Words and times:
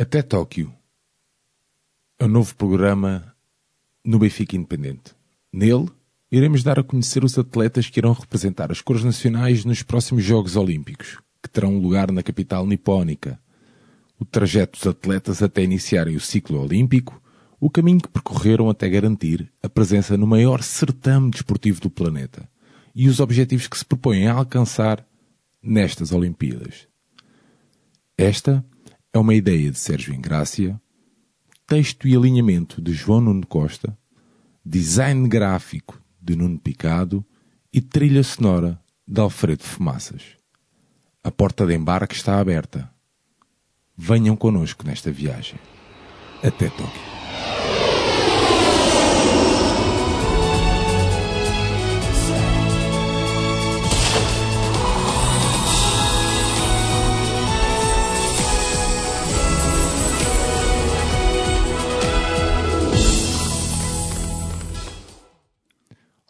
Até 0.00 0.22
Tóquio. 0.22 0.72
É 2.18 2.24
um 2.24 2.28
novo 2.28 2.56
programa 2.56 3.34
no 4.02 4.18
Benfica 4.18 4.56
Independente. 4.56 5.14
Nele, 5.52 5.90
iremos 6.32 6.62
dar 6.62 6.78
a 6.78 6.82
conhecer 6.82 7.22
os 7.22 7.38
atletas 7.38 7.90
que 7.90 8.00
irão 8.00 8.14
representar 8.14 8.72
as 8.72 8.80
cores 8.80 9.04
nacionais 9.04 9.62
nos 9.62 9.82
próximos 9.82 10.24
Jogos 10.24 10.56
Olímpicos, 10.56 11.18
que 11.42 11.50
terão 11.50 11.76
lugar 11.76 12.10
na 12.10 12.22
capital 12.22 12.66
nipónica. 12.66 13.38
O 14.18 14.24
trajeto 14.24 14.78
dos 14.78 14.86
atletas 14.86 15.42
até 15.42 15.62
iniciarem 15.62 16.16
o 16.16 16.20
ciclo 16.20 16.62
olímpico, 16.62 17.20
o 17.60 17.68
caminho 17.68 18.00
que 18.00 18.08
percorreram 18.08 18.70
até 18.70 18.88
garantir 18.88 19.52
a 19.62 19.68
presença 19.68 20.16
no 20.16 20.26
maior 20.26 20.62
certame 20.62 21.30
desportivo 21.30 21.78
do 21.78 21.90
planeta 21.90 22.48
e 22.94 23.06
os 23.06 23.20
objetivos 23.20 23.68
que 23.68 23.76
se 23.76 23.84
propõem 23.84 24.28
a 24.28 24.32
alcançar 24.32 25.06
nestas 25.62 26.10
Olimpíadas. 26.10 26.88
Esta 28.16 28.64
é 29.12 29.18
uma 29.18 29.34
ideia 29.34 29.70
de 29.70 29.78
Sérgio 29.78 30.14
Ingrácia, 30.14 30.80
texto 31.66 32.06
e 32.06 32.16
alinhamento 32.16 32.80
de 32.80 32.92
João 32.92 33.20
Nuno 33.20 33.46
Costa, 33.46 33.96
design 34.64 35.28
gráfico 35.28 36.00
de 36.20 36.36
Nuno 36.36 36.58
Picado 36.58 37.24
e 37.72 37.80
trilha 37.80 38.22
sonora 38.22 38.80
de 39.06 39.20
Alfredo 39.20 39.64
Fumaças. 39.64 40.36
A 41.22 41.30
porta 41.30 41.66
de 41.66 41.74
embarque 41.74 42.14
está 42.14 42.38
aberta. 42.38 42.90
Venham 43.96 44.36
connosco 44.36 44.86
nesta 44.86 45.10
viagem. 45.10 45.58
Até 46.42 46.68
Tóquio. 46.70 47.19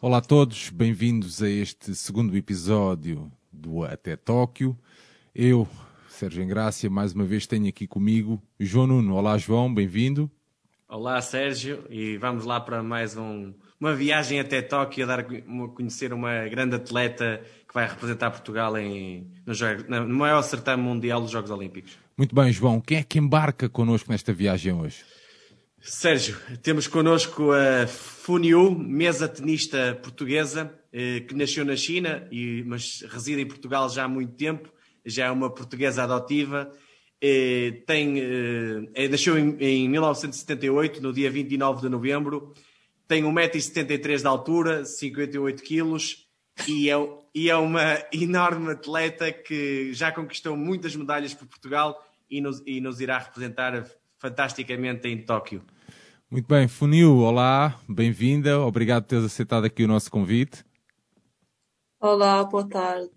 Olá 0.03 0.17
a 0.17 0.21
todos, 0.21 0.71
bem-vindos 0.71 1.43
a 1.43 1.47
este 1.47 1.93
segundo 1.93 2.35
episódio 2.35 3.31
do 3.53 3.83
Até 3.83 4.15
Tóquio. 4.15 4.75
Eu, 5.33 5.67
Sérgio 6.09 6.41
Engrácia, 6.41 6.89
mais 6.89 7.13
uma 7.13 7.23
vez 7.23 7.45
tenho 7.45 7.67
aqui 7.67 7.85
comigo 7.85 8.41
João 8.59 8.87
Nuno. 8.87 9.13
Olá 9.13 9.37
João, 9.37 9.71
bem-vindo. 9.71 10.27
Olá 10.89 11.21
Sérgio, 11.21 11.85
e 11.87 12.17
vamos 12.17 12.45
lá 12.45 12.59
para 12.59 12.81
mais 12.81 13.15
um, 13.15 13.53
uma 13.79 13.93
viagem 13.93 14.39
até 14.39 14.59
Tóquio 14.63 15.03
a 15.03 15.07
dar 15.07 15.19
a 15.19 15.67
conhecer 15.67 16.11
uma 16.13 16.47
grande 16.47 16.77
atleta 16.77 17.39
que 17.67 17.73
vai 17.75 17.87
representar 17.87 18.31
Portugal 18.31 18.75
em, 18.79 19.31
no, 19.45 20.07
no 20.07 20.15
maior 20.15 20.41
certame 20.41 20.81
mundial 20.81 21.21
dos 21.21 21.29
Jogos 21.29 21.51
Olímpicos. 21.51 21.95
Muito 22.17 22.33
bem, 22.33 22.51
João. 22.51 22.81
Quem 22.81 22.97
é 22.97 23.03
que 23.03 23.19
embarca 23.19 23.69
connosco 23.69 24.11
nesta 24.11 24.33
viagem 24.33 24.73
hoje? 24.73 25.10
Sérgio, 25.83 26.37
temos 26.61 26.85
connosco 26.85 27.51
a 27.51 27.87
Funiu, 27.87 28.69
mesa 28.69 29.27
tenista 29.27 29.95
portuguesa, 29.95 30.79
eh, 30.93 31.21
que 31.21 31.33
nasceu 31.33 31.65
na 31.65 31.75
China, 31.75 32.29
mas 32.67 33.01
reside 33.09 33.41
em 33.41 33.47
Portugal 33.47 33.89
já 33.89 34.03
há 34.03 34.07
muito 34.07 34.33
tempo, 34.33 34.71
já 35.03 35.25
é 35.25 35.31
uma 35.31 35.49
portuguesa 35.49 36.03
adotiva. 36.03 36.71
Eh, 37.19 37.81
tem, 37.87 38.19
eh, 38.19 39.07
nasceu 39.09 39.35
em 39.39 39.89
1978, 39.89 41.01
no 41.01 41.11
dia 41.11 41.31
29 41.31 41.81
de 41.81 41.89
novembro. 41.89 42.53
Tem 43.07 43.23
1,73m 43.23 44.21
de 44.21 44.27
altura, 44.27 44.85
58 44.85 45.63
kg 45.63 45.97
e 46.67 46.91
é, 46.91 47.49
é 47.49 47.55
uma 47.55 48.05
enorme 48.13 48.73
atleta 48.73 49.31
que 49.31 49.91
já 49.93 50.11
conquistou 50.11 50.55
muitas 50.55 50.95
medalhas 50.95 51.33
por 51.33 51.47
Portugal 51.47 51.99
e 52.29 52.39
nos 52.79 53.01
irá 53.01 53.17
representar 53.17 53.83
fantasticamente 54.21 55.07
em 55.07 55.17
Tóquio. 55.25 55.65
Muito 56.29 56.47
bem, 56.47 56.67
Funil, 56.67 57.17
olá, 57.17 57.81
bem-vinda, 57.89 58.59
obrigado 58.59 59.01
por 59.03 59.09
teres 59.09 59.25
aceitado 59.25 59.65
aqui 59.65 59.83
o 59.83 59.87
nosso 59.87 60.11
convite. 60.11 60.63
Olá, 61.99 62.43
boa 62.43 62.69
tarde. 62.69 63.09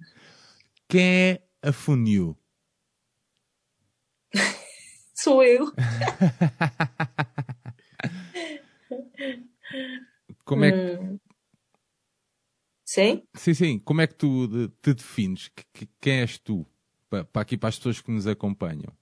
Quem 0.89 1.03
é 1.03 1.43
a 1.63 1.73
Funil? 1.73 2.35
Sou 5.15 5.45
eu. 5.45 5.71
Como 10.47 10.65
é 10.65 10.73
que. 10.73 10.79
Hum. 10.79 11.21
Sim? 12.87 13.23
Sim, 13.35 13.55
sim. 13.55 13.79
Como 13.79 14.01
é 14.01 14.07
que 14.07 14.15
tu 14.15 14.69
te 14.81 14.95
defines? 14.95 15.51
Quem 16.01 16.21
és 16.21 16.39
tu? 16.39 16.67
Para 17.11 17.27
aqui, 17.35 17.59
para 17.59 17.69
as 17.69 17.77
pessoas 17.77 18.01
que 18.01 18.11
nos 18.11 18.27
acompanham. 18.27 18.93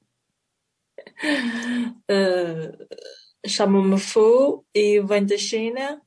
Uh, 2.10 2.76
Chamo-me 3.46 3.98
Fu 3.98 4.64
e 4.74 5.00
venho 5.00 5.26
da 5.26 5.36
China. 5.36 6.00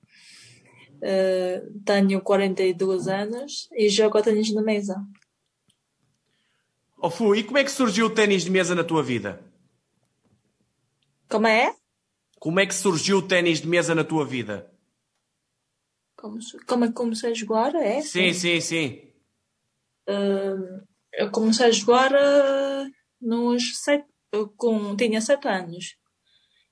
Uh, 0.97 1.79
tenho 1.83 2.22
42 2.22 3.07
anos 3.07 3.69
e 3.73 3.89
jogo 3.89 4.22
ténis 4.22 4.47
de 4.47 4.61
mesa. 4.61 5.06
Oh 6.97 7.09
Fu, 7.09 7.35
e 7.35 7.44
como 7.44 7.57
é 7.57 7.63
que 7.63 7.72
surgiu 7.72 8.07
o 8.07 8.09
ténis 8.09 8.44
de 8.44 8.51
mesa 8.51 8.73
na 8.73 8.83
tua 8.83 9.03
vida? 9.03 9.44
Como 11.29 11.47
é? 11.47 11.75
Como 12.39 12.59
é 12.59 12.66
que 12.66 12.73
surgiu 12.73 13.17
o 13.17 13.27
ténis 13.27 13.62
de 13.62 13.67
mesa 13.67 13.94
na 13.94 14.03
tua 14.03 14.25
vida? 14.25 14.72
Como, 16.16 16.39
como 16.66 16.85
é 16.85 16.88
que 16.88 16.94
comecei 16.94 17.31
a 17.31 17.33
jogar? 17.33 17.75
É? 17.75 18.01
Sim, 18.01 18.31
sim, 18.33 18.62
sim. 18.62 19.01
Uh, 20.07 20.81
eu 21.13 21.29
comecei 21.31 21.66
a 21.66 21.72
jogar 21.72 22.12
uh, 22.13 22.91
nos 23.22 23.81
sete, 23.83 24.07
com, 24.57 24.96
tinha 24.96 25.22
sete 25.22 25.47
anos. 25.47 25.96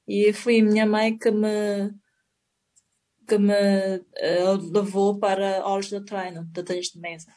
E 0.07 0.33
foi 0.33 0.59
a 0.59 0.63
minha 0.63 0.85
mãe 0.85 1.17
que 1.17 1.31
me 1.31 1.91
que 3.27 3.37
me 3.37 3.53
uh, 3.53 4.71
levou 4.73 5.17
para 5.17 5.61
aulas 5.61 5.87
de 5.87 6.03
treino 6.03 6.45
de 6.45 6.63
tênis 6.63 6.87
de 6.87 6.99
mesa. 6.99 7.33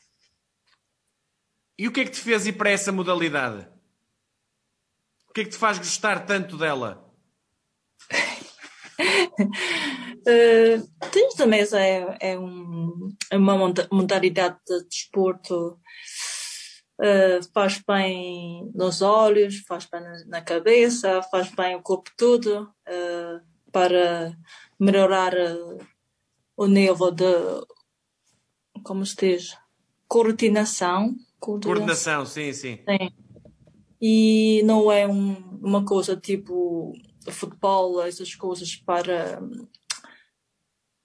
E 1.79 1.87
o 1.87 1.93
que 1.93 2.01
é 2.01 2.05
que 2.05 2.11
te 2.11 2.21
fez 2.21 2.47
ir 2.47 2.55
para 2.55 2.71
essa 2.71 2.91
modalidade? 2.91 3.69
O 5.29 5.33
que 5.33 5.43
é 5.43 5.45
que 5.45 5.51
te 5.51 5.57
faz 5.57 5.79
gostar 5.79 6.27
tanto 6.27 6.57
dela? 6.57 7.05
uh, 10.27 10.89
tênis 11.13 11.35
de 11.37 11.47
mesa 11.47 11.81
é, 11.81 12.19
é, 12.21 12.39
um, 12.39 13.15
é 13.31 13.37
uma 13.37 13.57
modalidade 13.93 14.59
de 14.67 14.85
desporto 14.89 15.79
Uh, 16.99 17.45
faz 17.53 17.83
bem 17.87 18.71
nos 18.75 19.03
olhos, 19.03 19.59
faz 19.69 19.85
bem 19.85 20.01
na 20.27 20.41
cabeça, 20.41 21.21
faz 21.31 21.51
bem 21.51 21.77
o 21.77 21.83
corpo 21.83 22.11
todo 22.17 22.63
uh, 22.89 23.41
para 23.71 24.35
melhorar 24.81 25.35
uh, 25.35 25.79
o 26.57 26.67
nível 26.67 27.11
de, 27.11 27.25
como 28.83 29.05
se 29.05 29.17
diz, 29.17 29.59
coordenação. 30.09 31.15
Coordenação, 31.39 32.25
sim, 32.25 32.53
sim. 32.55 32.79
sim. 32.79 33.11
E 34.01 34.63
não 34.65 34.91
é 34.91 35.07
um, 35.07 35.35
uma 35.63 35.85
coisa 35.85 36.17
tipo 36.17 36.95
futebol, 37.31 38.03
essas 38.03 38.35
coisas 38.35 38.77
para 38.77 39.41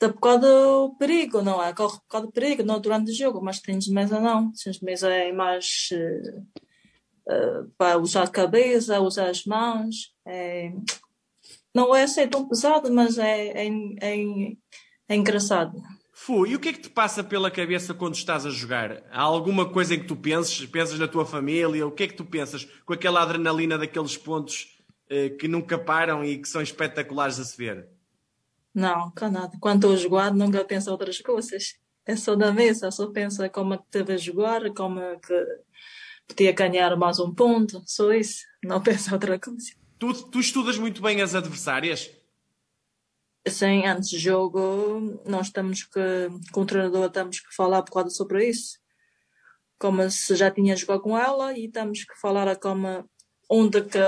por 0.10 0.20
causa 0.20 0.40
do 0.40 0.96
perigo, 0.98 1.42
não 1.42 1.62
é? 1.62 1.74
Corre 1.74 2.00
por 2.10 2.22
do 2.22 2.32
perigo, 2.32 2.64
não 2.64 2.80
durante 2.80 3.12
o 3.12 3.16
jogo, 3.16 3.42
mas 3.42 3.60
tens 3.60 3.86
de 3.86 3.94
mesa 3.94 4.20
não. 4.20 4.52
Tens 4.54 4.78
de 4.78 4.86
mesa 4.86 5.10
é 5.10 5.32
mais 5.32 5.90
uh, 5.94 6.40
uh, 7.32 7.72
para 7.78 8.00
usar 8.00 8.24
a 8.24 8.28
cabeça, 8.28 9.00
usar 9.00 9.30
as 9.30 9.46
mãos. 9.46 10.14
É... 10.26 10.72
Não 11.74 11.96
é 11.96 12.04
assim 12.04 12.28
tão 12.28 12.48
pesado, 12.48 12.92
mas 12.92 13.18
é, 13.18 13.50
é, 13.50 13.68
é, 14.02 14.16
é 15.08 15.16
engraçado. 15.16 15.82
Fu, 16.14 16.46
e 16.46 16.56
o 16.56 16.60
que 16.60 16.70
é 16.70 16.74
que 16.74 16.82
te 16.82 16.90
passa 16.90 17.24
pela 17.24 17.50
cabeça 17.50 17.94
quando 17.94 18.16
estás 18.16 18.46
a 18.46 18.50
jogar? 18.50 19.04
Há 19.12 19.22
alguma 19.22 19.72
coisa 19.72 19.96
em 19.96 20.00
que 20.00 20.08
tu 20.08 20.16
pensas? 20.16 20.66
Pensas 20.66 21.00
na 21.00 21.08
tua 21.08 21.26
família? 21.26 21.86
O 21.86 21.92
que 21.92 22.04
é 22.04 22.08
que 22.08 22.16
tu 22.16 22.26
pensas 22.26 22.66
com 22.86 22.94
aquela 22.94 23.22
adrenalina 23.22 23.78
daqueles 23.78 24.18
pontos 24.18 24.78
uh, 25.12 25.38
que 25.38 25.48
nunca 25.48 25.78
param 25.78 26.24
e 26.24 26.38
que 26.38 26.48
são 26.48 26.62
espetaculares 26.62 27.40
a 27.40 27.44
se 27.44 27.58
ver? 27.58 27.88
Não, 28.74 29.12
cá 29.12 29.30
nada. 29.30 29.58
Quando 29.60 29.78
estou 29.78 29.94
a 29.94 29.98
jogar, 29.98 30.34
nunca 30.34 30.64
penso 30.64 30.92
outras 30.92 31.20
coisas. 31.20 31.76
É 32.06 32.16
só 32.16 32.36
da 32.36 32.52
mesa, 32.52 32.90
só 32.90 33.08
penso 33.12 33.48
como 33.52 33.74
é 33.74 33.78
que 33.78 33.86
teve 33.92 34.14
a 34.14 34.18
jogar, 34.18 34.74
como 34.74 35.00
é 35.00 35.18
que 35.18 35.46
podia 36.28 36.52
ganhar 36.54 36.96
mais 36.96 37.20
um 37.20 37.34
ponto, 37.34 37.84
só 37.86 38.12
isso. 38.12 38.46
Não 38.64 38.82
penso 38.82 39.14
outra 39.14 39.38
coisa. 39.38 39.74
Tu, 40.00 40.14
tu 40.30 40.40
estudas 40.40 40.78
muito 40.78 41.02
bem 41.02 41.22
as 41.22 41.36
adversárias? 41.36 42.10
Sim, 43.48 43.86
antes 43.86 44.12
do 44.12 44.20
jogo, 44.20 45.22
nós 45.26 45.50
temos 45.50 45.84
que, 45.84 46.30
com 46.52 46.62
o 46.62 46.66
treinador, 46.66 47.10
temos 47.10 47.40
que 47.40 47.54
falar 47.54 47.82
por 47.84 47.92
causa 47.92 48.10
sobre 48.10 48.48
isso. 48.48 48.80
Como 49.80 50.10
se 50.10 50.36
já 50.36 50.50
tinha 50.50 50.76
jogado 50.76 51.02
com 51.02 51.18
ela 51.18 51.58
e 51.58 51.68
temos 51.68 52.04
que 52.04 52.20
falar 52.20 52.56
como, 52.58 53.04
onde, 53.50 53.82
que, 53.84 54.00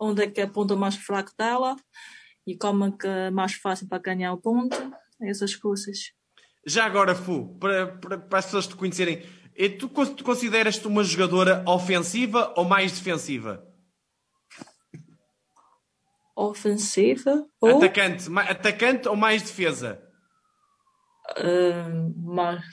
onde 0.00 0.24
é 0.24 0.30
que 0.30 0.40
é 0.40 0.44
a 0.44 0.48
ponta 0.48 0.74
mais 0.76 0.96
fraca 0.96 1.32
dela 1.38 1.76
e 2.50 2.56
como 2.56 2.84
é 2.84 2.90
que 2.90 3.06
é 3.06 3.30
mais 3.30 3.54
fácil 3.54 3.86
para 3.86 4.02
ganhar 4.02 4.32
o 4.32 4.38
ponto, 4.38 4.76
essas 5.20 5.54
coisas. 5.54 6.12
Já 6.66 6.84
agora, 6.84 7.14
Fu, 7.14 7.56
para, 7.60 7.86
para, 7.86 8.18
para 8.18 8.38
as 8.40 8.46
pessoas 8.46 8.66
te 8.66 8.74
conhecerem, 8.74 9.22
tu, 9.78 9.88
tu 9.88 10.24
consideras-te 10.24 10.86
uma 10.88 11.04
jogadora 11.04 11.62
ofensiva 11.66 12.52
ou 12.56 12.64
mais 12.64 12.90
defensiva? 12.92 13.64
ofensiva 16.34 17.46
ou 17.60 17.76
Atacante, 17.76 18.28
ma- 18.30 18.42
atacante 18.42 19.08
ou 19.08 19.14
mais 19.14 19.42
defesa? 19.42 20.02
ah, 21.36 21.88
mais, 22.16 22.64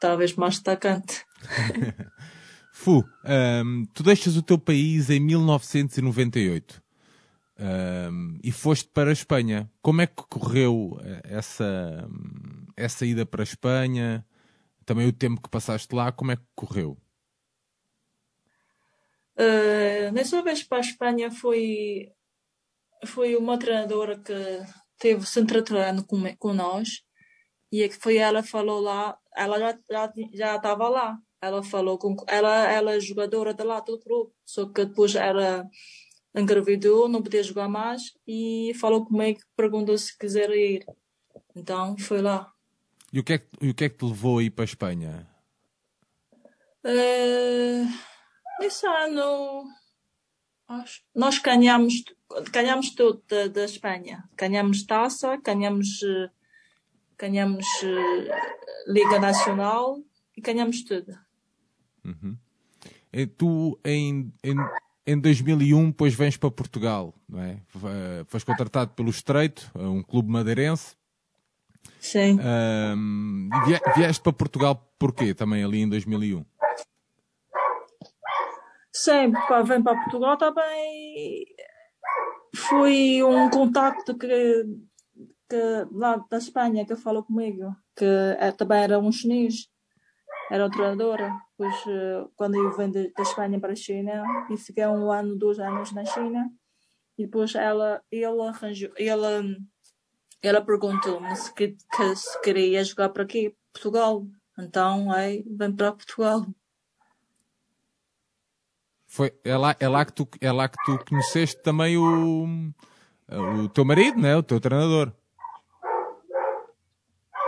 talvez 0.00 0.34
mais 0.36 0.58
atacante. 0.58 1.24
Fu, 2.72 3.04
ahm, 3.24 3.84
tu 3.92 4.02
deixas 4.02 4.36
o 4.36 4.42
teu 4.42 4.56
país 4.58 5.10
em 5.10 5.18
1998 5.20 6.80
ahm, 7.58 8.38
e 8.42 8.52
foste 8.52 8.88
para 8.90 9.10
a 9.10 9.12
Espanha. 9.12 9.70
Como 9.82 10.00
é 10.00 10.06
que 10.06 10.22
correu 10.28 10.98
eh, 11.02 11.22
essa, 11.24 12.08
essa 12.76 13.04
ida 13.06 13.26
para 13.26 13.42
a 13.42 13.44
Espanha? 13.44 14.26
Também 14.84 15.06
o 15.06 15.12
tempo 15.12 15.42
que 15.42 15.50
passaste 15.50 15.94
lá, 15.94 16.10
como 16.12 16.32
é 16.32 16.36
que 16.36 16.42
correu? 16.54 16.98
Ah, 19.38 20.10
nessa 20.12 20.42
vez 20.42 20.64
para 20.64 20.78
a 20.78 20.80
Espanha 20.80 21.30
foi, 21.30 22.10
foi 23.06 23.36
uma 23.36 23.58
treinadora 23.58 24.18
que 24.18 24.34
teve 24.98 25.24
sempre 25.26 25.62
treinando 25.62 26.04
com, 26.04 26.20
com 26.36 26.52
nós 26.52 27.04
e 27.70 27.82
é 27.82 27.90
foi 27.90 28.16
ela 28.16 28.42
falou 28.42 28.80
lá, 28.80 29.16
ela 29.36 29.58
já 29.58 29.78
já 29.90 30.12
já 30.34 30.56
estava 30.56 30.88
lá. 30.88 31.18
Ela 31.40 31.62
falou 31.62 31.98
com 31.98 32.16
ela, 32.26 32.68
ela 32.68 32.94
é 32.96 33.00
jogadora 33.00 33.54
de 33.54 33.62
lá 33.62 33.78
do 33.78 33.96
grupo, 34.00 34.34
só 34.44 34.66
que 34.66 34.84
depois 34.84 35.14
ela 35.14 35.64
engravidou, 36.34 37.08
não 37.08 37.22
podia 37.22 37.42
jogar 37.42 37.68
mais 37.68 38.16
e 38.26 38.72
falou 38.80 39.04
comigo, 39.04 39.40
perguntou 39.56 39.96
se 39.98 40.16
quiser 40.16 40.50
ir. 40.50 40.86
Então 41.56 41.96
foi 41.98 42.20
lá. 42.22 42.52
E 43.12 43.18
o 43.20 43.24
que 43.24 43.32
é 43.34 43.38
que, 43.38 43.70
o 43.70 43.74
que, 43.74 43.84
é 43.84 43.88
que 43.88 43.96
te 43.96 44.04
levou 44.04 44.38
a 44.38 44.42
ir 44.42 44.50
para 44.50 44.64
a 44.64 44.66
Espanha? 44.66 45.26
Eh, 46.84 47.84
Esse 48.60 48.86
ano 48.86 49.64
acho- 50.68 51.02
nós 51.14 51.38
ganhamos, 51.38 52.04
ganhamos 52.52 52.90
tudo 52.90 53.22
da, 53.28 53.48
da 53.48 53.64
Espanha. 53.64 54.28
Ganhamos 54.36 54.84
taça, 54.84 55.36
ganhamos, 55.36 56.02
eh, 56.02 56.30
ganhamos 57.18 57.66
eh, 57.82 58.28
Liga 58.86 59.18
Nacional 59.18 59.98
e 60.36 60.40
ganhamos 60.40 60.82
tudo. 60.84 61.16
E 63.12 63.26
tu, 63.26 63.78
em, 63.84 64.32
em, 64.44 64.54
em 65.10 65.18
2001, 65.18 65.86
depois 65.90 66.14
vens 66.14 66.36
para 66.36 66.50
Portugal, 66.50 67.14
não 67.28 67.40
é? 67.40 67.60
Foste 68.26 68.44
contratado 68.46 68.92
pelo 68.92 69.08
Estreito, 69.10 69.70
um 69.74 70.02
clube 70.02 70.30
madeirense. 70.30 70.94
Sim. 72.00 72.36
Vie- 73.66 73.80
vieste 73.96 74.22
para 74.22 74.32
Portugal 74.32 74.92
porquê 74.98 75.34
também 75.34 75.64
ali 75.64 75.80
em 75.80 75.88
2001? 75.88 76.44
Sim, 78.92 79.32
pá, 79.48 79.62
vem 79.62 79.82
para 79.82 79.96
Portugal 80.00 80.36
também. 80.36 81.44
Foi 82.54 83.22
um 83.22 83.48
contacto 83.50 84.16
que, 84.18 84.64
que 85.48 85.86
lá 85.92 86.16
da 86.30 86.38
Espanha 86.38 86.84
que 86.84 86.96
falou 86.96 87.22
comigo, 87.22 87.74
que 87.96 88.04
é- 88.38 88.52
também 88.52 88.82
era 88.82 88.98
um 88.98 89.12
chinês, 89.12 89.68
era 90.50 90.70
treinadora. 90.70 91.32
Pois 91.56 91.74
eh, 91.86 92.26
quando 92.36 92.56
eu 92.56 92.76
vim 92.76 92.90
da 92.90 93.22
Espanha 93.22 93.60
para 93.60 93.72
a 93.72 93.76
China, 93.76 94.22
e 94.50 94.56
fiquei 94.56 94.86
um 94.86 95.10
ano, 95.10 95.36
dois 95.36 95.58
anos 95.58 95.92
na 95.92 96.04
China, 96.04 96.50
e 97.16 97.24
depois 97.24 97.54
ela, 97.54 98.02
ela 98.10 98.48
arranjou, 98.50 98.90
ela, 98.96 99.42
ela 100.42 100.60
perguntou-me 100.60 101.34
se, 101.36 101.52
que, 101.52 101.76
que 101.94 102.16
se 102.16 102.40
queria 102.40 102.84
jogar 102.84 103.08
para 103.10 103.24
aqui, 103.24 103.54
Portugal. 103.72 104.26
Então, 104.58 105.10
aí, 105.10 105.44
vem 105.46 105.74
para 105.74 105.92
Portugal. 105.92 106.46
Foi, 109.06 109.32
é, 109.42 109.56
lá, 109.56 109.74
é, 109.80 109.88
lá 109.88 110.04
que 110.04 110.12
tu, 110.12 110.28
é 110.40 110.52
lá 110.52 110.68
que 110.68 110.76
tu 110.84 110.98
conheceste 111.08 111.62
também 111.62 111.96
o, 111.96 112.72
o 113.30 113.68
teu 113.70 113.84
marido, 113.84 114.20
né? 114.20 114.36
o 114.36 114.42
teu 114.42 114.60
treinador. 114.60 115.12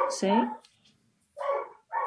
Sim? 0.09 0.51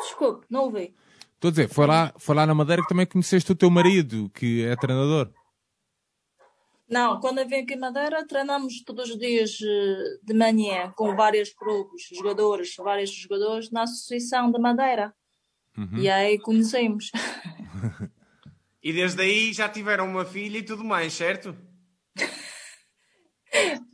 Desculpe, 0.04 0.46
não 0.50 0.66
ouvi. 0.66 0.96
Estou 1.36 1.50
a 1.50 1.52
dizer, 1.52 1.70
foi 1.70 1.88
lá, 1.88 2.14
foi 2.18 2.36
lá 2.36 2.46
na 2.46 2.54
Madeira 2.54 2.82
que 2.82 2.88
também 2.88 3.06
conheceste 3.06 3.52
o 3.52 3.56
teu 3.56 3.70
marido, 3.70 4.30
que 4.30 4.64
é 4.64 4.76
treinador. 4.76 5.32
Não, 6.90 7.20
quando 7.20 7.40
eu 7.40 7.48
vim 7.48 7.56
aqui 7.56 7.74
em 7.74 7.80
Madeira, 7.80 8.26
treinamos 8.28 8.84
todos 8.84 9.10
os 9.10 9.18
dias 9.18 9.58
eh, 9.62 10.20
de 10.24 10.34
manhã 10.34 10.92
com 10.96 11.16
vários 11.16 11.54
grupos, 11.54 12.04
jogadores, 12.12 12.76
vários 12.78 13.12
jogadores 13.12 13.72
na 13.72 13.84
Associação 13.84 14.52
de 14.52 14.60
Madeira. 14.60 15.14
E 15.98 16.10
aí 16.10 16.40
conhecemos. 16.40 17.12
E 18.86 18.92
desde 18.92 19.22
aí 19.22 19.54
já 19.54 19.70
tiveram 19.70 20.06
uma 20.06 20.26
filha 20.26 20.58
e 20.58 20.62
tudo 20.64 20.84
mais, 20.84 21.14
certo? 21.14 21.56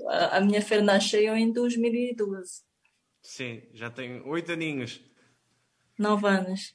A 0.07 0.37
a 0.37 0.41
minha 0.41 0.63
filha 0.63 0.81
nasceu 0.81 1.35
em 1.35 1.53
2012. 1.53 2.63
Sim, 3.21 3.61
já 3.71 3.91
tenho 3.91 4.27
oito 4.27 4.51
aninhos. 4.51 4.99
Nove 5.99 6.27
anos. 6.27 6.73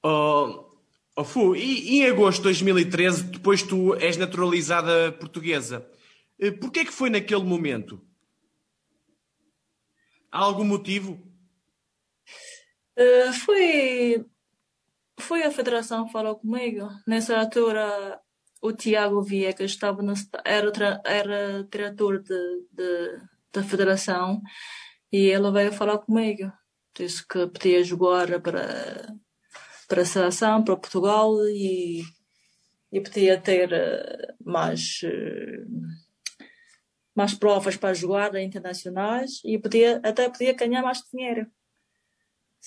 Oh, 0.00 0.78
oh 1.16 1.24
Fu, 1.24 1.56
e, 1.56 1.96
e 1.96 2.02
em 2.02 2.06
agosto 2.06 2.38
de 2.38 2.44
2013, 2.44 3.24
depois 3.24 3.64
tu 3.64 3.96
és 3.96 4.16
naturalizada 4.16 5.10
portuguesa, 5.10 5.84
eh, 6.38 6.52
porquê 6.52 6.80
é 6.80 6.84
que 6.84 6.92
foi 6.92 7.10
naquele 7.10 7.42
momento? 7.42 8.00
Há 10.30 10.38
algum 10.38 10.64
motivo? 10.64 11.20
Eh, 12.96 13.32
foi, 13.32 14.24
foi 15.18 15.42
a 15.42 15.50
federação 15.50 16.06
que 16.06 16.12
falou 16.12 16.36
comigo. 16.36 16.88
Nessa 17.08 17.36
altura, 17.36 18.20
o 18.62 18.72
Tiago 18.72 19.20
Viegas 19.20 19.72
estava 19.72 20.00
no, 20.00 20.14
era, 20.44 21.02
era 21.04 21.64
diretor 21.64 22.22
de, 22.22 22.66
de, 22.70 23.20
da 23.52 23.64
federação 23.64 24.40
e 25.12 25.26
ele 25.26 25.50
veio 25.50 25.72
falar 25.72 25.98
comigo. 25.98 26.52
Disse 26.96 27.26
que 27.26 27.46
podia 27.48 27.82
jogar 27.82 28.40
para, 28.40 29.14
para 29.88 30.02
a 30.02 30.06
seleção, 30.06 30.62
para 30.62 30.76
Portugal 30.76 31.34
e, 31.48 32.02
e 32.92 33.00
podia 33.00 33.40
ter 33.40 33.72
eh, 33.72 34.34
mais, 34.44 35.00
eh, 35.02 35.64
mais 37.14 37.34
provas 37.34 37.76
para 37.76 37.94
jogar 37.94 38.34
internacionais 38.36 39.40
e 39.44 39.58
podia, 39.58 40.00
até 40.04 40.28
podia 40.28 40.52
ganhar 40.52 40.82
mais 40.82 41.00
dinheiro. 41.12 41.46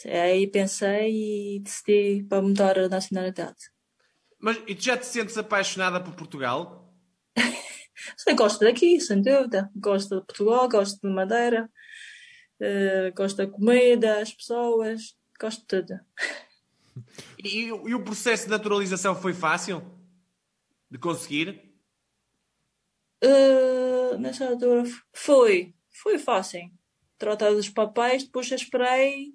Aí 0.06 0.46
pensei 0.48 1.56
e 1.56 1.60
decidi 1.60 2.24
para 2.28 2.42
mudar 2.42 2.78
a 2.78 2.90
nacionalidade. 2.90 3.72
Mas 4.40 4.58
e 4.68 4.76
tu 4.76 4.84
já 4.84 4.98
te 4.98 5.06
sentes 5.06 5.38
apaixonada 5.38 6.00
por 6.00 6.14
Portugal? 6.16 6.94
Sim, 8.18 8.36
gosto 8.36 8.60
daqui, 8.60 9.00
sem 9.00 9.22
dúvida. 9.22 9.72
Gosto 9.76 10.20
de 10.20 10.26
Portugal, 10.26 10.70
gosto 10.70 11.00
de 11.02 11.14
Madeira, 11.14 11.70
eh, 12.60 13.12
gosto 13.16 13.38
da 13.38 13.48
comida, 13.48 14.22
as 14.22 14.34
pessoas, 14.34 15.16
gosto 15.40 15.62
de 15.62 15.68
tudo. 15.68 16.00
E, 17.44 17.66
e 17.68 17.72
o- 17.72 18.04
processo 18.04 18.46
de 18.46 18.50
naturalização 18.52 19.16
foi 19.16 19.34
fácil 19.34 19.84
de 20.90 20.98
conseguir? 20.98 21.64
Eh, 23.22 24.18
nessa 24.18 24.48
altura 24.48 24.84
foi, 25.14 25.76
foi 25.92 26.18
fácil. 26.18 26.72
Tratar 27.18 27.52
dos 27.52 27.70
papéis, 27.70 28.24
depois 28.24 28.52
esperei 28.52 29.34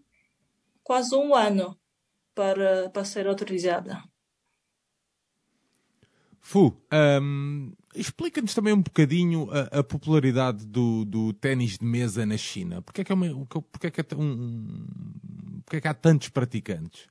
quase 0.83 1.15
um 1.15 1.35
ano 1.35 1.79
para, 2.35 2.91
para 2.91 3.05
ser 3.05 3.27
autorizada. 3.27 4.03
Fu, 6.41 6.77
ahm, 6.91 7.73
explica-nos 7.95 8.55
também 8.55 8.73
um 8.73 8.83
bocadinho 8.83 9.49
a, 9.51 9.81
a 9.81 9.85
popularidade 9.85 10.67
do, 10.67 11.05
do 11.05 11.33
ténis 11.33 11.79
de 11.79 11.85
mesa 11.85 12.25
na 12.27 12.37
China. 12.37 12.83
Porquê 12.83 13.03
é 13.03 13.05
que, 13.05 13.13
é 13.13 13.15
uma, 13.15 13.47
porquê 13.47 13.87
é 13.87 13.91
que, 13.91 14.01
é 14.01 14.17
um, 14.17 14.87
porquê 15.65 15.77
é 15.77 15.81
que 15.81 15.89
há 15.89 15.95
tantos 15.95 16.29
praticantes? 16.29 17.07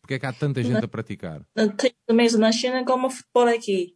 Porquê 0.00 0.14
é 0.14 0.18
que 0.18 0.26
há 0.26 0.32
tanta 0.32 0.62
gente 0.62 0.84
a 0.84 0.88
praticar? 0.88 1.46
Tem 1.76 1.94
mesmo 2.12 2.40
na 2.40 2.50
China 2.50 2.84
como 2.84 3.08
o 3.08 3.10
futebol 3.10 3.48
aqui. 3.48 3.94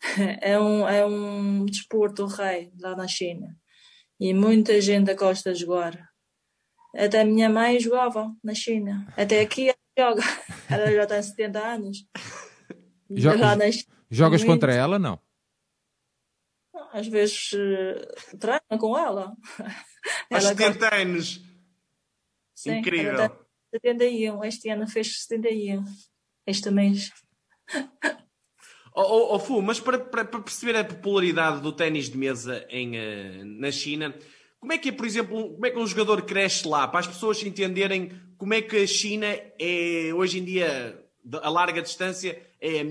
É 0.40 0.58
um, 0.60 0.86
é 0.86 1.04
um 1.04 1.64
desporto 1.64 2.24
rei 2.26 2.70
lá 2.78 2.94
na 2.94 3.08
China. 3.08 3.56
E 4.20 4.32
muita 4.32 4.80
gente 4.80 5.12
gosta 5.14 5.52
de 5.52 5.60
jogar. 5.60 6.08
Até 6.94 7.22
a 7.22 7.24
minha 7.24 7.48
mãe 7.48 7.80
jogava 7.80 8.32
na 8.42 8.54
China. 8.54 9.06
Até 9.16 9.40
aqui 9.40 9.70
ela 9.96 10.10
joga. 10.10 10.22
Ela 10.70 10.92
já 10.92 11.06
tem 11.06 11.22
70 11.22 11.58
anos. 11.58 12.06
E 13.10 13.20
Jo- 13.20 13.36
lá 13.36 13.56
na 13.56 13.72
China, 13.72 13.97
Jogas 14.10 14.40
muito. 14.42 14.52
contra 14.52 14.72
ela? 14.72 14.98
Não. 14.98 15.20
Às 16.92 17.06
vezes 17.08 17.50
eh, 17.54 18.08
treino 18.38 18.78
com 18.80 18.96
ela. 18.96 19.34
Aos 20.30 20.44
Ela 20.44 20.54
gosta- 20.54 20.72
70 20.72 20.94
anos. 20.94 21.40
Sim, 22.54 22.78
Incrível. 22.78 23.12
ela 23.14 23.28
tem 23.28 23.38
71. 23.74 24.44
Este 24.44 24.68
ano 24.70 24.88
fez 24.88 25.22
71. 25.22 25.84
Este 26.46 26.70
mês. 26.70 27.12
Oh, 28.94 29.02
oh, 29.02 29.34
oh, 29.34 29.38
Fu, 29.38 29.60
mas 29.62 29.78
para, 29.78 29.98
para- 29.98 30.24
para 30.24 30.40
perceber 30.40 30.76
a 30.76 30.84
popularidade 30.84 31.60
do 31.60 31.72
ténis 31.72 32.08
de 32.08 32.16
mesa 32.16 32.66
em, 32.70 32.96
eh, 32.96 33.44
na 33.44 33.70
China, 33.70 34.12
como 34.58 34.72
é 34.72 34.78
que 34.78 34.88
é, 34.88 34.92
por 34.92 35.06
exemplo, 35.06 35.36
um- 35.36 35.52
como 35.54 35.66
é 35.66 35.70
que 35.70 35.78
um 35.78 35.86
jogador 35.86 36.22
cresce 36.22 36.66
lá? 36.66 36.88
Para 36.88 37.00
as 37.00 37.06
pessoas 37.06 37.40
entenderem 37.42 38.10
como 38.38 38.54
é 38.54 38.62
que 38.62 38.76
a 38.76 38.86
China 38.86 39.26
é 39.60 40.12
hoje 40.14 40.38
em 40.40 40.44
dia 40.44 41.04
a 41.42 41.48
larga 41.48 41.82
distância 41.82 42.40
é 42.60 42.82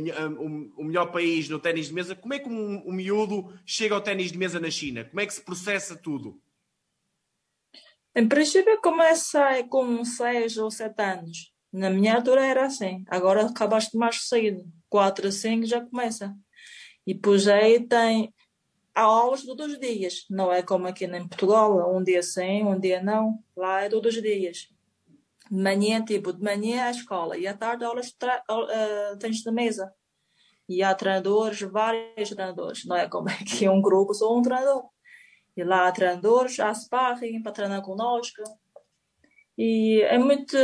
o, 0.78 0.84
melhor 0.84 1.12
país 1.12 1.50
no 1.50 1.60
ténis 1.60 1.88
de 1.88 1.94
mesa. 1.94 2.16
Como 2.16 2.34
é 2.34 2.40
que 2.40 2.48
um, 2.48 2.88
um 2.88 2.92
miúdo 2.92 3.54
chega 3.66 3.96
ao 3.96 4.02
ténis 4.02 4.32
de 4.32 4.38
mesa 4.38 4.60
na 4.60 4.70
China? 4.70 5.06
Como 5.06 5.20
é 5.20 5.26
que 5.26 5.34
se 5.34 5.42
processa 5.42 5.96
tudo? 5.96 6.40
Em 8.16 8.28
princípio 8.28 8.82
começa 8.82 9.64
com 9.70 10.04
6 10.04 10.58
ou 10.58 10.72
7 10.72 11.02
anos. 11.02 11.54
Na 11.72 11.90
minha 11.90 12.16
altura 12.16 12.46
era 12.46 12.66
assim. 12.66 13.04
Agora 13.08 13.46
acabaste 13.46 13.96
mais 13.98 14.28
cedo. 14.28 14.66
4 14.90 15.28
a 15.28 15.32
5 15.32 15.66
já 15.66 15.82
começa. 15.82 16.36
E 17.06 17.14
depois 17.14 17.48
aí 17.48 17.86
tem 17.88 18.34
aulas 18.94 19.44
todos 19.44 19.74
os 19.74 19.80
dias. 19.80 20.26
Não 20.30 20.52
é 20.52 20.62
como 20.62 20.88
aqui 20.88 21.06
em 21.06 21.28
Portugal, 21.28 21.96
um 21.96 22.04
dia 22.04 22.24
sim, 22.24 22.64
um 22.64 22.80
dia 22.80 23.02
não. 23.02 23.44
Lá 23.56 23.82
é 23.82 23.90
todos 23.90 24.16
os 24.16 24.22
dias. 24.22 24.70
De 25.50 25.62
manhã, 25.62 26.04
tipo, 26.04 26.34
de 26.34 26.44
manhã 26.44 26.86
à 26.86 26.92
escola 26.92 27.38
e 27.38 27.48
à 27.48 27.56
tarde 27.56 27.84
aulas 27.84 28.10
uh, 28.10 29.18
tens 29.20 29.38
de 29.38 29.52
mesa. 29.52 29.92
E 30.68 30.84
há 30.84 30.94
treinadores, 30.94 31.62
vários 31.62 32.30
treinadores. 32.30 32.86
Não 32.86 32.96
é 32.96 33.08
como 33.08 33.30
aqui 33.30 33.68
um 33.70 33.82
grupo, 33.82 34.14
só 34.14 34.36
um 34.38 34.42
treinador. 34.42 34.84
E 35.56 35.64
lá 35.64 35.88
há 35.88 35.92
treinadores, 35.92 36.60
há 36.60 36.74
sparring 36.74 37.42
para 37.42 37.52
treinar 37.52 37.82
conosco. 37.82 38.44
E 39.58 40.02
é 40.04 40.18
muito. 40.18 40.56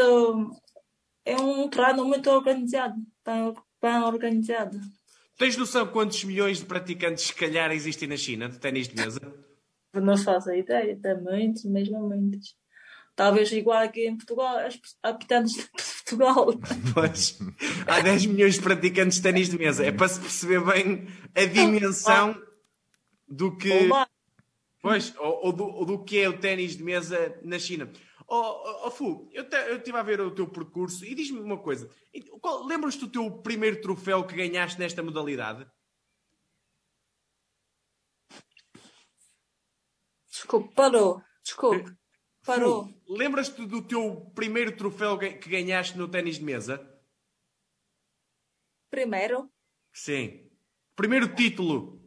É 1.26 1.36
um 1.38 1.70
treino 1.70 2.06
muito 2.06 2.30
organizado. 2.30 2.96
Bem, 3.26 3.54
bem 3.82 4.04
organizado. 4.04 4.80
Tens 5.38 5.58
noção 5.58 5.88
quantos 5.88 6.24
milhões 6.24 6.60
de 6.60 6.66
praticantes, 6.66 7.26
se 7.26 7.34
calhar, 7.34 7.72
existem 7.72 8.08
na 8.08 8.18
China 8.18 8.48
de 8.48 8.60
ténis 8.60 8.88
de 8.88 8.96
mesa? 8.96 9.20
Não 9.94 10.16
faço 10.18 10.50
a 10.50 10.58
ideia, 10.58 10.98
tem 11.00 11.20
muitos, 11.20 11.66
mesmo 11.66 12.08
muitos. 12.08 12.56
Talvez 13.16 13.52
igual 13.52 13.84
aqui 13.84 14.08
em 14.08 14.18
Portugal, 14.18 14.58
as 14.58 14.80
habitantes 15.04 15.54
de 15.54 15.70
Portugal. 15.72 16.48
Pois, 16.94 17.40
há 17.88 18.00
10 18.02 18.26
milhões 18.26 18.56
de 18.56 18.62
praticantes 18.62 19.18
de 19.18 19.24
ténis 19.24 19.50
de 19.50 19.58
mesa. 19.58 19.86
É 19.86 19.92
para 19.92 20.08
se 20.08 20.20
perceber 20.20 20.64
bem 20.66 21.08
a 21.36 21.46
dimensão 21.46 22.42
do 23.28 23.56
que. 23.56 23.90
Pois, 24.82 25.16
ou, 25.18 25.46
ou, 25.46 25.54
do, 25.54 25.64
ou 25.64 25.86
do 25.86 26.04
que 26.04 26.20
é 26.20 26.28
o 26.28 26.40
ténis 26.40 26.76
de 26.76 26.84
mesa 26.84 27.40
na 27.44 27.60
China. 27.60 27.92
Oh, 28.28 28.88
oh, 28.88 28.92
Fu, 28.92 29.30
eu, 29.32 29.44
estive 29.78 29.98
a 29.98 30.04
ver 30.04 30.20
o 30.20 30.32
teu 30.32 30.48
percurso 30.48 31.06
e 31.06 31.14
diz-me 31.14 31.40
uma 31.40 31.58
coisa. 31.58 31.90
Lembras-te 32.66 33.02
do 33.02 33.12
teu 33.12 33.30
primeiro 33.30 33.82
troféu 33.82 34.26
que 34.26 34.36
ganhaste 34.36 34.80
nesta 34.80 35.04
modalidade? 35.04 35.68
Desculpe, 40.30 40.74
parou. 40.74 41.22
Desculpe, 41.44 41.96
parou. 42.44 42.90
Lembras-te 43.08 43.66
do 43.66 43.82
teu 43.82 44.32
primeiro 44.36 44.76
troféu 44.76 45.18
que 45.18 45.50
ganhaste 45.50 45.98
no 45.98 46.08
ténis 46.08 46.38
de 46.38 46.44
mesa? 46.44 46.90
Primeiro? 48.90 49.52
Sim. 49.92 50.50
Primeiro 50.96 51.34
título 51.36 52.00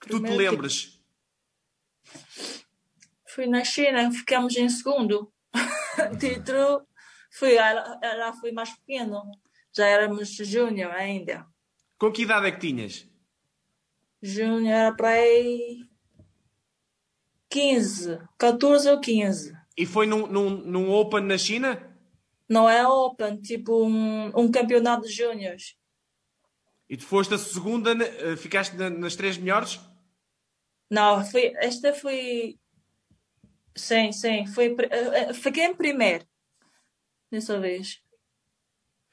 que 0.00 0.08
primeiro 0.08 0.26
tu 0.26 0.32
te 0.32 0.50
lembres? 0.50 1.02
Fui 3.28 3.46
na 3.46 3.64
China, 3.64 4.10
ficamos 4.10 4.56
em 4.56 4.68
segundo. 4.68 5.32
título 6.18 6.86
fui, 7.30 7.54
ela, 7.54 7.98
ela 8.02 8.32
foi 8.34 8.52
mais 8.52 8.70
pequeno. 8.70 9.22
Já 9.74 9.86
éramos 9.86 10.30
júnior 10.36 10.90
ainda. 10.92 11.46
Com 11.98 12.12
que 12.12 12.22
idade 12.22 12.46
é 12.46 12.52
que 12.52 12.60
tinhas? 12.60 13.08
Júnior 14.22 14.72
era 14.72 14.94
para 14.94 15.10
aí 15.10 15.86
15, 17.50 18.18
14 18.38 18.90
ou 18.90 19.00
15. 19.00 19.55
E 19.76 19.84
foi 19.84 20.06
num, 20.06 20.26
num, 20.26 20.50
num 20.50 20.90
Open 20.90 21.22
na 21.22 21.36
China? 21.36 21.94
Não 22.48 22.68
é 22.68 22.86
Open, 22.86 23.40
tipo 23.40 23.84
um, 23.84 24.28
um 24.34 24.50
campeonato 24.50 25.06
de 25.06 25.12
júniores. 25.12 25.76
E 26.88 26.96
tu 26.96 27.04
foste 27.04 27.34
a 27.34 27.38
segunda, 27.38 27.92
eh, 27.92 28.36
ficaste 28.36 28.74
nas 28.76 29.16
três 29.16 29.36
melhores? 29.36 29.80
Não, 30.88 31.24
foi, 31.24 31.52
esta 31.56 31.92
foi 31.92 32.56
Sim, 33.76 34.10
sim. 34.10 34.46
Foi, 34.46 34.72
uh, 34.72 35.34
fiquei 35.34 35.64
em 35.64 35.74
primeiro. 35.74 36.24
Dessa 37.30 37.60
vez. 37.60 38.00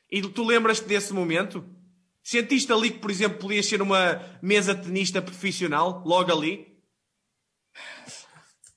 E 0.09 0.21
tu 0.21 0.45
lembras-te 0.45 0.87
desse 0.87 1.13
momento? 1.13 1.65
Sentiste 2.23 2.71
ali 2.71 2.91
que, 2.91 2.99
por 2.99 3.11
exemplo, 3.11 3.39
podias 3.39 3.65
ser 3.65 3.81
uma 3.81 4.21
mesa 4.41 4.73
tenista 4.73 5.21
profissional, 5.21 6.01
logo 6.05 6.31
ali? 6.31 6.72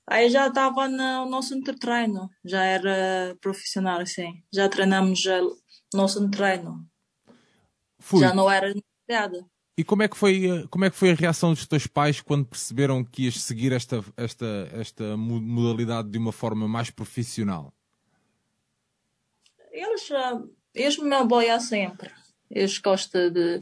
Aí 0.08 0.30
já 0.30 0.46
estava 0.46 0.88
no 0.88 1.28
nosso 1.28 1.60
treino, 1.62 2.30
já 2.44 2.62
era 2.62 3.36
profissional, 3.40 4.06
sim. 4.06 4.42
Já 4.52 4.68
treinamos 4.68 5.24
no 5.24 5.58
nosso 5.94 6.30
treino. 6.30 6.86
Fui. 7.98 8.20
Já 8.20 8.32
não 8.32 8.48
era 8.48 8.72
nada. 9.08 9.44
E 9.78 9.84
como 9.84 10.02
é 10.02 10.08
que 10.08 10.16
foi, 10.16 10.66
como 10.70 10.84
é 10.84 10.90
que 10.90 10.96
foi 10.96 11.10
a 11.10 11.14
reação 11.14 11.52
dos 11.52 11.66
teus 11.66 11.86
pais 11.86 12.20
quando 12.20 12.46
perceberam 12.46 13.04
que 13.04 13.24
ias 13.24 13.42
seguir 13.42 13.72
esta, 13.72 14.02
esta, 14.16 14.68
esta 14.72 15.16
modalidade 15.16 16.08
de 16.08 16.18
uma 16.18 16.32
forma 16.32 16.66
mais 16.66 16.88
profissional? 16.90 17.74
Eles, 19.70 20.08
eles 20.74 20.98
me 20.98 21.14
apoiam 21.14 21.60
sempre. 21.60 22.10
Eles 22.50 22.78
gostam 22.78 23.30
de. 23.30 23.60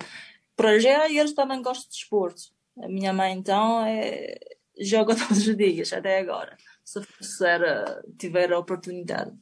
Para 0.55 0.79
já, 0.79 1.09
eles 1.09 1.33
também 1.33 1.61
gostam 1.61 1.89
de 1.91 1.97
esporte. 1.97 2.53
A 2.81 2.87
minha 2.87 3.13
mãe, 3.13 3.33
então, 3.33 3.85
é... 3.85 4.39
joga 4.81 5.15
todos 5.17 5.47
os 5.47 5.57
dias, 5.57 5.93
até 5.93 6.19
agora. 6.19 6.57
Se, 6.85 7.47
era, 7.47 8.03
tiver 8.19 8.53
a 8.53 8.59
oportunidade. 8.59 9.33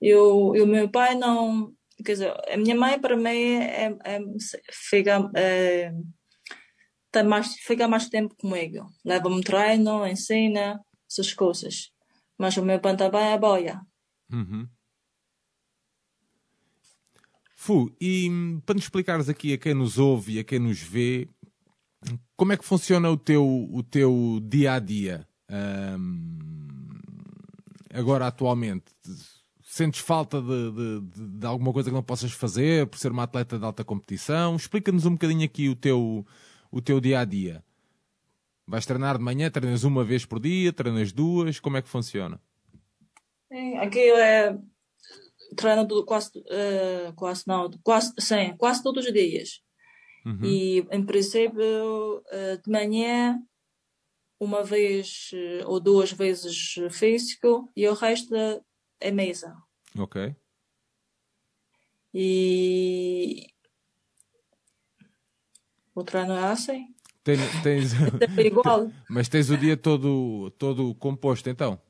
E 0.00 0.14
o 0.14 0.66
meu 0.66 0.88
pai 0.88 1.14
não 1.14 1.72
quer 2.02 2.12
dizer, 2.12 2.34
a 2.52 2.56
minha 2.56 2.74
mãe 2.74 3.00
para 3.00 3.16
mim 3.16 3.28
é, 3.28 3.96
é, 4.04 4.20
fica, 4.70 5.30
é, 5.34 5.92
tem 7.10 7.24
mais, 7.24 7.54
fica 7.54 7.88
mais 7.88 8.08
tempo 8.08 8.34
comigo. 8.36 8.90
Leva-me 9.04 9.42
treino, 9.42 10.06
ensina, 10.06 10.80
essas 11.08 11.32
coisas. 11.32 11.92
Mas 12.38 12.56
o 12.56 12.64
meu 12.64 12.80
pai 12.80 12.96
também 12.96 13.32
é 13.32 13.38
boia. 13.38 13.80
Uhum. 14.30 14.68
Fu, 17.54 17.94
e 18.00 18.28
para 18.66 18.74
nos 18.74 18.84
explicares 18.84 19.28
aqui 19.28 19.52
a 19.52 19.58
quem 19.58 19.74
nos 19.74 19.96
ouve 19.96 20.34
e 20.34 20.38
a 20.40 20.44
quem 20.44 20.58
nos 20.58 20.80
vê, 20.80 21.28
como 22.36 22.52
é 22.52 22.56
que 22.56 22.64
funciona 22.64 23.10
o 23.10 23.16
teu, 23.16 23.44
o 23.44 23.82
teu 23.82 24.40
dia 24.42 24.74
a 24.74 24.78
dia? 24.78 25.26
Um, 25.50 26.38
agora, 27.92 28.26
atualmente, 28.26 28.86
Sentes 29.72 30.00
falta 30.00 30.38
de, 30.42 30.70
de, 30.70 31.38
de, 31.38 31.46
alguma 31.46 31.72
coisa 31.72 31.88
que 31.88 31.94
não 31.94 32.02
possas 32.02 32.30
fazer 32.30 32.86
por 32.88 32.98
ser 32.98 33.10
uma 33.10 33.22
atleta 33.22 33.58
de 33.58 33.64
alta 33.64 33.82
competição? 33.82 34.54
Explica-nos 34.54 35.06
um 35.06 35.12
bocadinho 35.12 35.46
aqui 35.46 35.70
o 35.70 35.74
teu, 35.74 36.26
o 36.70 36.82
teu 36.82 37.00
dia 37.00 37.20
a 37.20 37.24
dia. 37.24 37.64
Vais 38.66 38.84
treinar 38.84 39.16
de 39.16 39.24
manhã, 39.24 39.50
treinas 39.50 39.82
uma 39.82 40.04
vez 40.04 40.26
por 40.26 40.38
dia, 40.38 40.74
treinas 40.74 41.10
duas, 41.10 41.58
como 41.58 41.78
é 41.78 41.82
que 41.82 41.88
funciona? 41.88 42.38
Aqui 43.80 44.10
é 44.10 44.58
treino 45.56 45.86
quase, 46.04 46.38
uh, 46.38 47.14
quase 47.14 47.44
não, 47.46 47.70
quase, 47.82 48.12
sim, 48.18 48.54
quase 48.58 48.82
todos 48.82 49.06
os 49.06 49.12
dias. 49.12 49.62
Uhum. 50.24 50.44
E 50.44 50.86
em 50.90 51.04
princípio 51.04 52.18
uh, 52.18 52.62
de 52.64 52.70
manhã 52.70 53.40
uma 54.38 54.62
vez 54.62 55.30
uh, 55.32 55.68
ou 55.68 55.80
duas 55.80 56.12
vezes 56.12 56.74
físico 56.90 57.70
e 57.76 57.86
o 57.88 57.94
resto 57.94 58.34
é 59.00 59.10
mesa. 59.10 59.56
Ok. 59.98 60.34
E 62.14 63.46
o 65.94 66.04
treino 66.04 66.34
é 66.34 66.44
assim. 66.44 66.94
Tem, 67.24 67.36
tens... 67.62 67.92
é 68.38 68.46
igual. 68.46 68.90
Mas 69.08 69.28
tens 69.28 69.50
o 69.50 69.56
dia 69.56 69.76
todo, 69.76 70.50
todo 70.58 70.94
composto 70.96 71.48
então? 71.48 71.80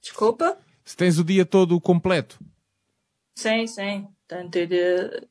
Desculpa? 0.00 0.58
Se 0.84 0.96
tens 0.96 1.18
o 1.18 1.24
dia 1.24 1.44
todo 1.44 1.80
completo? 1.80 2.38
Sim, 3.34 3.66
sim. 3.66 4.08
Tanto 4.26 4.66
de, 4.66 5.28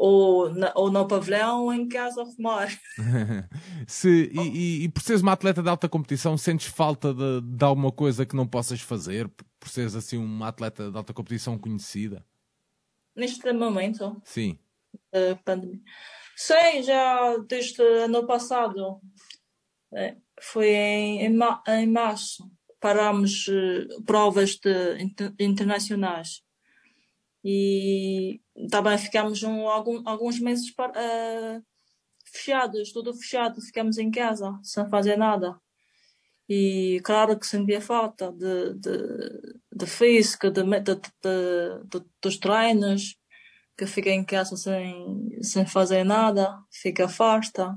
ou, 0.00 0.48
na, 0.54 0.72
ou 0.74 0.90
no 0.90 1.06
pavilhão 1.06 1.64
ou 1.64 1.74
em 1.74 1.86
casa 1.86 2.22
a 2.22 2.26
fumar. 2.26 2.70
Se, 3.86 4.30
e, 4.32 4.40
e, 4.40 4.84
e, 4.84 4.88
por 4.88 5.02
seres 5.02 5.20
uma 5.20 5.32
atleta 5.32 5.62
de 5.62 5.68
alta 5.68 5.90
competição, 5.90 6.38
sentes 6.38 6.68
falta 6.68 7.12
de, 7.12 7.42
de 7.42 7.62
alguma 7.62 7.92
coisa 7.92 8.24
que 8.24 8.34
não 8.34 8.46
possas 8.46 8.80
fazer 8.80 9.28
por 9.28 9.68
seres 9.68 9.94
assim 9.94 10.16
uma 10.16 10.48
atleta 10.48 10.90
de 10.90 10.96
alta 10.96 11.12
competição 11.12 11.58
conhecida? 11.58 12.24
Neste 13.14 13.52
momento? 13.52 14.18
Sim. 14.24 14.58
Uh, 15.14 15.36
pandemia. 15.44 15.80
Sim, 16.34 16.82
já 16.82 17.36
desde 17.46 17.82
ano 17.82 18.26
passado. 18.26 19.02
É, 19.92 20.16
foi 20.40 20.68
em, 20.68 21.26
em, 21.26 21.38
em 21.68 21.86
março. 21.86 22.50
Parámos 22.80 23.46
uh, 23.48 24.02
provas 24.06 24.56
de, 24.56 25.02
inter, 25.02 25.34
internacionais 25.38 26.42
e 27.44 28.40
também 28.68 28.98
ficamos 28.98 29.42
um, 29.42 29.68
algum, 29.68 30.02
alguns 30.08 30.40
meses 30.40 30.70
para, 30.74 30.92
uh, 30.92 31.62
fechados, 32.24 32.92
tudo 32.92 33.14
fechado, 33.14 33.60
ficamos 33.60 33.98
em 33.98 34.10
casa, 34.10 34.58
sem 34.62 34.88
fazer 34.88 35.16
nada. 35.16 35.58
E 36.48 37.00
claro 37.04 37.38
que 37.38 37.46
sentia 37.46 37.80
falta 37.80 38.32
de, 38.32 38.74
de, 38.74 39.60
de 39.72 39.86
física, 39.86 40.50
de, 40.50 40.62
de, 40.62 40.94
de, 40.94 42.04
dos 42.20 42.38
treinos, 42.38 43.16
que 43.78 43.86
fica 43.86 44.10
em 44.10 44.24
casa 44.24 44.56
sem, 44.56 45.38
sem 45.42 45.64
fazer 45.64 46.04
nada, 46.04 46.58
fica 46.70 47.04
afasta. 47.04 47.74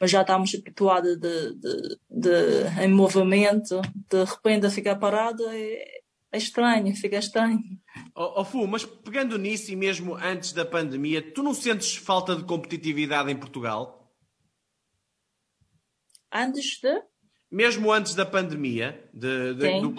Mas 0.00 0.10
já 0.10 0.20
estamos 0.20 0.54
habituados 0.54 1.18
de, 1.18 1.54
de, 1.54 1.98
de, 2.08 2.82
em 2.82 2.88
movimento, 2.88 3.80
de 4.08 4.24
repente 4.24 4.70
ficar 4.70 4.96
parado 4.96 5.44
é, 5.48 6.03
é 6.34 6.36
estranho, 6.36 6.96
fica 6.96 7.16
estranho. 7.16 7.60
Oh, 8.12 8.40
oh, 8.40 8.44
Fu, 8.44 8.66
mas 8.66 8.84
pegando 8.84 9.38
nisso 9.38 9.70
e 9.70 9.76
mesmo 9.76 10.16
antes 10.16 10.52
da 10.52 10.64
pandemia, 10.64 11.22
tu 11.22 11.44
não 11.44 11.54
sentes 11.54 11.94
falta 11.94 12.34
de 12.34 12.42
competitividade 12.42 13.30
em 13.30 13.36
Portugal? 13.36 14.12
Antes 16.32 16.80
de? 16.82 17.02
Mesmo 17.48 17.92
antes 17.92 18.16
da 18.16 18.26
pandemia, 18.26 19.08
de, 19.14 19.54
de, 19.54 19.80
do, 19.80 19.94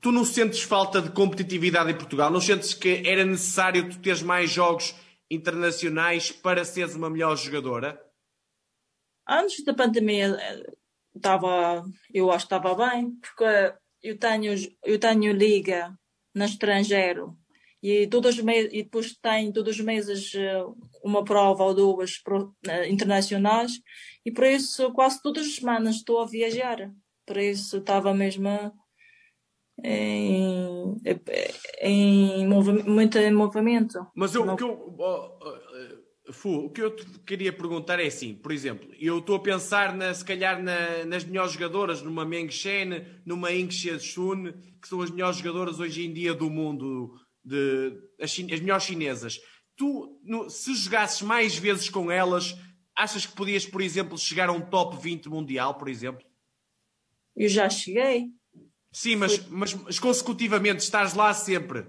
tu 0.00 0.12
não 0.12 0.24
sentes 0.24 0.62
falta 0.62 1.02
de 1.02 1.10
competitividade 1.10 1.90
em 1.90 1.96
Portugal? 1.96 2.30
Não 2.30 2.40
sentes 2.40 2.72
que 2.72 3.02
era 3.04 3.24
necessário 3.24 3.90
tu 3.90 3.98
teres 3.98 4.22
mais 4.22 4.48
jogos 4.48 4.94
internacionais 5.28 6.30
para 6.30 6.64
seres 6.64 6.94
uma 6.94 7.10
melhor 7.10 7.36
jogadora? 7.36 8.00
Antes 9.28 9.64
da 9.64 9.74
pandemia 9.74 10.38
estava, 11.12 11.84
eu 12.14 12.30
acho 12.30 12.46
que 12.46 12.54
estava 12.54 12.88
bem, 12.88 13.16
porque 13.16 13.74
eu 14.02 14.18
tenho, 14.18 14.54
eu 14.84 14.98
tenho 14.98 15.32
liga 15.32 15.96
no 16.34 16.44
estrangeiro 16.44 17.36
e, 17.82 18.06
todos 18.06 18.36
os 18.36 18.42
meses, 18.42 18.70
e 18.72 18.82
depois 18.82 19.16
tenho 19.16 19.52
todos 19.52 19.78
os 19.78 19.84
meses 19.84 20.34
eh, 20.34 20.64
uma 21.02 21.24
prova 21.24 21.64
ou 21.64 21.74
duas 21.74 22.20
eh, 22.68 22.88
internacionais 22.88 23.80
e 24.24 24.32
por 24.32 24.44
isso 24.44 24.92
quase 24.92 25.22
todas 25.22 25.46
as 25.46 25.54
semanas 25.54 25.96
estou 25.96 26.20
a 26.20 26.26
viajar. 26.26 26.90
Por 27.26 27.36
isso 27.36 27.78
estava 27.78 28.14
mesmo 28.14 28.48
em, 29.82 30.94
em, 31.80 32.46
muito 32.46 33.18
em 33.18 33.32
movimento. 33.32 34.06
Mas 34.14 34.34
eu, 34.34 34.56
que 34.56 34.62
eu, 34.62 34.96
Fu, 36.32 36.66
o 36.66 36.70
que 36.70 36.82
eu 36.82 36.94
te 36.94 37.04
queria 37.20 37.52
perguntar 37.52 38.00
é 38.00 38.06
assim, 38.06 38.34
por 38.34 38.50
exemplo, 38.50 38.88
eu 38.98 39.18
estou 39.18 39.36
a 39.36 39.40
pensar 39.40 39.94
na, 39.94 40.12
se 40.12 40.24
calhar 40.24 40.62
na, 40.62 41.04
nas 41.04 41.24
melhores 41.24 41.52
jogadoras, 41.52 42.02
numa 42.02 42.24
Meng 42.24 42.50
Shen, 42.50 43.04
numa 43.24 43.52
Ing 43.52 43.70
Shun, 43.70 44.52
que 44.80 44.88
são 44.88 45.00
as 45.00 45.10
melhores 45.10 45.38
jogadoras 45.38 45.78
hoje 45.78 46.04
em 46.04 46.12
dia 46.12 46.34
do 46.34 46.50
mundo, 46.50 47.14
de, 47.44 47.92
as, 48.20 48.30
as 48.30 48.60
melhores 48.60 48.84
chinesas. 48.84 49.38
Tu, 49.76 50.20
no, 50.24 50.50
se 50.50 50.74
jogasses 50.74 51.22
mais 51.22 51.56
vezes 51.56 51.88
com 51.88 52.10
elas, 52.10 52.56
achas 52.96 53.24
que 53.24 53.36
podias, 53.36 53.64
por 53.64 53.80
exemplo, 53.80 54.18
chegar 54.18 54.48
a 54.48 54.52
um 54.52 54.60
top 54.60 54.96
20 55.00 55.28
mundial, 55.28 55.74
por 55.74 55.88
exemplo? 55.88 56.26
Eu 57.36 57.48
já 57.48 57.68
cheguei. 57.68 58.30
Sim, 58.90 59.16
mas, 59.16 59.46
mas, 59.48 59.74
mas 59.74 59.98
consecutivamente 59.98 60.82
estás 60.82 61.14
lá 61.14 61.32
sempre. 61.34 61.86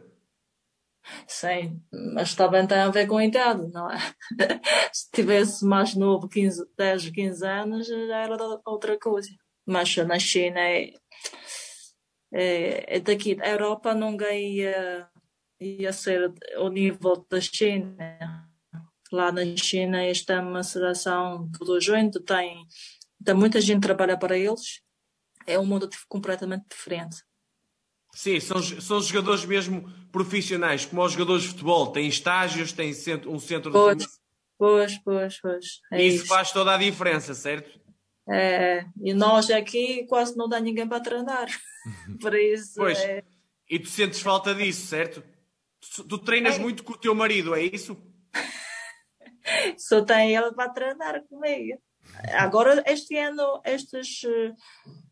Sim, 1.28 1.82
mas 2.14 2.36
também 2.36 2.66
tem 2.68 2.78
a 2.78 2.90
ver 2.90 3.08
com 3.08 3.18
a 3.18 3.26
idade, 3.26 3.68
não 3.72 3.90
é? 3.90 3.98
Se 4.94 5.10
tivesse 5.12 5.66
mais 5.66 5.96
novo, 5.96 6.28
15, 6.28 6.66
10, 6.78 7.10
15 7.10 7.46
anos, 7.46 7.88
já 7.88 8.18
era 8.18 8.38
outra 8.66 8.98
coisa. 9.00 9.30
Mas 9.66 9.96
na 9.98 10.20
China 10.20 10.60
é, 10.60 10.92
é, 12.34 12.98
é 12.98 13.00
daqui, 13.00 13.38
a 13.42 13.50
Europa 13.50 13.94
nunca 13.94 14.32
ia, 14.34 15.08
ia 15.60 15.94
ser 15.94 16.34
o 16.58 16.70
nível 16.70 17.26
da 17.30 17.40
China. 17.42 18.50
Lá 19.12 19.32
na 19.32 19.44
China 19.56 20.04
esta 20.04 20.34
é 20.34 20.40
uma 20.40 20.64
seleção 20.64 21.50
tudo 21.58 21.80
junto, 21.80 22.22
tem, 22.22 22.66
tem 23.24 23.36
muita 23.36 23.62
gente 23.62 23.82
que 23.82 23.88
trabalha 23.88 24.18
para 24.18 24.38
eles 24.38 24.82
é 25.48 25.58
um 25.58 25.66
mundo 25.66 25.90
completamente 26.10 26.66
diferente. 26.70 27.24
Sim, 28.18 28.40
são, 28.40 28.60
são 28.64 29.00
jogadores 29.00 29.46
mesmo 29.46 29.88
profissionais, 30.12 30.88
como 30.88 31.04
os 31.04 31.12
jogadores 31.12 31.44
de 31.44 31.50
futebol, 31.50 31.92
têm 31.92 32.08
estágios, 32.08 32.72
têm 32.74 32.92
centro, 32.92 33.32
um 33.32 33.38
centro 33.38 33.72
pois, 33.72 33.96
de 33.96 34.08
Pois, 34.58 34.98
pois, 35.04 35.40
pois. 35.40 35.66
É 35.94 36.02
isso, 36.02 36.24
isso, 36.24 36.26
faz 36.26 36.52
toda 36.52 36.74
a 36.74 36.80
diferença, 36.80 37.36
certo? 37.36 37.80
É, 38.28 38.84
e 39.04 39.14
nós 39.14 39.52
aqui 39.52 40.04
quase 40.08 40.36
não 40.36 40.50
dá 40.50 40.60
ninguém 40.60 40.88
para 40.88 41.00
treinar. 41.00 41.46
Por 42.20 42.34
isso. 42.34 42.74
Pois. 42.78 42.98
É... 42.98 43.24
E 43.70 43.78
tu 43.78 43.88
sentes 43.88 44.20
falta 44.20 44.56
disso, 44.56 44.88
certo? 44.88 45.24
Tu, 45.80 46.04
tu 46.04 46.18
treinas 46.18 46.56
é. 46.56 46.60
muito 46.60 46.84
com 46.84 46.94
o 46.94 46.98
teu 46.98 47.14
marido, 47.14 47.54
é 47.54 47.62
isso? 47.62 47.96
Só 49.78 50.04
tem 50.04 50.36
ele 50.36 50.54
para 50.54 50.70
treinar 50.72 51.22
comigo. 51.30 51.80
Agora, 52.34 52.84
este 52.88 53.16
ano, 53.16 53.62
estes 53.64 54.24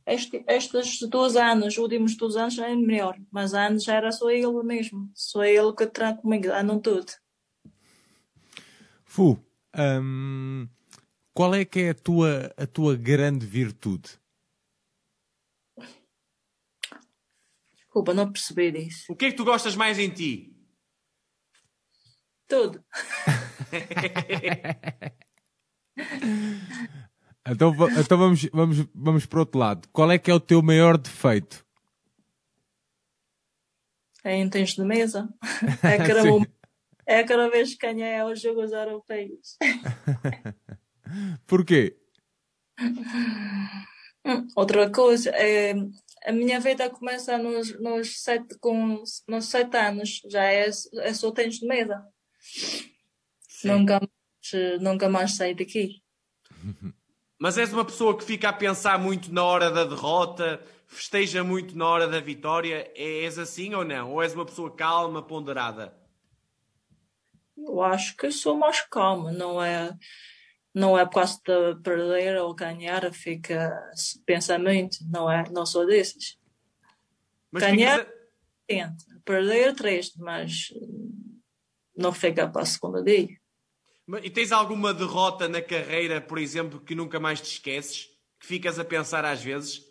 este, 0.05 0.43
estes 0.47 0.99
dois 1.09 1.35
anos, 1.35 1.77
últimos 1.77 2.15
dois 2.15 2.35
anos, 2.35 2.57
é 2.59 2.75
melhor. 2.75 3.19
Mas 3.31 3.53
antes 3.53 3.87
era 3.87 4.11
só 4.11 4.29
ele 4.29 4.63
mesmo. 4.63 5.09
Só 5.13 5.43
ele 5.43 5.73
que 5.73 5.87
treina 5.87 6.15
comigo, 6.15 6.51
andam 6.51 6.79
tudo. 6.79 7.11
Fu, 9.03 9.39
hum, 9.75 10.67
qual 11.33 11.55
é 11.55 11.65
que 11.65 11.79
é 11.79 11.89
a 11.89 11.95
tua, 11.95 12.53
a 12.55 12.67
tua 12.67 12.95
grande 12.95 13.45
virtude? 13.45 14.19
Desculpa, 17.75 18.13
não 18.13 18.31
percebi 18.31 18.87
isso. 18.87 19.11
O 19.11 19.15
que 19.15 19.25
é 19.25 19.31
que 19.31 19.37
tu 19.37 19.45
gostas 19.45 19.75
mais 19.75 19.97
em 19.97 20.09
ti? 20.09 20.55
Tudo. 22.47 22.83
Então, 27.47 27.71
então 27.99 28.17
vamos, 28.17 28.43
vamos, 28.51 28.77
vamos 28.93 29.25
para 29.27 29.37
o 29.37 29.39
outro 29.41 29.59
lado. 29.59 29.87
Qual 29.91 30.11
é 30.11 30.17
que 30.17 30.31
é 30.31 30.33
o 30.33 30.39
teu 30.39 30.63
maior 30.63 30.97
defeito? 30.97 31.63
É 34.23 34.35
em 34.35 34.49
termos 34.49 34.73
de 34.73 34.83
mesa. 34.83 35.29
É 35.83 35.97
cada, 35.97 36.23
é 37.05 37.23
cada 37.23 37.49
vez 37.49 37.75
que 37.75 37.85
ganhei 37.85 38.17
aos 38.17 38.41
Jogos 38.41 38.71
Europeus. 38.71 39.57
Porquê? 41.45 41.95
Outra 44.55 44.89
coisa, 44.89 45.29
é, 45.29 45.75
a 46.25 46.31
minha 46.31 46.59
vida 46.59 46.89
começa 46.89 47.37
nos, 47.37 47.79
nos, 47.79 48.23
sete, 48.23 48.57
com, 48.57 49.03
nos 49.27 49.45
sete 49.45 49.77
anos, 49.77 50.21
já 50.27 50.43
é, 50.43 50.67
é 50.67 51.13
só 51.13 51.31
tênis 51.31 51.59
de 51.59 51.67
mesa. 51.67 52.03
Nunca 53.63 53.99
mais, 53.99 54.81
nunca 54.81 55.07
mais 55.09 55.35
saí 55.35 55.53
daqui. 55.53 56.01
Mas 57.37 57.57
és 57.57 57.73
uma 57.73 57.83
pessoa 57.83 58.17
que 58.17 58.23
fica 58.23 58.49
a 58.49 58.53
pensar 58.53 58.97
muito 58.97 59.31
na 59.31 59.43
hora 59.43 59.69
da 59.69 59.83
derrota, 59.83 60.63
festeja 60.87 61.43
muito 61.43 61.77
na 61.77 61.85
hora 61.87 62.07
da 62.07 62.19
vitória. 62.19 62.89
És 62.95 63.37
assim 63.37 63.73
ou 63.73 63.83
não? 63.83 64.11
Ou 64.11 64.23
és 64.23 64.33
uma 64.33 64.45
pessoa 64.45 64.73
calma, 64.73 65.21
ponderada? 65.21 65.93
Eu 67.57 67.81
acho 67.81 68.15
que 68.17 68.31
sou 68.31 68.55
mais 68.55 68.81
calma, 68.81 69.31
não 69.31 69.61
é, 69.61 69.93
não 70.73 70.97
é 70.97 71.05
por 71.05 71.15
causa 71.15 71.39
de 71.45 71.81
perder 71.81 72.37
ou 72.37 72.53
ganhar, 72.53 73.11
fica 73.13 73.73
pensa 74.25 74.59
muito, 74.59 74.97
não 75.09 75.31
é? 75.31 75.49
Não 75.51 75.65
sou 75.65 75.85
desses. 75.85 76.37
Mas 77.51 77.63
ganhar, 77.63 77.99
fica... 77.99 78.13
tenta. 78.67 79.05
Perder, 79.23 79.73
triste, 79.73 80.19
mas 80.19 80.67
não 81.97 82.11
fica 82.11 82.47
para 82.47 82.61
a 82.61 82.65
segunda 82.65 83.01
dia. 83.01 83.29
E 84.21 84.29
tens 84.29 84.51
alguma 84.51 84.93
derrota 84.93 85.49
na 85.49 85.61
carreira, 85.61 86.21
por 86.21 86.37
exemplo, 86.37 86.79
que 86.79 86.93
nunca 86.93 87.19
mais 87.19 87.41
te 87.41 87.53
esqueces? 87.53 88.07
Que 88.39 88.45
ficas 88.45 88.77
a 88.77 88.85
pensar 88.85 89.25
às 89.25 89.41
vezes? 89.41 89.81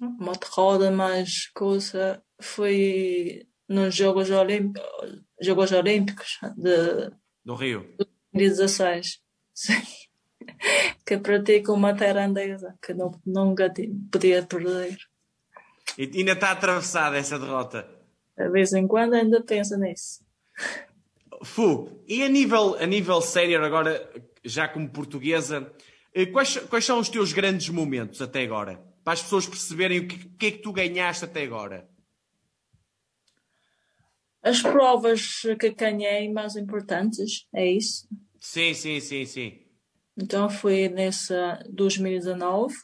Uma 0.00 0.32
derrota 0.32 0.90
mais 0.92 1.48
coisa 1.48 2.22
foi 2.40 3.48
nos 3.68 3.94
Jogos 3.94 4.30
Olímpicos, 4.30 5.24
Jogos 5.40 5.72
Olímpicos 5.72 6.38
de, 6.56 7.10
do 7.44 7.54
Rio 7.54 7.94
2016. 8.32 9.20
Sim. 9.54 9.72
Que 11.04 11.18
pratico 11.18 11.72
uma 11.72 11.94
tailandesa 11.94 12.76
que 12.82 12.92
não, 12.92 13.10
nunca 13.24 13.72
podia 14.10 14.42
perder. 14.44 14.96
E 15.96 16.10
ainda 16.14 16.32
está 16.32 16.52
atravessada 16.52 17.16
essa 17.16 17.38
derrota? 17.38 17.88
De 18.36 18.48
vez 18.50 18.72
em 18.72 18.86
quando 18.86 19.14
ainda 19.14 19.42
penso 19.42 19.76
nisso. 19.78 20.24
Fu, 21.42 22.02
e 22.06 22.22
a 22.22 22.28
nível, 22.28 22.74
a 22.74 22.86
nível 22.86 23.20
sério, 23.20 23.64
agora, 23.64 24.10
já 24.44 24.68
como 24.68 24.88
portuguesa, 24.88 25.72
eh, 26.12 26.26
quais, 26.26 26.56
quais 26.68 26.84
são 26.84 26.98
os 26.98 27.08
teus 27.08 27.32
grandes 27.32 27.68
momentos 27.68 28.20
até 28.20 28.42
agora? 28.42 28.82
Para 29.04 29.12
as 29.12 29.22
pessoas 29.22 29.46
perceberem 29.46 30.00
o 30.00 30.08
que, 30.08 30.28
que 30.30 30.46
é 30.46 30.50
que 30.50 30.58
tu 30.58 30.72
ganhaste 30.72 31.24
até 31.24 31.42
agora. 31.42 31.88
As 34.42 34.62
provas 34.62 35.42
que 35.60 35.70
ganhei 35.70 36.32
mais 36.32 36.56
importantes, 36.56 37.46
é 37.54 37.70
isso? 37.70 38.08
Sim, 38.40 38.74
sim, 38.74 39.00
sim, 39.00 39.24
sim. 39.24 39.58
Então 40.16 40.48
foi 40.48 40.88
nessa 40.88 41.62
2019, 41.70 42.74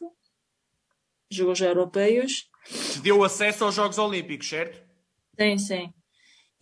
Jogos 1.31 1.61
Europeus. 1.61 2.49
Te 2.93 3.01
deu 3.01 3.23
acesso 3.25 3.65
aos 3.65 3.75
Jogos 3.75 3.99
Olímpicos, 3.99 4.49
certo? 4.49 4.83
Sim, 5.39 5.59
sim. 5.59 5.95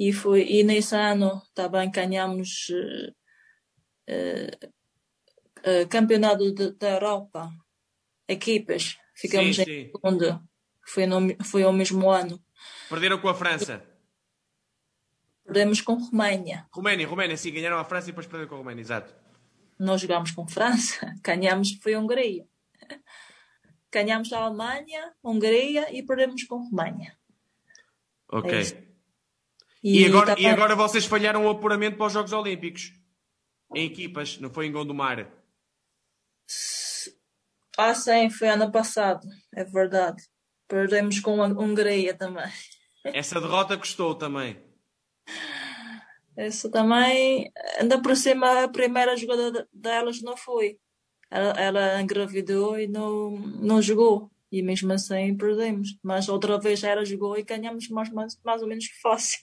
E, 0.02 0.12
foi, 0.12 0.42
e 0.42 0.64
nesse 0.64 0.96
ano 0.96 1.40
também 1.54 1.88
ganhamos 1.88 2.68
uh, 2.70 3.14
uh, 4.10 4.66
uh, 5.60 5.88
campeonato 5.88 6.52
de, 6.52 6.72
da 6.72 6.94
Europa, 6.94 7.52
equipas, 8.26 8.98
ficamos 9.14 9.54
sim, 9.54 9.62
em 9.62 9.92
segundo. 9.92 10.42
Foi, 10.84 11.06
no, 11.06 11.44
foi 11.44 11.62
ao 11.62 11.72
mesmo 11.72 12.10
ano. 12.10 12.42
Perderam 12.88 13.20
com 13.20 13.28
a 13.28 13.34
França. 13.34 13.80
Perdemos 15.44 15.80
com 15.80 15.94
Roménia. 15.94 16.66
Roménia, 16.72 17.06
Roménia, 17.06 17.36
sim, 17.36 17.52
ganharam 17.52 17.78
a 17.78 17.84
França 17.84 18.08
e 18.08 18.10
depois 18.10 18.26
perderam 18.26 18.48
com 18.48 18.56
a 18.56 18.58
Roménia, 18.58 18.80
exato. 18.80 19.14
Nós 19.78 20.00
jogámos 20.00 20.32
com 20.32 20.48
França, 20.48 21.14
ganhámos, 21.22 21.78
foi 21.80 21.94
a 21.94 22.00
Hungria. 22.00 22.44
Ganhámos 23.92 24.32
a 24.32 24.40
Alemanha, 24.40 25.12
Hungria 25.22 25.96
e 25.96 26.02
perdemos 26.02 26.42
com 26.42 26.56
Roménia. 26.56 27.16
Ok. 28.28 28.50
É 28.50 28.91
isso. 29.82 30.00
E, 30.00 30.06
agora, 30.06 30.40
e 30.40 30.46
agora 30.46 30.76
vocês 30.76 31.04
falharam 31.04 31.44
o 31.46 31.50
apuramento 31.50 31.96
para 31.96 32.06
os 32.06 32.12
Jogos 32.12 32.32
Olímpicos. 32.32 32.92
Em 33.74 33.86
equipas, 33.86 34.38
não 34.38 34.50
foi 34.50 34.66
em 34.66 34.72
Gondomar. 34.72 35.30
Ah, 37.78 37.94
sim, 37.94 38.28
foi 38.30 38.48
ano 38.48 38.70
passado, 38.70 39.26
é 39.54 39.64
verdade. 39.64 40.22
Perdemos 40.68 41.20
com 41.20 41.42
a 41.42 41.46
Hungria 41.46 42.14
também. 42.14 42.44
Essa 43.04 43.40
derrota 43.40 43.76
custou 43.76 44.14
também. 44.14 44.62
Essa 46.36 46.70
também, 46.70 47.50
ainda 47.78 48.00
por 48.00 48.16
cima, 48.16 48.64
a 48.64 48.68
primeira 48.68 49.16
jogada 49.16 49.50
de- 49.50 49.68
delas 49.72 50.22
não 50.22 50.36
foi. 50.36 50.78
Ela, 51.30 51.50
ela 51.60 52.02
engravidou 52.02 52.78
e 52.78 52.86
não, 52.86 53.30
não 53.38 53.80
jogou. 53.82 54.30
E 54.50 54.62
mesmo 54.62 54.92
assim 54.92 55.34
perdemos. 55.36 55.98
Mas 56.02 56.28
outra 56.28 56.58
vez 56.58 56.82
ela 56.84 57.04
jogou 57.04 57.38
e 57.38 57.42
ganhamos 57.42 57.88
mais, 57.88 58.10
mais, 58.10 58.38
mais 58.44 58.62
ou 58.62 58.68
menos 58.68 58.86
que 58.86 59.00
fácil. 59.00 59.40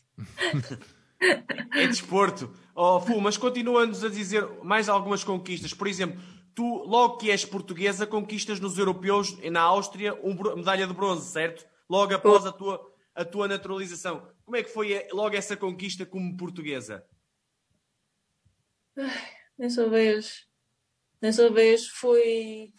É 1.72 1.86
desporto. 1.88 2.54
Oh, 2.74 3.00
Fu, 3.02 3.20
mas 3.20 3.38
continua-nos 3.38 4.04
a 4.04 4.10
dizer 4.10 4.48
mais 4.64 4.88
algumas 4.88 5.24
conquistas. 5.24 5.74
Por 5.74 5.88
exemplo, 5.88 6.22
tu, 6.56 6.64
logo 6.86 7.18
que 7.18 7.30
és 7.30 7.44
portuguesa, 7.44 8.08
conquistas 8.08 8.60
nos 8.60 8.78
europeus, 8.78 9.38
e 9.42 9.50
na 9.50 9.62
Áustria, 9.62 10.14
uma 10.16 10.56
medalha 10.56 10.88
de 10.88 10.94
bronze, 10.94 11.30
certo? 11.30 11.68
Logo 11.90 12.14
após 12.14 12.46
a 12.46 12.52
tua, 12.52 12.82
a 13.14 13.26
tua 13.26 13.48
naturalização. 13.48 14.28
Como 14.46 14.56
é 14.56 14.64
que 14.64 14.70
foi 14.70 14.94
eh, 14.94 15.08
logo 15.12 15.36
essa 15.36 15.58
conquista 15.58 16.06
como 16.06 16.38
portuguesa? 16.38 17.06
Dessa 19.58 19.90
vez, 19.90 20.48
dessa 21.22 21.50
vez 21.50 21.88
foi 21.88 22.74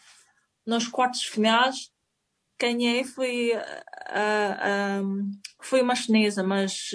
nos 0.67 0.89
quartos 0.89 1.25
finais. 1.25 1.90
Ganhei 2.61 3.05
foi 3.05 3.53
foi 5.63 5.81
uma 5.83 5.95
chinesa, 5.95 6.43
mas 6.43 6.93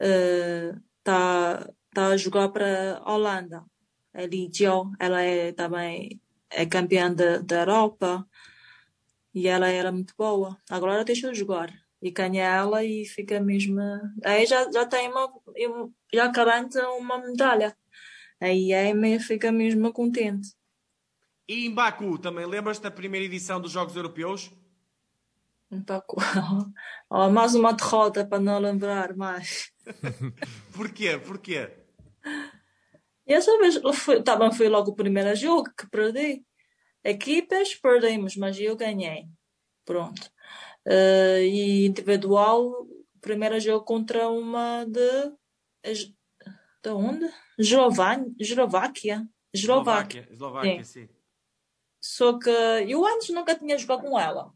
está 0.00 1.70
tá 1.94 2.06
a 2.08 2.16
jogar 2.16 2.48
para 2.48 2.98
a 2.98 3.14
Holanda. 3.14 3.64
A 4.12 4.22
Li 4.22 4.50
Jiao, 4.52 4.90
ela 4.98 5.22
é 5.22 5.52
também 5.52 6.20
é 6.50 6.66
campeã 6.66 7.12
da, 7.14 7.60
Europa 7.60 8.26
e 9.34 9.46
ela 9.46 9.68
era 9.68 9.92
muito 9.92 10.14
boa. 10.16 10.56
Agora 10.70 11.04
deixou 11.04 11.30
de 11.32 11.38
jogar 11.38 11.72
e 12.02 12.10
ganha 12.10 12.44
ela 12.44 12.84
e 12.84 13.04
fica 13.04 13.40
mesmo. 13.40 13.80
Aí 14.24 14.46
já, 14.46 14.70
já 14.70 14.86
tem 14.86 15.08
uma, 15.08 15.30
já 16.12 16.28
garante 16.28 16.78
uma 16.78 17.18
medalha. 17.18 17.76
Aí 18.40 18.72
a 18.72 18.90
Amy 18.90 19.18
fica 19.20 19.52
mesmo 19.52 19.92
contente. 19.92 20.57
E 21.48 21.64
em 21.64 21.72
Baku, 21.72 22.18
também 22.18 22.44
lembras-te 22.44 22.82
da 22.82 22.90
primeira 22.90 23.24
edição 23.24 23.58
dos 23.58 23.72
Jogos 23.72 23.96
Europeus? 23.96 24.50
Um 25.70 25.82
pouco. 25.82 26.16
Oh, 27.10 27.30
mais 27.30 27.54
uma 27.54 27.72
derrota 27.72 28.26
para 28.26 28.38
não 28.38 28.58
lembrar 28.58 29.16
mais. 29.16 29.72
Porquê? 30.76 31.16
Porquê? 31.16 31.70
Essa 33.24 33.56
vez 33.58 33.80
foi, 33.94 34.22
também 34.22 34.52
foi 34.52 34.68
logo 34.68 34.90
o 34.90 34.94
primeiro 34.94 35.34
jogo 35.34 35.70
que 35.74 35.88
perdi. 35.88 36.44
Equipas 37.02 37.74
perdemos, 37.74 38.36
mas 38.36 38.60
eu 38.60 38.76
ganhei. 38.76 39.24
Pronto. 39.86 40.30
Eh, 40.86 41.46
e 41.46 41.86
individual, 41.86 42.86
primeiro 43.22 43.58
jogo 43.58 43.86
contra 43.86 44.28
uma 44.28 44.84
de. 44.84 45.32
De 46.82 46.90
onde? 46.90 47.26
Eslováquia. 48.38 49.26
Eslováquia. 49.54 50.28
Eslováquia, 50.30 50.84
sim. 50.84 51.08
Só 52.08 52.38
que 52.38 52.48
eu 52.48 53.04
antes 53.04 53.28
nunca 53.28 53.54
tinha 53.54 53.76
jogado 53.76 54.00
com 54.00 54.18
ela. 54.18 54.50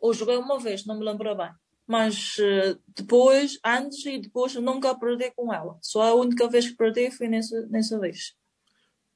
Ou 0.00 0.14
joguei 0.14 0.36
uma 0.36 0.60
vez, 0.60 0.86
não 0.86 0.96
me 0.96 1.04
lembro 1.04 1.34
bem. 1.34 1.50
Mas 1.84 2.36
eh, 2.38 2.78
depois, 2.86 3.58
antes 3.64 4.06
e 4.06 4.20
depois, 4.20 4.54
nunca 4.54 4.94
perdi 4.94 5.32
com 5.32 5.52
ela. 5.52 5.76
Só 5.82 6.02
a 6.02 6.14
única 6.14 6.48
vez 6.48 6.68
que 6.68 6.76
perdi 6.76 7.10
foi 7.10 7.26
nessa, 7.26 7.66
nessa 7.66 7.98
vez. 7.98 8.36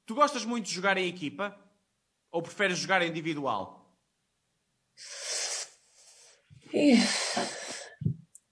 Tu 0.05 0.13
gostas 0.13 0.43
muito 0.43 0.65
de 0.65 0.73
jogar 0.73 0.97
em 0.97 1.07
equipa? 1.07 1.57
Ou 2.29 2.41
preferes 2.41 2.77
jogar 2.77 3.01
individual? 3.01 3.95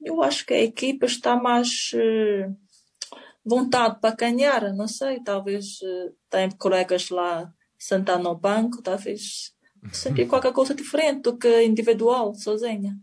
Eu 0.02 0.24
acho 0.24 0.46
que 0.46 0.54
a 0.54 0.64
equipa 0.64 1.06
está 1.06 1.36
mais 1.36 1.92
eh, 1.96 2.50
vontade 3.44 4.00
para 4.00 4.16
ganhar. 4.16 4.74
Não 4.74 4.88
sei, 4.88 5.22
talvez 5.22 5.80
eh, 5.84 6.14
tem 6.30 6.50
colegas 6.52 7.10
lá 7.10 7.54
sentar 7.80 8.20
no 8.20 8.36
banco, 8.36 8.82
talvez 8.82 9.54
sentir 9.94 10.28
qualquer 10.30 10.52
coisa 10.52 10.76
diferente 10.76 11.22
do 11.22 11.38
que 11.38 11.64
individual, 11.64 12.36
sozinha. 12.36 13.00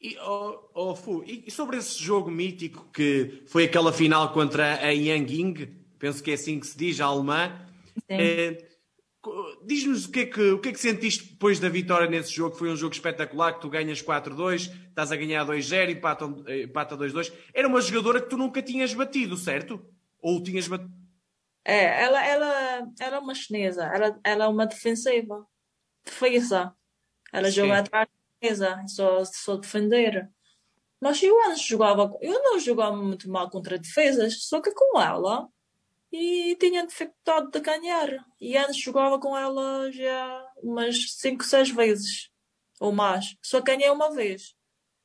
E, 0.00 0.16
oh, 0.18 0.70
oh, 0.74 0.94
Fu, 0.96 1.22
e 1.24 1.50
sobre 1.50 1.76
esse 1.76 2.02
jogo 2.02 2.30
mítico 2.30 2.88
que 2.92 3.42
foi 3.46 3.64
aquela 3.64 3.92
final 3.92 4.32
contra 4.32 4.76
a 4.76 4.90
Yang 4.90 5.34
Ying, 5.34 5.54
penso 5.98 6.22
que 6.22 6.30
é 6.30 6.34
assim 6.34 6.58
que 6.58 6.66
se 6.66 6.76
diz, 6.76 7.00
a 7.00 7.06
alemã, 7.06 7.66
eh, 8.08 8.66
diz-nos 9.66 10.06
o 10.06 10.10
que, 10.10 10.20
é 10.20 10.26
que, 10.26 10.50
o 10.52 10.58
que 10.58 10.70
é 10.70 10.72
que 10.72 10.80
sentiste 10.80 11.32
depois 11.32 11.60
da 11.60 11.68
vitória 11.68 12.08
nesse 12.08 12.32
jogo, 12.32 12.52
que 12.52 12.58
foi 12.58 12.70
um 12.70 12.76
jogo 12.76 12.94
espetacular, 12.94 13.52
que 13.52 13.60
tu 13.60 13.68
ganhas 13.68 14.02
4-2, 14.02 14.72
estás 14.88 15.12
a 15.12 15.16
ganhar 15.16 15.44
2-0, 15.44 15.90
empata, 15.90 16.34
eh, 16.46 16.62
empata 16.62 16.96
2-2. 16.96 17.30
Era 17.52 17.68
uma 17.68 17.82
jogadora 17.82 18.22
que 18.22 18.30
tu 18.30 18.38
nunca 18.38 18.62
tinhas 18.62 18.94
batido, 18.94 19.36
certo? 19.36 19.84
Ou 20.22 20.42
tinhas 20.42 20.66
batido? 20.66 20.99
É, 21.64 22.02
ela, 22.02 22.26
ela, 22.26 22.92
ela 22.98 23.16
é 23.16 23.18
uma 23.18 23.34
chinesa, 23.34 23.84
ela, 23.84 24.20
ela 24.24 24.44
é 24.44 24.48
uma 24.48 24.66
defensiva, 24.66 25.46
defesa. 26.04 26.74
Ela 27.32 27.48
Sim. 27.48 27.56
joga 27.56 27.78
atrás 27.78 28.08
da 28.08 28.48
defesa, 28.48 28.84
só, 28.88 29.24
só 29.24 29.56
defender. 29.56 30.30
Mas 31.00 31.22
eu 31.22 31.34
antes 31.46 31.62
jogava, 31.62 32.12
eu 32.20 32.42
não 32.42 32.58
jogava 32.58 32.96
muito 32.96 33.30
mal 33.30 33.48
contra 33.50 33.78
defesas, 33.78 34.44
só 34.44 34.60
que 34.60 34.72
com 34.72 35.00
ela 35.00 35.48
e 36.12 36.56
tinha 36.58 36.86
dificuldade 36.86 37.50
de 37.50 37.60
ganhar. 37.60 38.08
E 38.40 38.56
antes 38.56 38.76
jogava 38.76 39.18
com 39.18 39.36
ela 39.36 39.90
já 39.92 40.46
umas 40.62 41.14
5, 41.14 41.44
6 41.44 41.70
vezes 41.70 42.30
ou 42.80 42.92
mais. 42.92 43.36
Só 43.42 43.60
ganhei 43.60 43.90
uma 43.90 44.12
vez. 44.12 44.54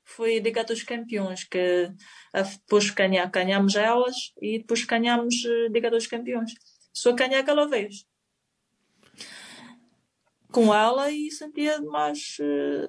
Foi 0.08 0.38
a 0.38 0.42
Liga 0.42 0.64
dos 0.64 0.84
Campeões, 0.84 1.44
que 1.44 1.92
depois 2.34 2.90
ganha, 2.92 3.26
ganhamos 3.26 3.76
elas 3.76 4.16
e 4.42 4.60
depois 4.60 4.86
ganhamos 4.86 5.36
a 5.46 5.70
Liga 5.72 5.90
dos 5.90 6.06
Campeões. 6.08 6.54
Só 6.94 7.12
ganhei 7.14 7.40
aquela 7.40 7.68
vez. 7.68 8.06
Com 10.52 10.74
ela 10.74 11.12
e 11.12 11.30
sentia 11.32 11.82
mais, 11.82 12.38
eh, 12.40 12.88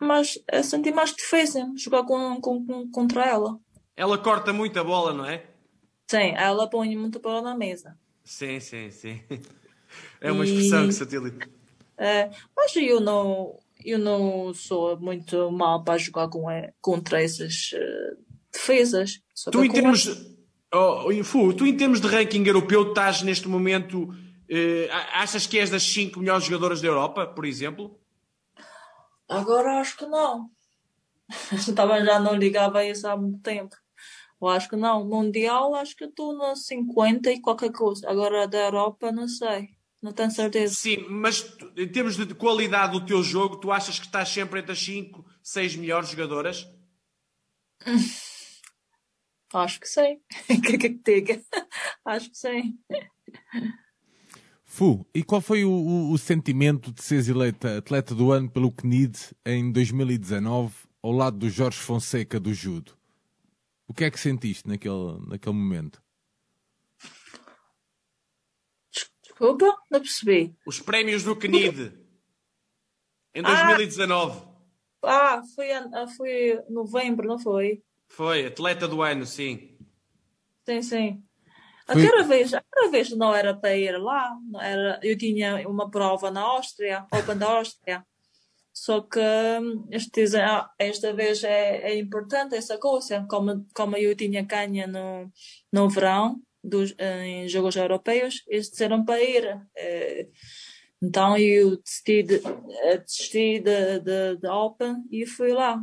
mais 0.00 0.38
eh, 0.48 0.62
senti 0.62 0.90
mais 0.92 1.12
defesa 1.12 1.70
jogar 1.76 2.04
com, 2.04 2.40
com, 2.40 2.90
contra 2.90 3.26
ela. 3.26 3.58
Ela 3.96 4.16
corta 4.16 4.52
muito 4.52 4.78
a 4.80 4.84
bola, 4.84 5.12
não 5.12 5.26
é? 5.26 5.44
Sim, 6.10 6.32
ela 6.36 6.70
põe 6.70 6.96
muita 6.96 7.18
bola 7.18 7.42
na 7.42 7.56
mesa. 7.56 7.98
Sim, 8.24 8.60
sim, 8.60 8.90
sim. 8.90 9.20
É 10.20 10.30
uma 10.30 10.44
E- 10.44 10.48
expressão 10.48 10.86
que 10.86 10.92
se 10.92 11.02
utiliza. 11.02 11.38
É, 11.98 12.30
mas 12.56 12.74
eu 12.76 13.00
não, 13.00 13.58
eu 13.84 13.98
não 13.98 14.52
sou 14.54 14.98
muito 14.98 15.50
mal 15.50 15.82
para 15.84 15.98
jogar 15.98 16.28
com, 16.28 16.50
eh, 16.50 16.72
contra 16.80 17.22
essas 17.22 17.70
eh, 17.74 18.16
defesas. 18.52 19.20
Tu 19.50 19.64
em 19.64 19.70
termos, 19.70 20.06
oh, 20.74 21.08
oh, 21.08 21.24
Fu, 21.24 21.52
tu 21.54 21.66
em 21.66 21.76
termos 21.76 22.00
de 22.00 22.06
ranking 22.08 22.44
europeu 22.44 22.88
estás 22.88 23.22
neste 23.22 23.48
momento, 23.48 24.08
a- 24.90 25.22
achas 25.22 25.46
que 25.46 25.58
és 25.58 25.70
das 25.70 25.82
5 25.82 26.18
melhores 26.20 26.44
jogadoras 26.44 26.80
da 26.80 26.88
Europa, 26.88 27.26
por 27.26 27.44
exemplo? 27.44 27.98
Agora 29.28 29.80
acho 29.80 29.96
que 29.96 30.06
não. 30.06 30.50
Também 31.76 32.04
já 32.04 32.18
não 32.18 32.34
ligava 32.34 32.80
a 32.80 32.84
isso 32.86 33.06
há 33.06 33.16
muito 33.16 33.40
tempo. 33.40 33.76
Eu 34.42 34.48
acho 34.48 34.68
que 34.68 34.76
não. 34.76 35.06
Mundial, 35.06 35.74
acho 35.74 35.94
que 35.94 36.04
estou 36.04 36.36
na 36.36 36.56
50 36.56 37.30
e 37.30 37.40
qualquer 37.40 37.70
coisa. 37.70 38.08
Agora 38.10 38.48
da 38.48 38.58
Europa, 38.58 39.12
não 39.12 39.28
sei. 39.28 39.68
Não 40.02 40.12
tenho 40.12 40.30
certeza. 40.30 40.74
Sim, 40.74 41.06
mas 41.10 41.40
tu- 41.42 41.70
em 41.76 41.86
termos 41.88 42.16
de 42.16 42.34
qualidade 42.34 42.92
do 42.92 43.04
teu 43.04 43.22
jogo, 43.22 43.56
tu 43.58 43.70
achas 43.70 43.98
que 43.98 44.06
estás 44.06 44.28
sempre 44.30 44.60
entre 44.60 44.72
as 44.72 44.78
5, 44.82 45.24
6 45.42 45.76
melhores 45.76 46.08
jogadoras? 46.10 46.66
Acho 49.52 49.80
que 49.80 49.88
sei. 49.88 50.14
O 50.48 50.60
que 50.62 50.74
é 50.74 50.78
que 50.78 50.90
te 50.90 51.20
diga? 51.20 51.42
Acho 52.04 52.30
que 52.30 52.38
sei. 52.38 52.74
Fu, 54.64 55.04
e 55.12 55.22
qual 55.24 55.40
foi 55.40 55.64
o, 55.64 55.70
o- 55.70 56.12
o 56.12 56.18
sentimento 56.18 56.92
de 56.92 57.02
seres 57.02 57.28
eleita 57.28 57.76
atleta 57.78 58.14
do 58.14 58.30
ano 58.30 58.48
pelo 58.48 58.70
CNID 58.72 59.18
em 59.44 59.70
2019 59.72 60.72
ao 61.02 61.10
lado 61.12 61.36
do 61.38 61.50
Jorge 61.50 61.78
Fonseca 61.78 62.38
do 62.38 62.54
Judo? 62.54 62.96
O 63.88 63.92
que 63.92 64.04
é 64.04 64.10
que 64.10 64.20
sentiste 64.20 64.68
naquele, 64.68 65.18
naquele 65.26 65.56
momento? 65.56 66.00
Desculpa, 69.40 69.74
não 69.90 70.00
percebi. 70.00 70.54
Os 70.66 70.80
prémios 70.80 71.24
do 71.24 71.34
CNID. 71.34 71.92
Em 73.34 73.42
2019. 73.42 74.42
Ah, 75.02 75.40
foi, 75.54 75.68
foi 76.14 76.62
novembro, 76.68 77.26
não 77.26 77.38
foi? 77.38 77.82
Foi, 78.06 78.44
atleta 78.44 78.86
do 78.86 79.00
ano, 79.00 79.24
sim. 79.24 79.78
Sim, 80.68 80.82
sim. 80.82 81.24
Aquela 81.88 82.22
vez, 82.22 82.52
aquela 82.52 82.90
vez 82.90 83.10
não 83.16 83.34
era 83.34 83.56
para 83.56 83.74
ir 83.74 83.96
lá, 83.98 84.36
não 84.46 84.60
era, 84.60 85.00
eu 85.02 85.16
tinha 85.16 85.66
uma 85.66 85.90
prova 85.90 86.30
na 86.30 86.42
Áustria, 86.42 87.06
Open 87.10 87.38
da 87.38 87.46
Áustria. 87.46 88.04
Só 88.74 89.00
que 89.00 89.18
hum, 89.18 89.86
este, 89.90 90.36
ah, 90.36 90.70
esta 90.78 91.14
vez 91.14 91.42
é, 91.44 91.92
é 91.92 91.98
importante 91.98 92.54
essa 92.54 92.76
coisa, 92.76 93.26
como, 93.28 93.66
como 93.74 93.96
eu 93.96 94.14
tinha 94.14 94.46
canha 94.46 94.86
no, 94.86 95.32
no 95.72 95.88
verão, 95.88 96.40
dos, 96.62 96.94
em 96.98 97.48
Jogos 97.48 97.76
Europeus, 97.76 98.44
eles 98.46 98.70
disseram 98.70 99.04
para 99.04 99.22
ir. 99.22 99.60
Eh, 99.76 100.28
então 101.02 101.36
eu 101.36 101.76
decidi, 101.78 102.22
de, 102.22 102.40
eh, 102.84 102.98
desisti 102.98 103.58
de, 103.60 103.98
de, 104.00 104.36
de 104.36 104.48
Open 104.48 104.96
e 105.10 105.26
fui 105.26 105.52
lá. 105.52 105.82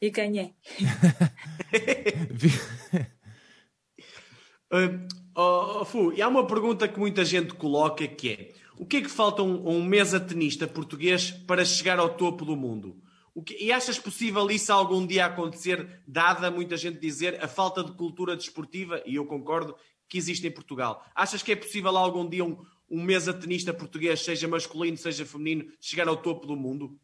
E 0.00 0.10
ganhei. 0.10 0.54
uh, 4.72 5.06
oh, 5.34 5.80
oh, 5.80 5.84
Fu, 5.84 6.12
e 6.12 6.22
há 6.22 6.28
uma 6.28 6.46
pergunta 6.46 6.86
que 6.86 6.98
muita 6.98 7.24
gente 7.24 7.54
coloca 7.54 8.06
que 8.06 8.30
é 8.30 8.52
o 8.76 8.84
que 8.84 8.98
é 8.98 9.02
que 9.02 9.08
falta 9.08 9.42
um, 9.42 9.68
um 9.68 9.84
mesa 9.84 10.18
tenista 10.18 10.66
português 10.66 11.30
para 11.30 11.64
chegar 11.64 11.98
ao 11.98 12.16
topo 12.16 12.44
do 12.44 12.56
mundo? 12.56 13.00
Que, 13.44 13.64
e 13.64 13.72
achas 13.72 13.98
possível 13.98 14.48
isso 14.50 14.72
algum 14.72 15.04
dia 15.06 15.26
acontecer, 15.26 16.02
dada 16.06 16.50
muita 16.50 16.76
gente 16.76 17.00
dizer 17.00 17.42
a 17.42 17.48
falta 17.48 17.82
de 17.82 17.92
cultura 17.92 18.36
desportiva, 18.36 19.02
e 19.04 19.16
eu 19.16 19.26
concordo, 19.26 19.74
que 20.08 20.18
existe 20.18 20.46
em 20.46 20.50
Portugal? 20.50 21.04
Achas 21.14 21.42
que 21.42 21.52
é 21.52 21.56
possível 21.56 21.96
algum 21.96 22.28
dia 22.28 22.44
um, 22.44 22.64
um 22.90 23.02
mesa 23.02 23.32
tenista 23.32 23.72
português, 23.72 24.20
seja 24.20 24.48
masculino, 24.48 24.96
seja 24.96 25.24
feminino, 25.26 25.72
chegar 25.80 26.08
ao 26.08 26.20
topo 26.20 26.46
do 26.46 26.56
mundo? 26.56 26.98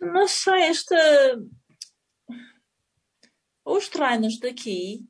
Não 0.00 0.28
sei, 0.28 0.62
esta. 0.62 0.96
Os 3.64 3.88
treinos 3.88 4.38
daqui 4.38 5.06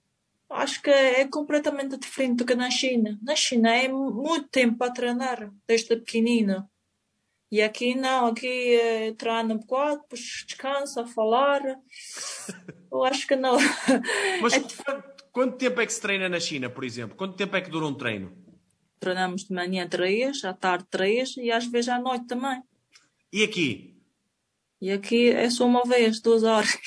acho 0.51 0.81
que 0.83 0.91
é 0.91 1.29
completamente 1.29 1.97
diferente 1.99 2.39
do 2.39 2.47
que 2.47 2.55
na 2.55 2.71
China. 2.71 3.19
Na 3.23 3.37
China 3.37 3.75
é 3.75 3.89
muito 3.89 4.49
tempo 4.49 4.79
para 4.79 4.93
treinar, 4.93 5.53
desde 5.67 5.97
pequenino. 5.97 6.69
E 7.51 7.63
aqui 7.63 7.95
não, 7.95 8.27
aqui 8.27 8.75
é, 8.75 9.13
treina 9.15 9.55
um 9.55 9.59
bocado, 9.59 10.03
depois 10.03 10.45
descansa, 10.47 11.03
a 11.03 11.07
falar. 11.07 11.63
Eu 12.99 13.05
acho 13.05 13.27
que 13.27 13.37
não. 13.37 13.57
Mas 14.41 14.53
é... 14.55 14.61
quanto, 14.61 15.05
quanto, 15.33 15.57
tempo 15.57 15.81
é 15.81 15.87
que 15.87 15.93
se 15.93 16.01
treina 16.01 16.29
na 16.29 16.41
China, 16.41 16.69
por 16.69 16.85
exemplo? 16.85 17.17
Quanto 17.17 17.37
tempo 17.37 17.57
é 17.57 17.61
que 17.61 17.71
dura 17.71 17.87
um 17.87 17.95
treino? 17.95 18.33
Treinamos 19.01 19.45
de 19.45 19.55
manhã 19.55 19.89
três, 19.89 20.45
à 20.45 20.53
tarde 20.53 20.87
três 20.91 21.37
e 21.37 21.51
às 21.51 21.67
vezes 21.67 21.89
à 21.89 21.99
noite 21.99 22.27
também. 22.27 22.63
E 23.33 23.45
aqui? 23.45 23.97
E 24.81 24.91
aqui 24.91 25.31
é 25.31 25.49
só 25.51 25.67
uma 25.67 25.83
vez, 25.85 26.21
duas 26.21 26.43
horas. 26.43 26.79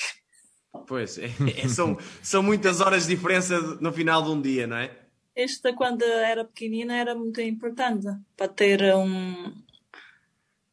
Pois, 0.86 1.18
é, 1.18 1.26
é, 1.56 1.68
são, 1.68 1.98
são 2.22 2.42
muitas 2.42 2.80
horas 2.80 3.06
de 3.06 3.14
diferença 3.14 3.58
no 3.80 3.92
final 3.92 4.22
de 4.22 4.30
um 4.30 4.40
dia, 4.40 4.66
não 4.66 4.76
é? 4.76 4.98
Esta, 5.34 5.72
quando 5.74 6.02
era 6.02 6.44
pequenina, 6.44 6.96
era 6.96 7.14
muito 7.14 7.40
importante 7.40 8.06
para 8.36 8.48
ter 8.48 8.94
um. 8.94 9.54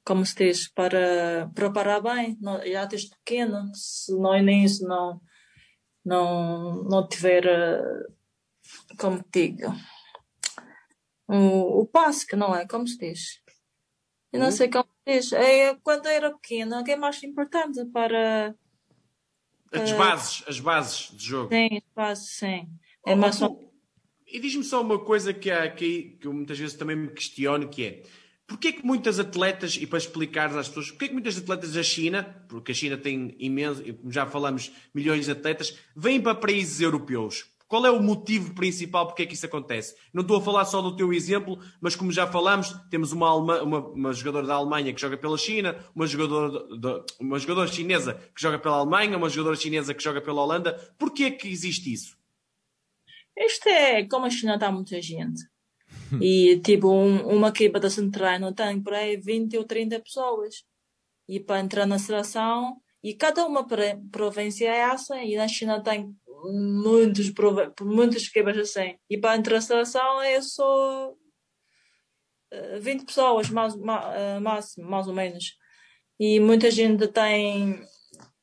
Como 0.04 0.26
se 0.26 0.36
diz? 0.36 0.68
Para 0.68 1.50
preparar 1.54 2.02
bem, 2.02 2.38
já 2.66 2.86
desde 2.86 3.10
pequeno. 3.10 3.72
Se 3.74 4.12
no 4.14 4.36
início 4.36 4.88
não, 4.88 5.22
não, 6.10 6.84
não 6.84 7.08
tiver. 7.08 7.44
Como 8.98 9.24
digo? 9.32 9.72
O, 11.28 11.82
o 11.82 11.86
passe, 11.86 12.26
que 12.26 12.36
não 12.36 12.56
é? 12.56 12.68
Como 12.68 12.88
se 12.88 12.98
diz? 12.98 13.42
Eu 14.34 14.40
não 14.40 14.48
hum? 14.48 14.52
sei 14.52 14.70
como 14.70 14.90
se 15.08 15.14
diz. 15.14 15.34
É, 15.34 15.76
quando 15.76 16.08
era 16.08 16.32
pequena, 16.32 16.80
o 16.80 16.84
que 16.84 16.92
é 16.92 16.96
mais 16.96 17.22
importante 17.24 17.86
para 17.86 18.56
as 19.72 19.92
bases, 19.92 20.44
as 20.48 20.60
bases 20.60 21.16
de 21.16 21.24
jogo. 21.24 21.54
Sim, 21.54 21.78
as 21.78 21.94
bases, 21.96 22.30
sim. 22.32 22.68
É 23.06 23.16
oh, 23.16 23.32
só... 23.32 23.56
E 24.26 24.40
diz-me 24.40 24.64
só 24.64 24.82
uma 24.82 25.04
coisa 25.04 25.34
que, 25.34 25.52
há 25.52 25.64
aqui, 25.64 26.18
que 26.20 26.28
eu 26.28 26.34
muitas 26.34 26.58
vezes 26.58 26.76
também 26.76 26.96
me 26.96 27.10
questiono, 27.10 27.70
que 27.70 27.86
é 27.86 28.04
Porquê 28.50 28.74
que 28.74 28.84
muitas 28.84 29.20
atletas, 29.20 29.78
e 29.80 29.86
para 29.86 30.00
explicar 30.00 30.48
às 30.58 30.68
pessoas, 30.68 30.90
porquê 30.90 31.08
que 31.08 31.14
muitas 31.14 31.38
atletas 31.38 31.74
da 31.74 31.84
China, 31.84 32.24
porque 32.50 32.72
a 32.72 32.76
China 32.76 32.98
tem 32.98 33.36
imenso, 33.38 33.84
como 33.94 34.12
já 34.12 34.26
falamos, 34.26 34.72
milhões 34.92 35.26
de 35.26 35.32
atletas, 35.32 35.78
vêm 35.96 36.20
para 36.20 36.34
países 36.34 36.82
europeus? 36.82 37.46
Qual 37.68 37.86
é 37.86 37.92
o 37.92 38.02
motivo 38.02 38.56
principal 38.56 39.06
porque 39.06 39.22
é 39.22 39.26
que 39.28 39.36
isso 39.36 39.46
acontece? 39.46 39.96
Não 40.12 40.24
estou 40.24 40.38
a 40.38 40.42
falar 40.42 40.66
só 40.66 40.82
do 40.82 40.96
teu 40.96 41.14
exemplo, 41.14 41.60
mas 41.80 41.96
como 41.96 42.12
já 42.12 42.26
falamos, 42.26 42.76
temos 42.90 43.12
uma, 43.12 43.30
Alma, 43.30 43.62
uma, 43.62 43.80
uma 43.90 44.14
jogadora 44.14 44.48
da 44.48 44.56
Alemanha 44.56 44.92
que 44.92 45.00
joga 45.00 45.16
pela 45.16 45.38
China, 45.38 45.78
uma 45.94 46.08
jogadora, 46.08 46.76
de, 46.76 47.04
uma 47.20 47.38
jogadora 47.38 47.68
chinesa 47.68 48.16
que 48.36 48.42
joga 48.42 48.58
pela 48.58 48.78
Alemanha, 48.78 49.16
uma 49.16 49.30
jogadora 49.30 49.56
chinesa 49.56 49.94
que 49.94 50.04
joga 50.04 50.20
pela 50.20 50.42
Holanda. 50.42 50.74
Porquê 50.98 51.26
é 51.26 51.32
que 51.32 51.48
existe 51.48 51.94
isso? 51.94 52.18
Isto 53.38 53.70
é 53.70 54.04
como 54.08 54.26
a 54.26 54.30
China 54.32 54.56
está 54.56 54.72
muita 54.72 55.00
gente. 55.00 55.44
E 56.22 56.60
tipo, 56.60 56.90
um, 56.90 57.28
uma 57.28 57.50
equipa 57.50 57.80
da 57.80 57.90
Central 57.90 58.40
não 58.40 58.54
tem 58.54 58.82
por 58.82 58.94
aí 58.94 59.18
20 59.18 59.58
ou 59.58 59.64
30 59.64 60.00
pessoas. 60.00 60.64
E 61.28 61.40
para 61.40 61.60
entrar 61.60 61.86
na 61.86 62.00
seleção, 62.00 62.82
e 63.04 63.14
cada 63.14 63.46
uma 63.46 63.66
província 64.12 64.68
é 64.68 64.80
essa, 64.80 65.22
e 65.24 65.36
na 65.36 65.48
China 65.48 65.82
tem 65.82 66.14
muitos, 66.46 67.32
muitas 67.82 68.28
equipas 68.28 68.58
assim. 68.58 68.98
E 69.10 69.18
para 69.18 69.32
a 69.32 69.38
interação 69.38 70.22
é 70.22 70.42
só 70.42 71.14
20 72.82 73.02
eh, 73.02 73.06
pessoas, 73.06 73.50
mais, 73.50 73.76
eh, 73.76 74.40
mais, 74.40 74.76
mais 74.78 75.08
ou 75.08 75.14
menos. 75.14 75.56
E 76.20 76.40
muita 76.40 76.70
gente 76.72 77.08
tem, 77.08 77.82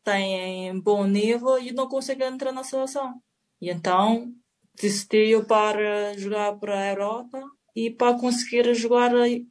tem 0.05 0.81
bom 0.81 1.05
nível 1.07 1.59
e 1.59 1.73
não 1.73 1.89
consegue 1.89 2.25
entrar 2.25 2.53
na 2.53 2.65
seleção. 2.65 3.21
E 3.61 3.71
então 3.71 4.33
decidiu 4.81 5.45
para 5.45 6.17
jogar 6.19 6.53
para 6.59 6.79
a 6.79 6.91
Europa 6.91 7.43
e 7.75 7.91
para 7.91 8.19
conseguir 8.19 8.73
jogar 8.75 9.15
eh, 9.15 9.43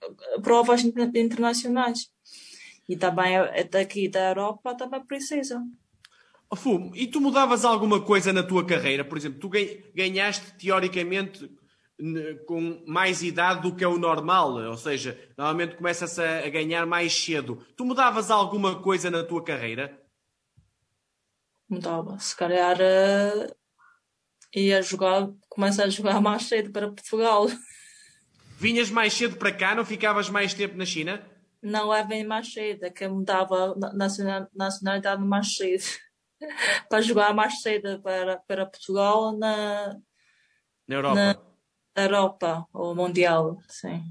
provas 0.41 0.83
internacionais. 0.83 2.09
E 2.87 2.95
também 2.95 3.35
daqui 3.69 4.07
da 4.07 4.29
Europa 4.29 4.75
também 4.75 5.03
precisa. 5.05 5.61
Oh, 6.49 6.55
Fu, 6.55 6.91
e 6.93 7.07
tu 7.07 7.19
mudavas 7.19 7.65
alguma 7.65 7.99
coisa 8.01 8.31
na 8.31 8.43
tua 8.43 8.63
carreira? 8.65 9.03
Por 9.03 9.17
exemplo, 9.17 9.39
tu 9.39 9.49
ganhaste 9.93 10.53
teoricamente 10.57 11.49
com 12.45 12.83
mais 12.85 13.23
idade 13.23 13.61
do 13.61 13.75
que 13.75 13.83
é 13.83 13.87
o 13.87 13.97
normal, 13.97 14.53
ou 14.53 14.77
seja, 14.77 15.17
normalmente 15.37 15.77
começa-se 15.77 16.21
a 16.21 16.49
ganhar 16.49 16.85
mais 16.85 17.13
cedo. 17.13 17.65
Tu 17.75 17.85
mudavas 17.85 18.29
alguma 18.29 18.81
coisa 18.81 19.09
na 19.09 19.23
tua 19.23 19.43
carreira? 19.43 19.99
Mudava. 21.69 22.19
Se 22.19 22.35
calhar 22.35 22.77
uh, 22.77 23.55
ia 24.61 24.81
jogar, 24.81 25.29
começa 25.49 25.83
a 25.83 25.89
jogar 25.89 26.21
mais 26.21 26.43
cedo 26.43 26.71
para 26.71 26.87
Portugal. 26.87 27.47
Vinhas 28.57 28.89
mais 28.89 29.13
cedo 29.13 29.37
para 29.37 29.51
cá, 29.51 29.75
não 29.75 29.83
ficavas 29.85 30.29
mais 30.29 30.53
tempo 30.53 30.77
na 30.77 30.85
China? 30.85 31.21
Não 31.61 31.93
é 31.93 32.03
bem 32.03 32.23
mais 32.23 32.53
cedo, 32.53 32.85
é 32.85 32.89
que 32.89 33.07
mudava 33.07 33.75
nacionalidade 34.53 35.23
mais 35.23 35.55
cedo. 35.55 35.83
para 36.89 37.01
jogar 37.01 37.33
mais 37.33 37.61
cedo 37.61 37.99
para, 38.01 38.37
para 38.37 38.65
Portugal 38.65 39.37
na, 39.37 39.97
na 40.87 40.95
Europa. 40.95 41.15
Na 41.95 42.03
Europa, 42.03 42.67
ou 42.73 42.95
Mundial, 42.95 43.57
sim. 43.67 44.03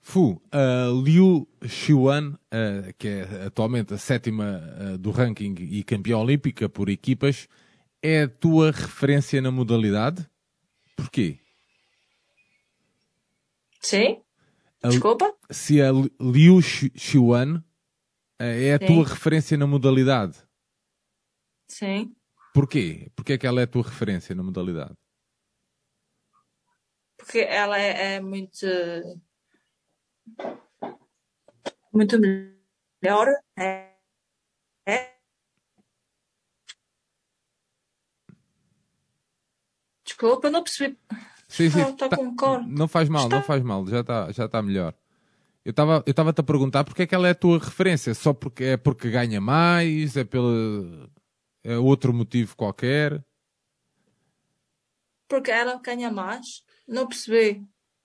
Fu, 0.00 0.40
uh, 0.54 1.02
Liu 1.02 1.48
Xiuan, 1.66 2.30
uh, 2.30 2.94
que 2.96 3.08
é 3.08 3.46
atualmente 3.46 3.92
a 3.92 3.98
sétima 3.98 4.62
uh, 4.80 4.98
do 4.98 5.10
ranking 5.10 5.54
e 5.58 5.82
campeã 5.82 6.16
olímpica 6.18 6.68
por 6.68 6.88
equipas, 6.88 7.48
é 8.02 8.22
a 8.22 8.28
tua 8.28 8.70
referência 8.70 9.40
na 9.40 9.50
modalidade? 9.50 10.28
Porquê? 10.96 11.38
Sim? 13.80 14.22
Desculpa? 14.82 15.34
Se 15.50 15.80
a 15.80 15.90
Liu 16.20 16.60
Xiuan 16.60 17.62
é 18.38 18.74
a 18.74 18.78
Sim. 18.78 18.86
tua 18.86 19.04
referência 19.06 19.56
na 19.56 19.66
modalidade? 19.66 20.38
Sim. 21.68 22.14
Porquê? 22.54 23.10
Porquê 23.14 23.34
é 23.34 23.38
que 23.38 23.46
ela 23.46 23.60
é 23.60 23.64
a 23.64 23.66
tua 23.66 23.82
referência 23.82 24.34
na 24.34 24.42
modalidade? 24.42 24.94
Porque 27.16 27.40
ela 27.40 27.78
é, 27.78 28.14
é 28.14 28.20
muito. 28.20 28.66
Muito 31.92 32.18
melhor. 32.20 33.28
É, 33.58 33.94
é. 34.86 35.15
Desculpa, 40.16 40.50
não 40.50 40.62
percebi. 40.62 40.96
Sim, 41.46 41.68
sim. 41.68 41.78
Não, 41.78 41.94
tá, 41.94 42.08
tá 42.08 42.16
não 42.66 42.88
faz 42.88 43.06
mal, 43.06 43.24
está... 43.24 43.36
não 43.36 43.42
faz 43.42 43.62
mal, 43.62 43.86
já 43.86 44.00
está 44.00 44.32
já 44.32 44.48
tá 44.48 44.62
melhor. 44.62 44.94
Eu 45.62 45.70
estava 45.72 46.02
eu 46.06 46.14
a 46.28 46.42
perguntar 46.42 46.84
porque 46.84 47.02
é 47.02 47.06
que 47.06 47.14
ela 47.14 47.28
é 47.28 47.32
a 47.32 47.34
tua 47.34 47.58
referência? 47.58 48.14
Só 48.14 48.32
porque 48.32 48.64
é 48.64 48.76
porque 48.78 49.10
ganha 49.10 49.40
mais? 49.42 50.16
É 50.16 50.24
pela 50.24 51.10
é 51.62 51.76
outro 51.76 52.14
motivo 52.14 52.56
qualquer? 52.56 53.22
Porque 55.28 55.50
ela 55.50 55.78
ganha 55.82 56.10
mais. 56.10 56.62
Não 56.88 57.06
percebi. 57.06 57.62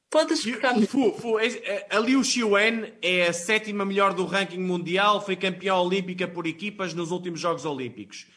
Pode 0.10 0.34
explicar 0.34 0.76
Fu, 0.82 1.14
Fu, 1.14 1.40
é- 1.40 1.48
é- 1.48 1.88
a 1.90 2.00
Liu 2.00 2.22
Xiwen 2.22 2.92
é 3.02 3.28
a 3.28 3.34
sétima 3.34 3.86
melhor 3.86 4.14
do 4.14 4.26
ranking 4.26 4.60
mundial, 4.60 5.24
foi 5.24 5.38
campeã 5.38 5.76
olímpica 5.76 6.28
por 6.28 6.46
equipas 6.46 6.94
nos 6.94 7.12
últimos 7.12 7.40
Jogos 7.40 7.64
Olímpicos. 7.64 8.28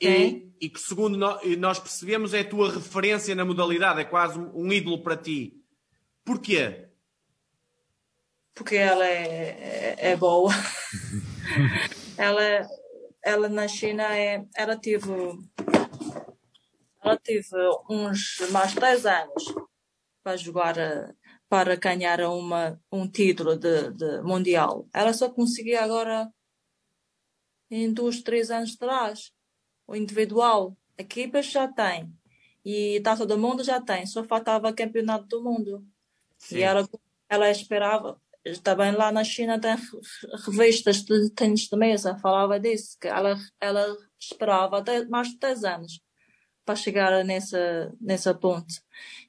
E, 0.00 0.52
e 0.60 0.68
que, 0.68 0.80
segundo 0.80 1.16
nós 1.16 1.78
percebemos, 1.78 2.34
é 2.34 2.40
a 2.40 2.48
tua 2.48 2.72
referência 2.72 3.34
na 3.34 3.44
modalidade, 3.44 4.00
é 4.00 4.04
quase 4.04 4.38
um, 4.38 4.72
ídolo 4.72 5.02
para 5.02 5.16
ti. 5.16 5.54
Porquê? 6.24 6.88
porque 8.58 8.74
ela 8.74 9.06
é, 9.06 9.94
é, 10.00 10.10
é 10.10 10.16
boa. 10.16 10.50
ela, 12.18 12.68
ela 13.24 13.48
na 13.48 13.68
China 13.68 14.02
é, 14.16 14.44
ela 14.56 14.76
teve 14.76 15.08
ela 17.00 17.16
teve 17.16 17.56
uns 17.88 18.40
mais 18.50 18.74
10 18.74 19.06
anos 19.06 19.44
para 20.24 20.36
jogar 20.36 20.74
para 21.48 21.76
ganhar 21.76 22.20
uma, 22.22 22.78
um 22.92 23.08
título 23.08 23.56
de, 23.56 23.92
de 23.92 24.20
mundial. 24.22 24.86
Ela 24.92 25.14
só 25.14 25.30
conseguia 25.30 25.82
agora 25.82 26.28
em 27.70 27.92
dois, 27.92 28.22
três 28.22 28.50
anos 28.50 28.74
atrás. 28.74 29.32
O 29.88 29.96
individual. 29.96 30.76
Equipas 30.96 31.46
já 31.46 31.66
tem. 31.66 32.12
E 32.64 33.00
Taça 33.00 33.24
do 33.26 33.38
Mundo 33.38 33.64
já 33.64 33.80
tem. 33.80 34.04
Só 34.06 34.22
faltava 34.22 34.72
campeonato 34.72 35.26
do 35.26 35.42
mundo. 35.42 35.84
E 36.52 36.62
ela, 36.62 36.88
ela 37.28 37.50
esperava, 37.50 38.20
também 38.62 38.92
lá 38.92 39.10
na 39.10 39.24
China 39.24 39.58
tem 39.58 39.74
re- 39.74 39.82
revistas 40.46 41.02
de 41.02 41.30
tênis 41.30 41.62
de 41.62 41.76
mesa, 41.76 42.16
falava 42.18 42.60
disso, 42.60 42.96
que 43.00 43.08
ela, 43.08 43.36
ela 43.60 43.96
esperava 44.18 44.78
até 44.78 45.04
mais 45.06 45.28
de 45.28 45.38
10 45.38 45.64
anos 45.64 46.00
para 46.64 46.76
chegar 46.76 47.24
nessa, 47.24 47.92
nessa 48.00 48.34
ponte. 48.34 48.82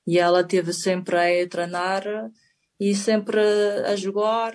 E 0.06 0.20
ela 0.20 0.44
teve 0.44 0.74
sempre 0.74 1.16
a 1.16 1.48
treinar 1.48 2.04
e 2.80 2.94
sempre 2.94 3.40
a 3.86 3.96
jogar. 3.96 4.54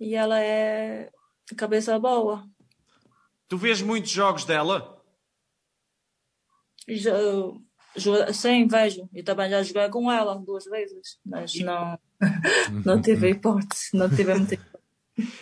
E 0.00 0.14
ela 0.14 0.40
é 0.40 1.10
cabeça 1.56 1.98
boa. 1.98 2.48
Tu 3.48 3.56
vês 3.58 3.82
muitos 3.82 4.10
jogos 4.10 4.44
dela? 4.44 4.93
Já- 6.88 8.32
Sim, 8.32 8.66
vejo. 8.66 9.08
E 9.14 9.22
também 9.22 9.48
já 9.48 9.62
joguei 9.62 9.88
com 9.88 10.10
ela 10.10 10.34
duas 10.34 10.64
vezes, 10.64 11.18
mas 11.24 11.54
não, 11.54 11.96
não 12.84 13.00
tive 13.00 13.30
hipótese, 13.30 13.90
não 13.94 14.08
tive 14.10 14.34
muita 14.34 14.58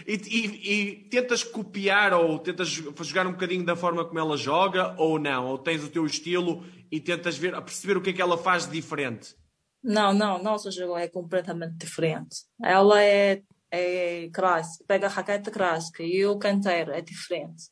E, 0.06 0.12
e- 0.16 0.72
e 0.72 1.08
tentas 1.08 1.42
copiar 1.42 2.12
ou 2.12 2.38
tentas 2.38 2.68
jogar 2.68 3.26
um 3.26 3.32
bocadinho 3.32 3.64
da 3.64 3.74
forma 3.74 4.04
como 4.04 4.18
ela 4.18 4.36
joga 4.36 4.94
ou 4.98 5.18
não? 5.18 5.46
Ou 5.46 5.56
tens 5.56 5.82
o 5.82 5.88
teu 5.88 6.04
estilo 6.04 6.62
e 6.90 7.00
tentas 7.00 7.38
ver, 7.38 7.52
perceber 7.62 7.96
o 7.96 8.02
que 8.02 8.10
é 8.10 8.12
que 8.12 8.20
ela 8.20 8.36
faz 8.36 8.66
de 8.66 8.72
diferente? 8.72 9.34
Não, 9.82 10.12
não, 10.12 10.42
nosso 10.42 10.70
jogo 10.70 10.94
é 10.98 11.08
completamente 11.08 11.78
diferente. 11.78 12.36
Ela 12.62 13.02
é, 13.02 13.42
é 13.70 14.28
clássica, 14.30 14.84
pega 14.86 15.06
a 15.06 15.10
raquete 15.10 15.50
clássica 15.50 16.02
e 16.02 16.26
o 16.26 16.38
canteiro 16.38 16.92
é 16.92 17.00
diferente. 17.00 17.64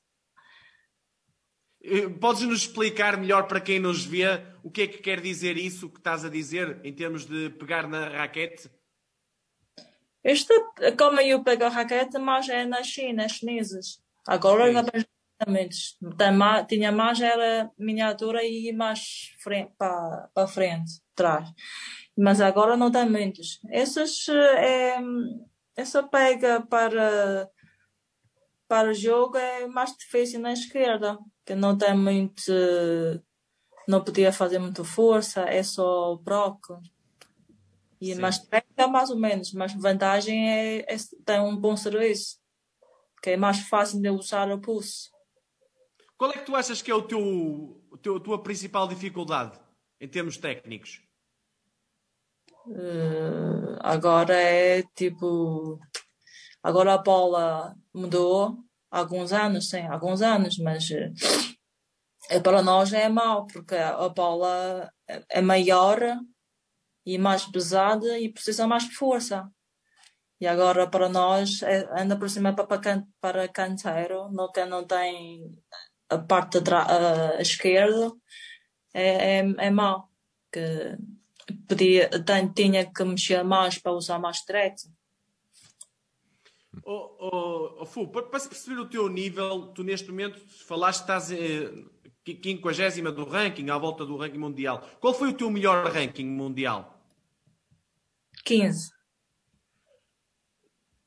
Eh, 1.83 2.09
Podes 2.09 2.43
nos 2.43 2.61
explicar 2.63 3.17
melhor 3.17 3.47
para 3.47 3.61
quem 3.61 3.79
nos 3.79 4.05
vê 4.05 4.27
o 4.63 4.71
que 4.71 4.83
é 4.83 4.87
que 4.87 4.99
quer 4.99 5.21
dizer 5.21 5.57
isso 5.57 5.89
que 5.89 5.99
estás 5.99 6.25
a 6.25 6.29
dizer 6.29 6.81
em 6.85 6.93
termos 6.95 7.25
de 7.25 7.51
pegar 7.51 7.89
na 7.89 8.09
raquete? 8.09 8.71
Isto, 10.23 10.53
como 10.99 11.19
eu 11.21 11.43
pego 11.43 11.65
a 11.65 11.69
raquete, 11.69 12.19
mas 12.19 12.49
é 12.49 12.67
na 12.67 12.83
China, 12.83 13.27
chineses. 13.29 14.03
Agora 14.27 14.67
Sim. 14.67 14.73
ma- 16.37 16.63
Tinha 16.65 16.93
mais, 16.93 17.19
era 17.21 17.71
miniatura 17.79 18.45
e 18.45 18.71
mais 18.73 19.35
frente, 19.43 19.73
para, 19.79 20.29
para 20.35 20.47
frente, 20.47 21.01
trás. 21.15 21.49
Mas 22.15 22.43
agora 22.43 22.77
não 22.77 22.91
tem 22.91 23.09
muitos. 23.09 23.59
Essas, 23.71 24.29
eh, 24.29 24.97
é, 24.99 25.01
essa 25.75 26.03
pega 26.03 26.61
para, 26.61 27.49
para 28.69 28.91
o 28.91 28.95
jogo 28.95 29.39
é 29.39 29.67
mais 29.67 29.97
difícil 29.97 30.39
na 30.41 30.53
esquerda, 30.53 31.19
que 31.51 31.55
não 31.57 31.77
tem 31.77 31.97
muito, 31.97 32.53
não 33.89 34.05
podia 34.05 34.33
fazer 34.33 34.61
muita 34.61 34.85
força, 34.85 35.41
é 35.41 35.65
só 35.65 36.13
o 36.13 36.17
broco. 36.17 36.81
E, 38.01 38.15
Sim. 38.15 38.21
mas 38.21 38.39
técnica 38.39 38.87
mais 38.87 39.11
ou 39.11 39.17
menos, 39.17 39.53
mas 39.53 39.75
vantagem 39.75 40.49
é, 40.49 40.79
é 40.83 40.97
tem 41.25 41.41
um 41.41 41.57
bom 41.57 41.77
serviço, 41.77 42.39
que 43.21 43.31
é 43.31 43.37
mais 43.37 43.59
fácil 43.69 44.01
de 44.01 44.09
usar 44.11 44.49
o 44.53 44.61
pulso. 44.61 45.11
Qual 46.17 46.31
é 46.31 46.35
que 46.35 46.47
tu 46.47 46.55
achas 46.55 46.81
que 46.81 46.89
é 46.91 46.95
o 46.95 47.03
teu, 47.03 47.19
o 47.91 47.99
teu- 48.01 48.19
a 48.19 48.21
tua 48.21 48.41
principal 48.41 48.87
dificuldade 48.87 49.59
em 50.01 50.07
termos 50.07 50.37
técnicos? 50.37 51.03
Eh, 52.69 53.77
agora 53.81 54.35
é 54.41 54.85
tipo, 54.95 55.81
agora 56.63 56.95
a 56.95 56.99
bola 56.99 57.75
mudou 57.93 58.70
alguns 58.91 59.33
anos, 59.33 59.69
sim, 59.71 59.83
alguns 59.87 60.21
anos, 60.23 60.59
mas 60.59 60.91
eh, 60.91 61.13
é 62.29 62.41
para 62.41 62.63
nós 62.63 62.93
é 62.93 63.09
mau, 63.09 63.47
porque 63.47 63.75
a 63.77 64.09
bola 64.09 64.91
é 65.09 65.25
é 65.31 65.41
maior 65.43 65.99
e 67.05 67.19
mais 67.19 67.45
pesada 67.47 68.19
e 68.19 68.33
precisa 68.33 68.67
mais 68.67 68.85
de 68.89 68.95
força. 68.95 69.49
E 70.41 70.47
agora 70.47 70.89
para 70.89 71.09
nós, 71.09 71.63
é, 71.63 71.87
ainda 71.99 72.17
por 72.19 72.29
cima 72.31 72.55
para, 72.55 72.79
can- 72.79 73.07
para 73.21 73.49
canteiro, 73.49 74.31
não, 74.33 74.51
não 74.69 74.87
tem 74.87 75.53
a 76.09 76.19
parte 76.19 76.59
a 77.39 77.43
esquerda, 77.43 78.13
é, 78.95 79.39
é, 79.41 79.55
é 79.67 79.71
mau. 79.71 80.09
Que 80.53 80.97
podia, 81.69 82.09
tem- 82.25 82.53
tinha 82.53 82.91
que 82.93 83.05
mexer 83.05 83.43
mais 83.45 83.79
para 83.79 83.93
usar 83.93 84.19
mais 84.19 84.39
direito. 84.47 84.83
Oh, 86.85 87.17
oh, 87.19 87.77
oh, 87.81 87.87
Fu, 87.87 88.09
para, 88.09 88.27
para 88.27 88.39
se 88.39 88.49
perceber 88.49 88.81
o 88.81 88.89
teu 88.89 89.09
nível, 89.09 89.69
tu 89.73 89.83
neste 89.83 90.09
momento 90.09 90.39
falaste 90.67 91.01
que 91.01 91.13
estás 91.13 91.31
eh, 91.33 91.73
50 92.25 93.13
do 93.13 93.25
ranking, 93.25 93.69
à 93.71 93.77
volta 93.77 94.07
do 94.07 94.17
ranking 94.17 94.39
mundial. 94.39 94.81
Qual 95.01 95.13
foi 95.13 95.31
o 95.31 95.37
teu 95.37 95.51
melhor 95.51 95.85
ranking 95.91 96.27
mundial? 96.27 96.97
15. 98.45 98.93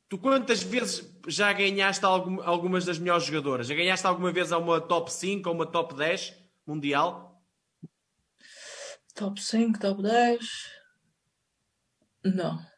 Tu 0.10 0.18
quantas 0.20 0.62
vezes 0.62 1.12
já 1.28 1.52
ganhaste 1.54 2.06
algum- 2.06 2.42
algumas 2.42 2.86
das 2.86 3.00
melhores 3.00 3.24
jogadoras? 3.24 3.68
Já 3.68 3.74
ganhaste 3.74 4.06
alguma 4.06 4.32
vez 4.32 4.52
a 4.52 4.58
uma 4.58 4.80
top 4.80 5.12
5 5.12 5.50
ou 5.50 5.56
uma 5.56 5.66
top 5.66 5.96
10 5.96 6.36
mundial? 6.68 7.42
Top 9.16 9.42
5, 9.42 9.80
top 9.80 10.02
10. 10.04 10.46
Não. 12.24 12.73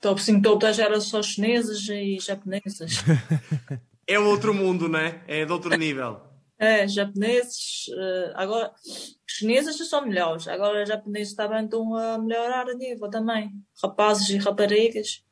Top 0.00 0.20
5, 0.20 0.42
top 0.42 0.60
10 0.60 0.78
era 0.78 1.00
só 1.00 1.22
chineses 1.22 1.88
e 1.88 2.18
japoneses. 2.20 3.02
É 4.08 4.20
outro 4.20 4.54
mundo, 4.54 4.88
não 4.88 5.00
é? 5.00 5.44
De 5.44 5.50
outro 5.50 5.76
nível. 5.76 6.20
É, 6.58 6.86
japoneses. 6.86 7.86
eh, 7.92 8.32
agora, 8.36 8.72
chineses 9.26 9.76
são 9.88 10.06
melhores. 10.06 10.46
Agora, 10.46 10.86
japoneses 10.86 11.34
também 11.34 11.64
estão 11.64 11.92
a 11.96 12.16
melhorar 12.16 12.68
a 12.70 12.74
nível 12.74 13.10
também. 13.10 13.50
Rapazes 13.82 14.28
e 14.30 14.36
raparigas. 14.36 15.24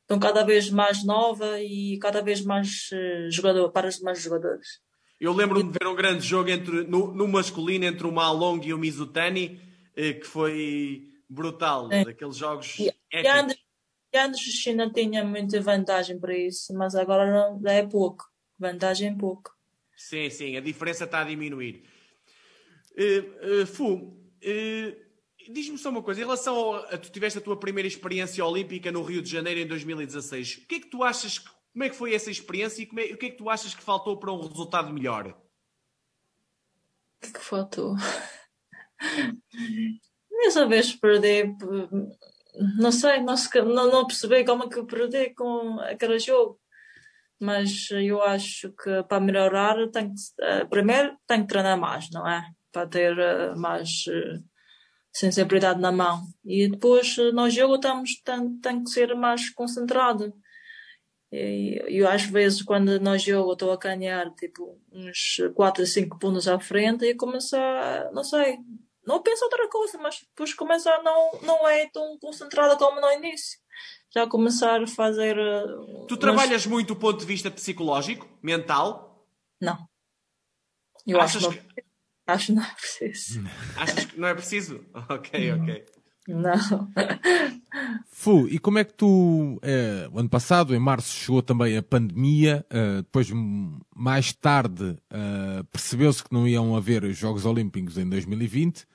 Estão 0.00 0.18
cada 0.18 0.42
vez 0.44 0.68
mais 0.68 1.04
nova 1.04 1.60
e 1.60 1.96
cada 2.00 2.20
vez 2.20 2.40
mais 2.44 2.90
eh, 2.92 3.28
jogador, 3.30 3.70
para 3.70 3.86
os 3.86 4.00
mais 4.00 4.20
jogadores. 4.20 4.80
Eu 5.20 5.32
lembro-me 5.32 5.70
de 5.70 5.78
ver 5.78 5.86
um 5.86 5.94
grande 5.94 6.26
jogo 6.26 6.50
entre, 6.50 6.82
no, 6.82 7.14
no 7.14 7.28
masculino 7.28 7.84
entre 7.84 8.04
o 8.04 8.10
Malong 8.10 8.60
e 8.66 8.74
o 8.74 8.78
Mizutani, 8.78 9.60
eh, 9.96 10.14
que 10.14 10.26
foi 10.26 11.04
brutal. 11.30 11.88
É. 11.92 12.04
Daqueles 12.04 12.36
jogos 12.36 12.78
E, 12.80 12.92
e 13.12 13.28
antes, 13.28 13.56
e 14.12 14.18
antes 14.18 14.40
a 14.48 14.52
China 14.60 14.90
tinha 14.92 15.24
muita 15.24 15.60
vantagem 15.60 16.18
para 16.18 16.36
isso, 16.36 16.74
mas 16.74 16.94
agora 16.94 17.30
não, 17.30 17.66
é 17.70 17.86
pouco. 17.86 18.24
Vantagem 18.58 19.08
é 19.12 19.16
pouco. 19.16 19.50
Sim, 19.96 20.28
sim, 20.30 20.56
a 20.56 20.60
diferença 20.60 21.04
está 21.04 21.20
a 21.20 21.24
diminuir. 21.24 21.84
Eh, 22.96 23.24
eh, 23.62 23.66
Fu, 23.66 24.16
eh, 24.42 24.96
diz-me 25.50 25.78
só 25.78 25.88
uma 25.90 26.02
coisa, 26.02 26.20
em 26.20 26.24
relação 26.24 26.54
ao, 26.54 26.74
a 26.74 26.98
tu 26.98 27.10
tiveste 27.10 27.38
a 27.38 27.42
tua 27.42 27.58
primeira 27.58 27.88
experiência 27.88 28.44
olímpica 28.44 28.92
no 28.92 29.02
Rio 29.02 29.22
de 29.22 29.30
Janeiro 29.30 29.60
em 29.60 29.66
2016, 29.66 30.56
o 30.64 30.66
que 30.66 30.74
é 30.76 30.80
que 30.80 30.88
tu 30.88 31.02
achas, 31.02 31.38
que- 31.38 31.50
como 31.72 31.84
é 31.84 31.88
que 31.88 31.96
foi 31.96 32.14
essa 32.14 32.30
experiência 32.30 32.82
e 32.82 32.86
como 32.86 33.00
é- 33.00 33.04
o 33.12 33.16
que 33.16 33.26
é 33.26 33.30
que 33.30 33.36
tu 33.38 33.48
achas 33.48 33.74
que 33.74 33.82
faltou 33.82 34.18
para 34.18 34.32
um 34.32 34.40
resultado 34.46 34.92
melhor? 34.92 35.28
O 35.28 37.20
que 37.22 37.28
é 37.28 37.32
que 37.32 37.40
faltou? 37.40 37.94
Nessa 40.30 40.66
vez 40.66 40.94
perdi, 40.94 41.44
p- 41.56 41.88
não 42.78 42.92
sei, 42.92 43.20
não, 43.22 43.36
se- 43.36 43.62
não, 43.62 43.90
não 43.90 44.06
percebi 44.06 44.44
como 44.44 44.64
é 44.64 44.68
que 44.68 44.78
eu 44.78 44.86
perdi 44.86 45.30
com 45.34 45.80
aquele 45.80 46.18
jogo. 46.18 46.60
Mas 47.40 47.90
eu 47.90 48.22
acho 48.22 48.72
que 48.72 49.02
para 49.04 49.20
melhorar 49.20 49.76
tem 49.90 50.10
que, 50.14 50.20
eh, 50.40 50.64
primeiro 50.66 51.16
tem 51.26 51.42
que 51.42 51.48
treinar 51.48 51.78
mais, 51.78 52.08
não 52.10 52.26
é? 52.28 52.44
Para 52.70 52.86
ter 52.88 53.18
eh, 53.18 53.54
mais 53.56 54.04
eh, 54.08 54.38
sensibilidade 55.12 55.80
na 55.80 55.90
mão. 55.92 56.22
E 56.44 56.68
depois 56.68 57.16
no 57.34 57.50
jogo 57.50 57.78
temos, 57.80 58.20
tem, 58.22 58.58
tem 58.60 58.84
que 58.84 58.90
ser 58.90 59.14
mais 59.16 59.50
concentrado. 59.50 60.32
E 61.32 61.80
eu 61.88 62.06
às 62.08 62.22
vezes 62.24 62.62
quando 62.62 63.00
no 63.00 63.16
jogo 63.18 63.52
estou 63.54 63.72
a 63.72 63.76
ganhar 63.76 64.30
tipo 64.34 64.78
uns 64.92 65.36
4 65.54 65.82
ou 65.82 65.86
5 65.86 66.18
pontos 66.18 66.46
à 66.46 66.60
frente 66.60 67.04
e 67.06 67.14
começo 67.14 67.56
a, 67.56 68.10
não 68.12 68.22
sei, 68.22 68.58
não 69.06 69.22
penso 69.22 69.44
outra 69.44 69.68
coisa, 69.68 69.98
mas 69.98 70.20
depois 70.20 70.54
começar 70.54 71.02
não, 71.02 71.40
não 71.42 71.68
é 71.68 71.88
tão 71.88 72.18
concentrada 72.18 72.76
como 72.76 73.00
no 73.00 73.12
início. 73.12 73.58
Já 74.14 74.26
começar 74.26 74.82
a 74.82 74.86
fazer. 74.86 75.36
Uh, 75.38 76.06
tu 76.06 76.16
trabalhas 76.16 76.66
muito 76.66 76.88
do 76.88 76.96
ponto 76.96 77.18
de 77.18 77.26
vista 77.26 77.50
psicológico, 77.50 78.28
mental? 78.42 79.26
Não. 79.60 79.88
Eu 81.06 81.20
Achas 81.20 81.44
acho, 81.44 81.58
que... 81.58 81.84
não, 82.26 82.34
acho 82.34 82.46
que 82.46 82.52
não 82.52 82.62
é 82.62 82.74
preciso. 82.74 83.40
Achas 83.76 84.04
que 84.04 84.20
não 84.20 84.28
é 84.28 84.34
preciso? 84.34 84.86
Ok, 85.08 85.52
ok. 85.52 85.86
Não. 86.28 86.88
Fu, 88.10 88.46
e 88.48 88.58
como 88.58 88.78
é 88.78 88.84
que 88.84 88.94
tu, 88.94 89.58
eh, 89.62 90.08
ano 90.14 90.28
passado, 90.28 90.74
em 90.74 90.78
março, 90.78 91.12
chegou 91.12 91.42
também 91.42 91.76
a 91.76 91.82
pandemia, 91.82 92.64
eh, 92.70 92.96
depois 92.98 93.28
mais 93.94 94.32
tarde 94.32 94.96
eh, 95.10 95.62
percebeu-se 95.72 96.22
que 96.22 96.32
não 96.32 96.46
iam 96.46 96.76
haver 96.76 97.10
Jogos 97.12 97.44
Olímpicos 97.44 97.98
em 97.98 98.08
2020. 98.08 98.86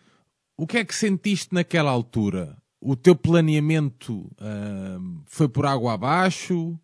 O 0.57 0.65
que 0.65 0.79
é 0.79 0.85
que 0.85 0.95
sentiste 0.95 1.53
naquela 1.53 1.91
altura? 1.91 2.57
O 2.81 2.95
teu 2.95 3.15
planeamento 3.15 4.29
eh, 4.41 4.97
foi 5.27 5.47
por 5.47 5.65
água 5.67 5.93
abaixo? 5.93 6.79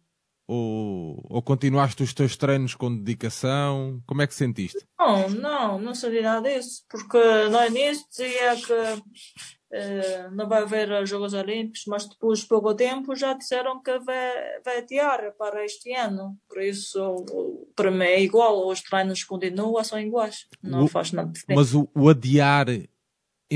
Ou, 0.46 1.26
ou 1.30 1.42
continuaste 1.42 2.04
os 2.04 2.14
teus 2.14 2.36
treinos 2.36 2.76
com 2.76 2.96
dedicação? 2.96 4.04
Como 4.06 4.22
é 4.22 4.28
que 4.28 4.36
sentiste? 4.36 4.86
Não, 5.00 5.30
não, 5.30 5.80
não 5.80 5.96
sabia 5.96 6.22
nada 6.22 6.50
disso, 6.50 6.84
porque 6.90 7.18
no 7.18 7.66
início 7.66 8.06
dizia 8.10 8.56
que 8.58 8.74
uh, 8.74 10.36
não 10.36 10.48
vai 10.48 10.64
haver 10.64 11.08
Jogos 11.08 11.34
Olímpicos, 11.34 11.86
mas 11.88 12.08
depois 12.08 12.40
de 12.40 12.48
pouco 12.48 12.76
tempo 12.76 13.16
já 13.16 13.34
disseram 13.34 13.82
que 13.82 13.98
vai, 14.00 14.62
vai 14.64 14.78
adiar 14.80 15.32
para 15.38 15.64
este 15.64 15.94
ano. 15.94 16.38
Por 16.48 16.62
isso, 16.62 17.26
para 17.74 17.90
mim 17.90 18.04
é 18.04 18.22
igual, 18.22 18.68
os 18.68 18.82
treinos 18.82 19.24
continuam, 19.24 19.82
são 19.84 20.00
iguais, 20.00 20.46
não 20.62 20.84
o, 20.84 20.88
faz 20.88 21.14
nada 21.14 21.32
diferente. 21.32 21.58
Mas 21.58 21.74
o, 21.74 21.90
o 21.96 22.10
adiar 22.10 22.68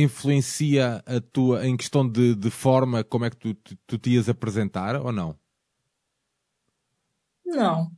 influencia 0.02 1.04
a 1.06 1.20
tua, 1.20 1.66
em 1.66 1.76
questão 1.76 2.08
de, 2.08 2.36
de 2.36 2.50
forma, 2.50 3.04
como 3.04 3.26
é 3.26 3.30
que 3.30 3.38
tu, 3.38 3.54
tu, 3.54 3.78
tu 3.88 3.98
te 3.98 4.12
ias 4.12 4.30
apresentar 4.30 4.96
ou 4.96 5.12
não? 5.12 5.38
Não. 7.46 7.92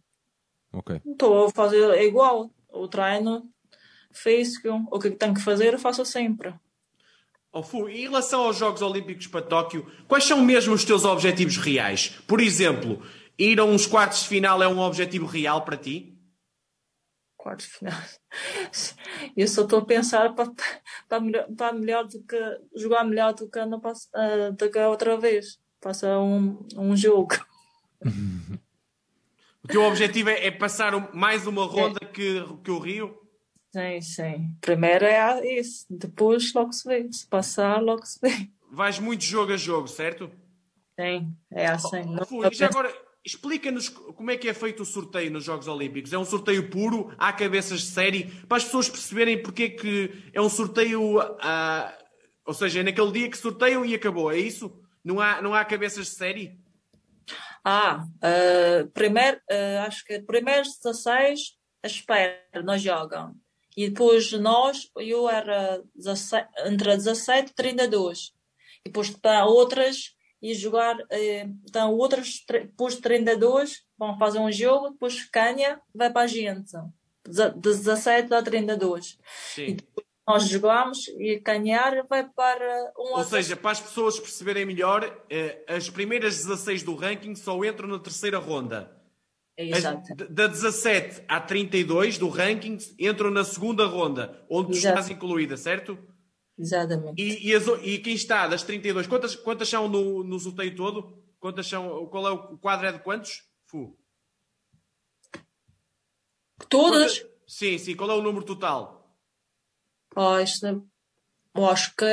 Ok. 0.72 1.02
Estou 1.06 1.46
a 1.46 1.52
fazer 1.52 2.02
igual. 2.04 2.52
O 2.72 2.88
treino 2.88 3.50
físico, 4.12 4.70
o 4.92 5.00
que 5.00 5.10
tenho 5.10 5.34
que 5.34 5.42
fazer, 5.42 5.74
eu 5.74 5.80
faço 5.80 6.06
sempre. 6.06 6.54
Oh, 7.52 7.64
Fu, 7.64 7.90
em 7.90 8.02
relação 8.02 8.42
aos 8.42 8.58
Jogos 8.58 8.82
Olímpicos 8.84 9.26
para 9.26 9.42
Tóquio, 9.42 9.92
quais 10.08 10.24
são 10.24 10.40
mesmo 10.40 10.74
os 10.74 10.86
teus 10.86 11.04
objetivos 11.04 11.58
reais? 11.58 12.20
Por 12.28 12.40
exemplo, 12.40 13.02
ir 13.40 13.60
a 13.60 13.66
uns 13.66 13.88
quartos 13.88 14.22
de 14.22 14.28
final 14.28 14.62
é 14.62 14.68
um 14.68 14.80
objetivo 14.80 15.26
real 15.26 15.64
para 15.64 15.76
ti? 15.76 16.19
Quartos 17.40 17.68
de 17.68 17.72
final. 17.72 18.02
Eu 19.36 19.48
só 19.48 19.64
estou 19.64 19.80
a 19.80 19.86
pensar 19.86 20.36
para, 20.36 20.52
para, 21.08 21.22
melhor, 21.22 21.48
para 21.56 21.74
melhor 21.74 22.06
do 22.06 22.22
que 22.22 22.38
jogar 22.76 23.06
melhor 23.06 23.34
do 23.34 23.50
que, 23.50 23.66
no, 23.66 23.78
uh, 23.78 24.52
do 24.52 24.70
que 24.70 24.80
outra 24.80 25.18
vez. 25.18 25.58
Passa 25.80 26.20
um, 26.20 26.68
um 26.76 26.98
jogo. 26.98 27.36
O 29.62 29.68
teu 29.68 29.84
objetivo 29.84 30.30
é, 30.30 30.48
é 30.48 30.52
passar 30.52 31.14
mais 31.14 31.46
uma 31.46 31.66
ronda 31.66 32.00
que, 32.00 32.42
que 32.64 32.72
o 32.72 32.80
Rio? 32.80 33.20
Sim, 33.72 34.02
sim. 34.02 34.56
Primeiro 34.62 35.06
é 35.06 35.60
isso, 35.60 35.86
depois 35.90 36.54
logo 36.54 36.72
se 36.72 36.88
vê. 36.88 37.12
Se 37.12 37.28
passar, 37.28 37.82
logo 37.82 38.06
se 38.06 38.20
vê. 38.22 38.50
Vais 38.72 39.00
muito 39.00 39.24
jogo 39.24 39.52
a 39.52 39.58
jogo, 39.58 39.88
certo? 39.88 40.32
Sim, 40.98 41.36
é 41.52 41.68
assim. 41.68 42.04
Oh, 42.32 42.48
oh, 42.48 42.54
já 42.54 42.68
agora, 42.68 42.92
explica-nos 43.30 43.90
como 43.90 44.32
é 44.32 44.38
que 44.38 44.50
é 44.50 44.54
feito 44.54 44.84
o 44.84 44.86
sorteio 44.86 45.32
nos 45.32 45.44
Jogos 45.44 45.68
Olímpicos. 45.68 46.12
É 46.12 46.18
um 46.18 46.26
sorteio 46.26 46.70
puro, 46.70 47.14
há 47.18 47.32
cabeças 47.32 47.82
de 47.82 47.88
série, 47.88 48.26
para 48.48 48.58
as 48.58 48.66
pessoas 48.66 48.90
perceberem 48.90 49.42
porque 49.42 49.64
é 49.64 49.70
que 49.70 50.12
é 50.34 50.42
um 50.42 50.50
sorteio. 50.50 51.20
Uh, 51.20 52.10
ou 52.46 52.54
seja, 52.54 52.80
é 52.80 52.84
naquele 52.84 53.12
dia 53.12 53.30
que 53.30 53.38
sorteiam 53.38 53.86
e 53.86 53.94
acabou, 53.94 54.32
é 54.32 54.38
isso? 54.38 54.82
Não 55.04 55.20
há, 55.20 55.42
não 55.42 55.54
há 55.54 55.64
cabeças 55.64 56.08
de 56.08 56.14
série? 56.14 56.60
Ah, 57.64 58.04
uh, 58.04 58.88
primeiro, 58.92 59.38
uh, 59.38 59.86
acho 59.86 60.04
que 60.04 60.20
primeiros 60.20 60.80
16 60.84 61.58
espera, 61.84 62.42
não 62.64 62.78
jogam. 62.78 63.36
E 63.78 63.90
depois 63.90 64.32
nós, 64.34 64.90
eu 64.98 65.30
era 65.30 65.82
17, 65.96 66.50
entre 66.66 66.98
17 66.98 67.52
e 67.52 67.56
32. 67.56 68.34
E 68.84 68.90
depois 68.90 69.10
está 69.10 69.46
outras 69.46 70.16
e 70.42 70.54
jogar, 70.54 70.98
então 71.68 71.94
outras, 71.94 72.44
depois 72.48 72.96
de 72.96 73.02
32, 73.02 73.84
vão 73.98 74.18
fazer 74.18 74.40
um 74.40 74.52
jogo, 74.52 74.92
depois 74.92 75.24
canha, 75.26 75.80
vai 75.94 76.12
para 76.12 76.22
a 76.22 76.28
gente. 76.28 76.72
De 77.28 77.50
17 77.52 78.34
a 78.34 78.42
32. 78.42 79.18
Sim. 79.54 79.64
E 79.64 79.78
nós 80.30 80.48
jogamos 80.48 81.08
e 81.08 81.40
ganhar 81.40 82.06
vai 82.08 82.24
para 82.24 82.94
um 82.98 83.18
Ou 83.18 83.24
seja, 83.24 83.56
para 83.56 83.72
as 83.72 83.82
pessoas 83.82 84.20
perceberem 84.20 84.64
melhor, 84.64 85.04
eh, 85.30 85.64
as 85.68 85.90
primeiras 85.90 86.38
16 86.38 86.84
do 86.84 86.94
ranking 86.96 87.36
só 87.36 87.64
entram 87.66 87.88
na 87.88 87.98
terceira 87.98 88.38
ronda. 88.38 88.96
Exato. 89.58 90.16
Da 90.30 90.48
17 90.48 91.24
à 91.28 91.42
32 91.42 92.18
do 92.18 92.30
ranking 92.30 92.78
entram 92.98 93.30
na 93.30 93.44
segunda 93.44 93.86
ronda, 93.86 94.42
onde 94.50 94.78
Exato. 94.78 94.96
tu 94.96 95.00
estás 95.00 95.10
incluída, 95.10 95.58
certo? 95.58 95.98
Exatamente. 96.60 97.22
E, 97.22 97.48
e, 97.50 97.56
as, 97.56 97.66
e, 97.82 98.00
quem 98.00 98.14
está 98.14 98.46
das 98.46 98.64
32, 98.64 99.08
quantas, 99.08 99.36
quantas 99.36 99.70
são 99.70 99.88
no, 99.88 100.24
no 100.26 100.38
sorteio 100.38 100.76
todo? 100.76 101.18
Quantas 101.40 101.66
são, 101.68 102.06
qual 102.08 102.28
é 102.28 102.32
o 102.32 102.58
quadro 102.58 102.88
é 102.88 102.92
de 102.92 103.00
quantos? 103.00 103.48
Fu. 103.66 103.98
Todas? 106.68 107.20
Quantas, 107.20 107.38
sim, 107.48 107.78
sim. 107.78 107.96
Qual 107.96 108.12
é 108.12 108.14
o 108.14 108.22
número 108.22 108.46
total? 108.46 109.18
Oh, 110.14 110.38
isto, 110.40 110.86
eu 111.56 111.66
acho 111.66 111.96
que 111.96 112.06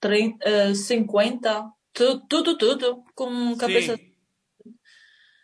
30, 0.00 0.74
50, 0.74 1.72
tudo, 1.92 2.26
tudo, 2.26 2.56
tudo, 2.56 3.04
com 3.14 3.54
cabeça. 3.58 3.98
Sim. 3.98 4.12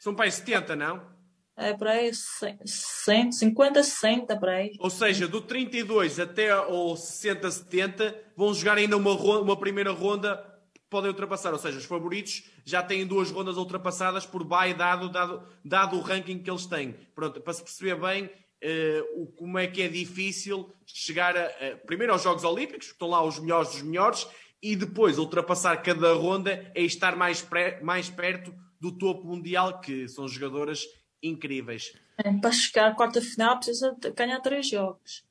São 0.01 0.15
para 0.15 0.25
aí 0.25 0.33
70, 0.33 0.75
não? 0.77 1.18
É 1.59 1.75
para 1.75 1.91
aí 1.91 2.13
100, 2.15 3.33
50, 3.33 3.83
60 3.83 4.37
para 4.37 4.53
aí. 4.53 4.77
Ou 4.79 4.89
seja, 4.89 5.27
do 5.27 5.41
32 5.41 6.21
até 6.21 6.51
ao 6.51 6.97
60, 6.97 7.51
70 7.51 8.17
vão 8.37 8.55
jogar 8.55 8.79
ainda 8.79 8.97
uma, 8.97 9.13
uma 9.13 9.59
primeira 9.59 9.91
ronda 9.91 10.45
podem 10.89 11.11
ultrapassar. 11.11 11.53
Ou 11.53 11.59
seja, 11.59 11.79
os 11.79 11.85
favoritos 11.85 12.45
já 12.65 12.83
têm 12.83 13.07
duas 13.07 13.31
rondas 13.31 13.57
ultrapassadas 13.57 14.25
por 14.25 14.45
bye 14.45 14.73
dado, 14.75 15.09
dado, 15.09 15.43
dado 15.65 15.97
o 15.97 16.01
ranking 16.01 16.39
que 16.39 16.51
eles 16.51 16.67
têm. 16.67 16.95
Pronto, 17.15 17.41
para 17.41 17.53
se 17.53 17.63
perceber 17.63 17.97
bem, 17.97 18.25
uh, 18.25 19.27
como 19.37 19.59
é 19.59 19.67
que 19.67 19.83
é 19.83 19.89
difícil 19.89 20.73
chegar 20.87 21.37
a, 21.37 21.47
uh, 21.47 21.87
primeiro 21.87 22.13
aos 22.13 22.23
Jogos 22.23 22.45
Olímpicos, 22.45 22.87
que 22.87 22.93
estão 22.93 23.09
lá 23.09 23.23
os 23.23 23.39
melhores 23.39 23.71
dos 23.71 23.83
melhores, 23.83 24.27
e 24.63 24.75
depois 24.75 25.19
ultrapassar 25.19 25.77
cada 25.83 26.13
ronda 26.15 26.71
é 26.75 26.83
estar 26.83 27.17
mais, 27.17 27.43
pré, 27.43 27.81
mais 27.83 28.09
perto 28.09 28.53
do 28.81 28.97
topo 28.97 29.27
mundial, 29.27 29.81
que 29.81 30.09
são 30.09 30.27
jogadoras 30.27 30.87
incríveis. 31.23 31.93
É, 32.17 32.33
para 32.33 32.53
chegar 32.53 32.91
à 32.91 32.95
quarta 32.95 33.21
final 33.21 33.57
precisa 33.57 33.97
ganhar 34.15 34.41
três 34.41 34.69
jogos. 34.69 35.25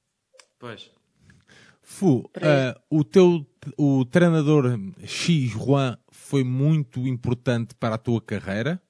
Pois. 0.59 0.91
Fu, 1.81 2.19
uh, 2.19 2.79
o 2.89 3.03
teu 3.03 3.45
o 3.77 4.05
treinador 4.05 4.77
X 5.05 5.49
Juan 5.51 5.97
foi 6.11 6.43
muito 6.43 7.07
importante 7.07 7.73
para 7.75 7.95
a 7.95 7.97
tua 7.97 8.21
carreira? 8.21 8.81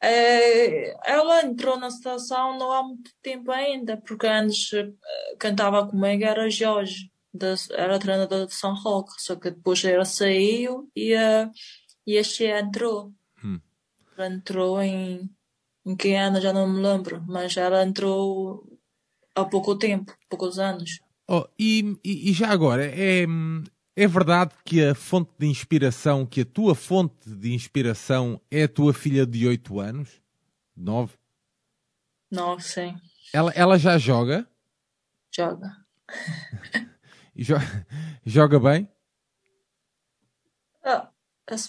É, 0.00 0.94
ela 1.10 1.42
entrou 1.42 1.78
na 1.78 1.90
situação 1.90 2.58
não 2.58 2.70
há 2.70 2.82
muito 2.82 3.10
tempo 3.22 3.50
ainda, 3.50 3.96
porque 3.96 4.26
antes 4.26 4.72
eh, 4.72 4.92
quem 5.40 5.50
estava 5.52 5.86
comigo 5.88 6.22
era 6.22 6.50
Jorge, 6.50 7.10
de, 7.32 7.54
era 7.72 7.98
treinador 7.98 8.46
de 8.46 8.54
São 8.54 8.74
Roque, 8.74 9.20
só 9.20 9.36
que 9.36 9.50
depois 9.50 9.84
ela 9.84 10.04
saiu 10.04 10.90
e, 10.94 11.14
uh, 11.14 11.50
e 12.06 12.18
a 12.18 12.22
Xia 12.22 12.60
entrou. 12.60 13.12
Ela 14.16 14.28
entrou 14.28 14.80
em, 14.82 15.30
em 15.84 15.94
que 15.94 16.14
ano, 16.14 16.40
já 16.40 16.52
não 16.52 16.66
me 16.66 16.80
lembro, 16.80 17.22
mas 17.28 17.54
ela 17.56 17.84
entrou 17.84 18.66
há 19.34 19.44
pouco 19.44 19.78
tempo, 19.78 20.16
poucos 20.28 20.58
anos. 20.58 21.00
Oh, 21.28 21.46
e, 21.58 21.98
e, 22.02 22.32
já 22.32 22.48
agora, 22.48 22.86
é, 22.86 23.26
é 23.94 24.06
verdade 24.06 24.54
que 24.64 24.82
a 24.82 24.94
fonte 24.94 25.32
de 25.38 25.46
inspiração, 25.46 26.24
que 26.24 26.40
a 26.40 26.46
tua 26.46 26.74
fonte 26.74 27.28
de 27.28 27.52
inspiração 27.52 28.40
é 28.50 28.62
a 28.62 28.68
tua 28.68 28.94
filha 28.94 29.26
de 29.26 29.46
8 29.46 29.78
anos? 29.80 30.22
9? 30.74 31.14
9, 32.30 32.62
sim. 32.62 32.96
Ela, 33.34 33.52
ela 33.54 33.78
já 33.78 33.98
joga? 33.98 34.48
Joga. 35.34 35.76
joga, 37.36 37.86
joga 38.24 38.60
bem? 38.60 38.88
Ah, 40.82 41.10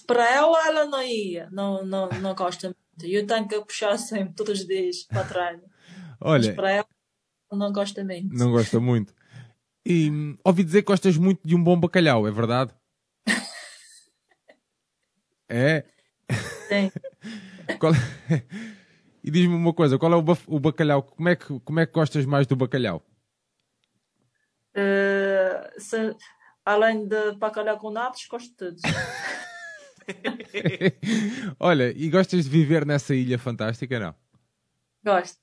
para 0.06 0.28
ela, 0.28 0.66
ela 0.66 0.86
não 0.86 1.02
ia. 1.02 1.48
Não, 1.50 1.84
não, 1.84 2.08
não 2.08 2.34
gosta 2.34 2.68
muito. 2.68 2.78
Eu 3.00 3.26
tenho 3.26 3.46
que 3.46 3.60
puxar 3.60 3.96
sempre, 3.96 4.34
todos 4.34 4.60
os 4.60 4.66
dias, 4.66 5.04
para 5.04 5.24
trás. 5.24 5.60
Olha. 6.20 6.46
Mas 6.46 6.56
para 6.56 6.70
ela, 6.72 6.88
não 7.52 7.72
gosta 7.72 8.04
muito. 8.04 8.36
Não 8.36 8.50
gosta 8.50 8.80
muito. 8.80 9.14
E 9.86 10.10
ouvi 10.44 10.64
dizer 10.64 10.82
que 10.82 10.88
gostas 10.88 11.16
muito 11.16 11.46
de 11.46 11.54
um 11.54 11.62
bom 11.62 11.78
bacalhau, 11.78 12.26
é 12.26 12.30
verdade? 12.30 12.74
é? 15.48 15.84
Sim. 16.68 16.90
Qual... 17.78 17.92
e 19.22 19.30
diz-me 19.30 19.54
uma 19.54 19.72
coisa, 19.72 19.98
qual 19.98 20.12
é 20.12 20.16
o, 20.16 20.58
bacalhau? 20.58 21.02
Como 21.02 21.28
é, 21.28 21.36
que, 21.36 21.60
como 21.60 21.80
é 21.80 21.86
que 21.86 21.92
gostas 21.92 22.24
mais 22.24 22.46
do 22.46 22.56
bacalhau? 22.56 23.02
se, 25.76 26.16
além 26.64 27.06
de 27.06 27.32
bacalhau 27.32 27.78
com 27.78 27.90
natos, 27.90 28.26
gosto 28.26 28.50
de 28.50 28.56
tudo. 28.56 28.80
Olha, 31.58 31.92
e 31.96 32.08
gostas 32.10 32.44
de 32.44 32.50
viver 32.50 32.86
nessa 32.86 33.14
ilha 33.14 33.38
fantástica, 33.38 33.98
não? 33.98 34.14
Gosto. 35.04 35.38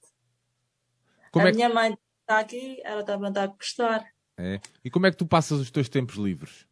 Como 1.31 1.45
a 1.45 1.49
é 1.49 1.51
que... 1.51 1.57
minha 1.57 1.69
mãe 1.69 1.97
está 2.21 2.39
aqui, 2.39 2.81
ela 2.83 3.03
também 3.03 3.29
está 3.29 3.43
a 3.43 3.47
gostar. 3.47 4.05
É. 4.37 4.59
E 4.83 4.89
como 4.89 5.05
é 5.05 5.11
que 5.11 5.17
tu 5.17 5.25
passas 5.25 5.59
os 5.59 5.71
teus 5.71 5.89
tempos 5.89 6.15
livres? 6.15 6.67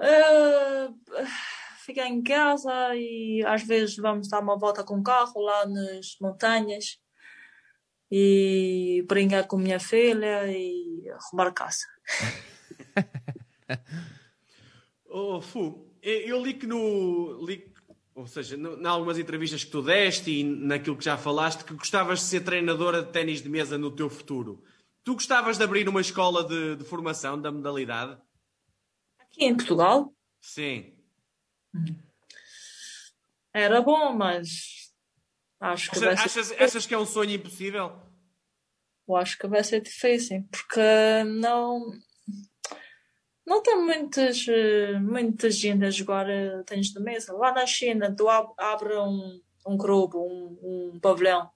Uh, 0.00 0.94
ficar 1.84 2.06
em 2.06 2.22
casa 2.22 2.94
e 2.94 3.42
às 3.46 3.62
vezes 3.62 3.96
vamos 3.96 4.28
dar 4.28 4.40
uma 4.40 4.58
volta 4.58 4.84
com 4.84 4.98
o 4.98 5.02
carro 5.02 5.40
lá 5.40 5.66
nas 5.66 6.16
montanhas 6.20 6.98
e 8.10 9.04
brincar 9.08 9.46
com 9.46 9.56
minha 9.56 9.80
filha 9.80 10.46
e 10.46 11.08
arrumar 11.10 11.52
casa. 11.52 11.84
oh, 15.08 15.40
Fu, 15.40 15.87
eu 16.08 16.42
li 16.42 16.54
que 16.54 16.66
no. 16.66 17.44
Li, 17.44 17.72
ou 18.14 18.26
seja, 18.26 18.56
em 18.56 18.86
algumas 18.86 19.18
entrevistas 19.18 19.62
que 19.64 19.70
tu 19.70 19.82
deste 19.82 20.30
e 20.30 20.44
naquilo 20.44 20.96
que 20.96 21.04
já 21.04 21.16
falaste, 21.16 21.64
que 21.64 21.74
gostavas 21.74 22.20
de 22.20 22.24
ser 22.26 22.40
treinadora 22.40 23.02
de 23.02 23.12
ténis 23.12 23.40
de 23.42 23.48
mesa 23.48 23.78
no 23.78 23.90
teu 23.90 24.10
futuro. 24.10 24.62
Tu 25.04 25.14
gostavas 25.14 25.56
de 25.56 25.64
abrir 25.64 25.88
uma 25.88 26.00
escola 26.00 26.44
de, 26.44 26.76
de 26.76 26.84
formação 26.84 27.40
da 27.40 27.52
modalidade? 27.52 28.20
Aqui 29.18 29.44
em 29.44 29.56
Portugal? 29.56 30.12
Sim. 30.40 30.94
Era 33.52 33.80
bom, 33.80 34.12
mas 34.12 34.92
acho 35.60 35.90
que 35.90 35.98
Achas, 35.98 36.04
vai 36.04 36.16
ser... 36.16 36.40
achas, 36.40 36.52
achas 36.60 36.86
que 36.86 36.94
é 36.94 36.98
um 36.98 37.06
sonho 37.06 37.32
impossível? 37.32 38.00
Eu 39.08 39.16
acho 39.16 39.38
que 39.38 39.46
vai 39.46 39.64
ser 39.64 39.80
difícil, 39.80 40.46
porque 40.50 41.24
não 41.24 41.90
não 43.48 43.62
tem 43.62 43.76
muitas, 43.76 44.44
muita 45.00 45.50
gente 45.50 45.84
a 45.84 45.90
jogar 45.90 46.26
tênis 46.66 46.92
de 46.92 47.00
mesa. 47.00 47.32
Lá 47.32 47.52
na 47.52 47.66
China, 47.66 48.14
tu 48.14 48.28
abre 48.28 48.96
um, 48.98 49.40
um 49.66 49.76
grupo, 49.76 50.18
um, 50.18 50.92
um 50.94 51.00
pavilhão, 51.00 51.50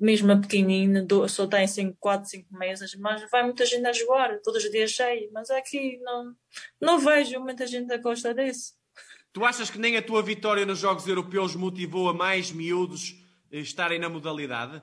mesmo 0.00 0.40
pequenino, 0.40 1.06
só 1.28 1.46
tem 1.46 1.66
5, 1.66 1.96
4, 2.00 2.30
5 2.30 2.56
mesas, 2.56 2.94
mas 2.94 3.28
vai 3.30 3.42
muita 3.42 3.66
gente 3.66 3.86
a 3.86 3.92
jogar, 3.92 4.40
todos 4.40 4.64
os 4.64 4.70
dias 4.70 4.92
cheio. 4.92 5.28
Mas 5.32 5.50
aqui 5.50 5.98
não, 5.98 6.34
não 6.80 6.98
vejo 6.98 7.38
muita 7.40 7.66
gente 7.66 7.92
a 7.92 7.98
gostar 7.98 8.32
disso. 8.32 8.74
Tu 9.32 9.44
achas 9.44 9.68
que 9.68 9.78
nem 9.78 9.96
a 9.96 10.02
tua 10.02 10.22
vitória 10.22 10.64
nos 10.64 10.78
Jogos 10.78 11.06
Europeus 11.06 11.54
motivou 11.54 12.08
a 12.08 12.14
mais 12.14 12.50
miúdos 12.50 13.22
estarem 13.50 13.98
na 13.98 14.08
modalidade? 14.08 14.80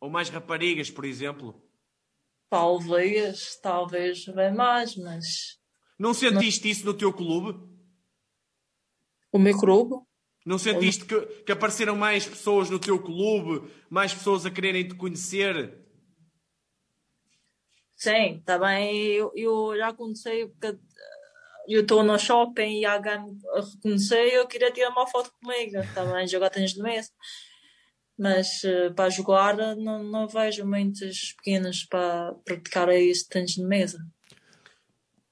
Ou 0.00 0.10
mais 0.10 0.28
raparigas, 0.30 0.90
por 0.90 1.04
exemplo? 1.04 1.61
Talvez, 2.52 3.58
talvez 3.62 4.26
bem 4.26 4.52
mais, 4.52 4.94
mas. 4.94 5.58
Não 5.98 6.12
sentiste 6.12 6.68
isso 6.68 6.84
no 6.84 6.92
teu 6.92 7.10
clube? 7.10 7.58
O 9.32 9.38
meu 9.38 9.58
clube? 9.58 10.04
Não 10.44 10.58
sentiste 10.58 11.06
que, 11.06 11.18
que 11.44 11.52
apareceram 11.52 11.96
mais 11.96 12.26
pessoas 12.26 12.68
no 12.68 12.78
teu 12.78 13.02
clube, 13.02 13.72
mais 13.88 14.12
pessoas 14.12 14.44
a 14.44 14.50
quererem 14.50 14.86
te 14.86 14.94
conhecer? 14.94 15.82
Sim, 17.96 18.42
também 18.44 18.98
eu, 18.98 19.32
eu 19.34 19.74
já 19.78 19.88
aconteceu 19.88 20.50
porque 20.50 20.78
eu 21.66 21.80
estou 21.80 22.02
no 22.02 22.18
shopping 22.18 22.80
e 22.80 22.84
alguém 22.84 23.38
reconheceu 23.72 24.26
eu 24.26 24.46
queria 24.46 24.70
tirar 24.70 24.90
uma 24.90 25.06
foto 25.06 25.32
comigo, 25.40 25.78
também 25.94 26.28
jogar 26.28 26.50
tênis 26.50 26.74
de 26.74 26.82
mesa 26.82 27.10
mas 28.18 28.62
uh, 28.64 28.94
para 28.94 29.10
jogar 29.10 29.56
não, 29.76 30.02
não 30.02 30.28
vejo 30.28 30.66
muitos 30.66 31.32
pequenos 31.34 31.84
para 31.84 32.34
praticar 32.44 32.88
isso 32.90 33.28
tênis 33.28 33.52
de 33.52 33.64
mesa. 33.64 33.98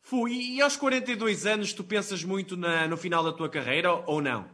Fui, 0.00 0.32
e 0.32 0.60
aos 0.60 0.76
42 0.76 1.46
anos 1.46 1.72
tu 1.72 1.84
pensas 1.84 2.24
muito 2.24 2.56
na, 2.56 2.88
no 2.88 2.96
final 2.96 3.22
da 3.22 3.32
tua 3.32 3.48
carreira 3.48 3.92
ou 3.92 4.20
não? 4.20 4.48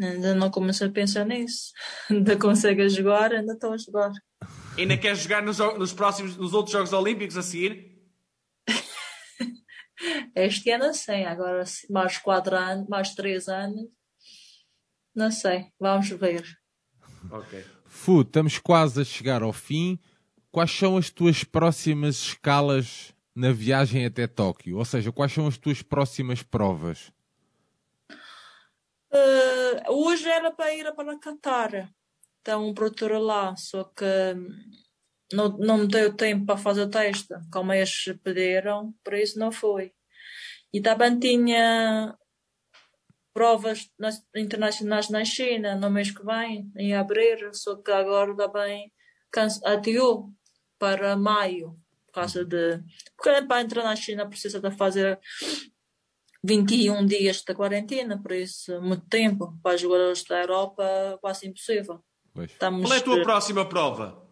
Ainda 0.00 0.34
não 0.34 0.50
comecei 0.50 0.86
a 0.88 0.90
pensar 0.90 1.24
nisso. 1.24 1.72
Ainda 2.10 2.38
consigo 2.38 2.82
a 2.82 2.88
jogar, 2.88 3.32
ainda 3.32 3.54
estou 3.54 3.72
a 3.72 3.78
jogar. 3.78 4.12
Ainda 4.76 4.96
queres 4.96 5.20
jogar 5.20 5.42
nos, 5.42 5.58
nos 5.58 5.92
próximos, 5.92 6.36
nos 6.36 6.52
outros 6.52 6.72
Jogos 6.72 6.92
Olímpicos 6.92 7.36
a 7.36 7.42
seguir? 7.42 7.98
este 10.34 10.70
ano 10.70 10.92
sim, 10.92 11.24
agora 11.24 11.64
mais 11.88 12.18
quatro 12.18 12.54
anos, 12.54 12.86
mais 12.88 13.14
três 13.14 13.48
anos, 13.48 13.88
não 15.16 15.30
sei, 15.30 15.72
vamos 15.80 16.10
ver. 16.10 16.44
Ok. 17.30 17.64
Fu, 17.86 18.20
estamos 18.20 18.58
quase 18.58 19.00
a 19.00 19.04
chegar 19.04 19.42
ao 19.42 19.52
fim. 19.52 19.98
Quais 20.52 20.70
são 20.70 20.96
as 20.96 21.08
tuas 21.08 21.42
próximas 21.42 22.16
escalas 22.16 23.14
na 23.34 23.50
viagem 23.50 24.04
até 24.04 24.26
Tóquio? 24.26 24.76
Ou 24.76 24.84
seja, 24.84 25.10
quais 25.10 25.32
são 25.32 25.46
as 25.46 25.56
tuas 25.56 25.80
próximas 25.82 26.42
provas? 26.42 27.10
Uh, 29.10 29.90
hoje 29.90 30.28
era 30.28 30.50
para 30.50 30.74
ir 30.74 30.94
para 30.94 31.18
Qatar. 31.18 31.90
Tem 32.44 32.54
um 32.54 32.74
produtor 32.74 33.12
lá, 33.12 33.56
só 33.56 33.84
que 33.84 34.04
não, 35.32 35.48
não 35.58 35.78
me 35.78 35.88
deu 35.88 36.14
tempo 36.14 36.46
para 36.46 36.58
fazer 36.58 36.82
o 36.82 36.90
teste, 36.90 37.34
como 37.50 37.72
eles 37.72 38.04
pediram, 38.22 38.94
por 39.02 39.14
isso 39.14 39.38
não 39.38 39.50
foi. 39.50 39.92
E 40.72 40.80
também 40.80 41.18
tinha 41.18 42.16
provas 43.36 43.92
internacionais 44.34 45.10
na 45.10 45.22
China 45.22 45.74
no 45.74 45.90
mês 45.90 46.10
que 46.10 46.24
vem, 46.24 46.72
em 46.74 46.94
abril, 46.94 47.52
só 47.52 47.76
que 47.76 47.92
agora 47.92 48.34
também 48.34 48.90
adiou 49.62 50.32
para 50.78 51.14
maio, 51.16 51.78
por 52.06 52.12
causa 52.14 52.46
de. 52.46 52.82
Porque 53.14 53.42
para 53.42 53.60
entrar 53.60 53.84
na 53.84 53.94
China 53.94 54.26
precisa 54.26 54.58
de 54.58 54.70
fazer 54.70 55.20
21 56.42 57.04
dias 57.04 57.42
de 57.42 57.54
quarentena, 57.54 58.18
por 58.22 58.32
isso, 58.32 58.80
muito 58.80 59.06
tempo. 59.06 59.58
Para 59.62 59.74
os 59.74 59.82
jogadores 59.82 60.24
da 60.24 60.40
Europa, 60.40 61.18
quase 61.20 61.46
impossível. 61.46 62.02
Estamos... 62.36 62.88
Qual 62.88 62.94
é 62.94 63.00
a 63.00 63.04
tua 63.04 63.22
próxima 63.22 63.68
prova? 63.68 64.26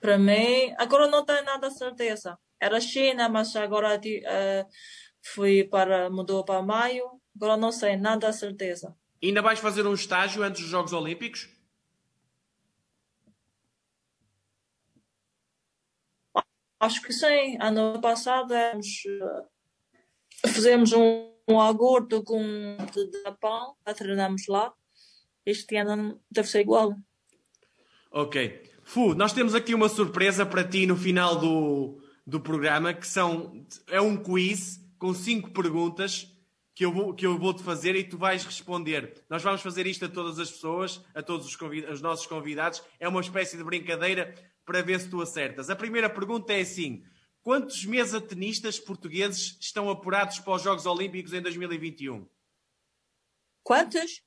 Para 0.00 0.18
mim, 0.18 0.74
agora 0.76 1.06
não 1.06 1.24
tenho 1.24 1.44
nada 1.44 1.70
certeza. 1.70 2.36
Era 2.60 2.80
China, 2.80 3.28
mas 3.28 3.54
agora 3.54 3.96
uh, 3.96 4.66
fui 5.22 5.62
para, 5.62 6.10
mudou 6.10 6.44
para 6.44 6.60
maio 6.62 7.20
Agora 7.36 7.56
não 7.56 7.70
sei, 7.70 7.96
nada 7.96 8.28
a 8.28 8.32
certeza. 8.32 8.96
Ainda 9.22 9.42
vais 9.42 9.58
fazer 9.58 9.86
um 9.86 9.92
estágio 9.92 10.42
antes 10.42 10.62
dos 10.62 10.70
Jogos 10.70 10.92
Olímpicos? 10.94 11.48
Acho 16.80 17.02
que 17.02 17.12
sim. 17.12 17.58
Ano 17.60 18.00
passado 18.00 18.54
eh, 18.54 18.78
fizemos 20.46 20.92
um, 20.92 21.32
um 21.48 21.60
acordo 21.60 22.22
com 22.24 22.40
o 22.40 23.22
Japão, 23.22 23.76
treinamos 23.96 24.46
lá. 24.48 24.72
Este 25.44 25.76
ano 25.76 26.20
deve 26.30 26.48
ser 26.48 26.60
igual. 26.60 26.96
Ok. 28.10 28.62
Fu, 28.82 29.14
nós 29.14 29.32
temos 29.32 29.54
aqui 29.54 29.74
uma 29.74 29.88
surpresa 29.88 30.46
para 30.46 30.66
ti 30.66 30.86
no 30.86 30.96
final 30.96 31.36
do, 31.36 32.00
do 32.26 32.40
programa, 32.40 32.94
que 32.94 33.06
são, 33.06 33.66
é 33.88 34.00
um 34.00 34.16
quiz 34.16 34.80
com 34.98 35.12
cinco 35.12 35.50
perguntas 35.50 36.35
que 36.76 36.84
eu, 36.84 36.92
vou, 36.92 37.14
que 37.14 37.24
eu 37.24 37.38
vou 37.38 37.54
te 37.54 37.62
fazer 37.62 37.96
e 37.96 38.04
tu 38.04 38.18
vais 38.18 38.44
responder. 38.44 39.24
Nós 39.30 39.42
vamos 39.42 39.62
fazer 39.62 39.86
isto 39.86 40.04
a 40.04 40.10
todas 40.10 40.38
as 40.38 40.50
pessoas, 40.50 41.02
a 41.14 41.22
todos 41.22 41.46
os, 41.46 41.56
os 41.90 42.02
nossos 42.02 42.26
convidados. 42.26 42.82
É 43.00 43.08
uma 43.08 43.22
espécie 43.22 43.56
de 43.56 43.64
brincadeira 43.64 44.34
para 44.62 44.82
ver 44.82 45.00
se 45.00 45.08
tu 45.08 45.22
acertas. 45.22 45.70
A 45.70 45.74
primeira 45.74 46.10
pergunta 46.10 46.52
é 46.52 46.60
assim: 46.60 47.02
quantos 47.40 47.86
mesatenistas 47.86 48.78
portugueses 48.78 49.56
estão 49.58 49.88
apurados 49.88 50.38
para 50.38 50.52
os 50.52 50.62
Jogos 50.62 50.84
Olímpicos 50.84 51.32
em 51.32 51.40
2021? 51.40 52.28
Quantos? 53.62 54.22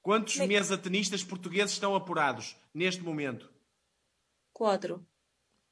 Quantos 0.00 0.36
Me... 0.36 0.46
mesatenistas 0.46 1.24
portugueses 1.24 1.72
estão 1.72 1.96
apurados 1.96 2.56
neste 2.72 3.02
momento? 3.02 3.52
Quatro. 4.52 5.04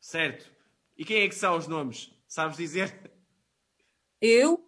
Certo. 0.00 0.50
E 0.96 1.04
quem 1.04 1.22
é 1.22 1.28
que 1.28 1.36
são 1.36 1.56
os 1.56 1.68
nomes? 1.68 2.12
Sabes 2.26 2.56
dizer? 2.56 3.12
Eu, 4.20 4.65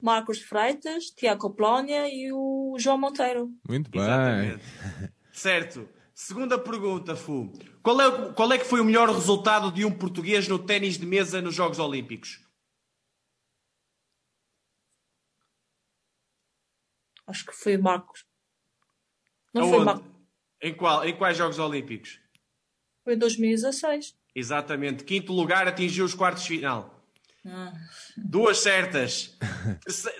Marcos 0.00 0.40
Freitas, 0.40 1.06
Tiago 1.06 1.50
Plónia 1.50 2.08
e 2.08 2.32
o 2.32 2.76
João 2.78 2.98
Monteiro. 2.98 3.50
Muito 3.68 3.90
bem. 3.90 4.00
Exatamente. 4.00 4.64
certo. 5.32 5.88
Segunda 6.14 6.58
pergunta, 6.58 7.14
Fu. 7.14 7.52
Qual 7.82 8.00
é, 8.00 8.32
qual 8.32 8.52
é 8.52 8.58
que 8.58 8.64
foi 8.64 8.80
o 8.80 8.84
melhor 8.84 9.08
resultado 9.08 9.70
de 9.70 9.84
um 9.84 9.90
português 9.90 10.48
no 10.48 10.58
ténis 10.58 10.98
de 10.98 11.06
mesa 11.06 11.40
nos 11.40 11.54
Jogos 11.54 11.78
Olímpicos? 11.78 12.44
Acho 17.26 17.44
que 17.44 17.52
foi 17.52 17.76
Marcos. 17.76 18.24
Não 19.54 19.62
Aonde? 19.62 19.76
foi 19.76 19.84
Marcos. 19.84 20.10
Em, 20.60 20.74
qual, 20.74 21.04
em 21.04 21.16
quais 21.16 21.36
Jogos 21.36 21.58
Olímpicos? 21.58 22.20
Foi 23.04 23.14
em 23.14 23.18
2016. 23.18 24.16
Exatamente. 24.34 25.04
Quinto 25.04 25.32
lugar 25.32 25.68
atingiu 25.68 26.04
os 26.04 26.14
quartos 26.14 26.42
de 26.42 26.48
final. 26.48 26.97
Duas 28.16 28.58
certas. 28.58 29.36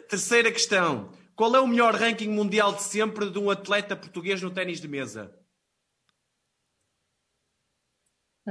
Terceira 0.09 0.51
questão. 0.53 1.13
Qual 1.35 1.55
é 1.55 1.61
o 1.61 1.67
melhor 1.67 1.95
ranking 1.95 2.29
mundial 2.29 2.75
de 2.75 2.83
sempre 2.83 3.31
de 3.31 3.39
um 3.39 3.49
atleta 3.51 3.95
português 3.97 4.43
no 4.43 4.51
ténis 4.53 4.81
de 4.81 4.89
mesa? 4.89 5.35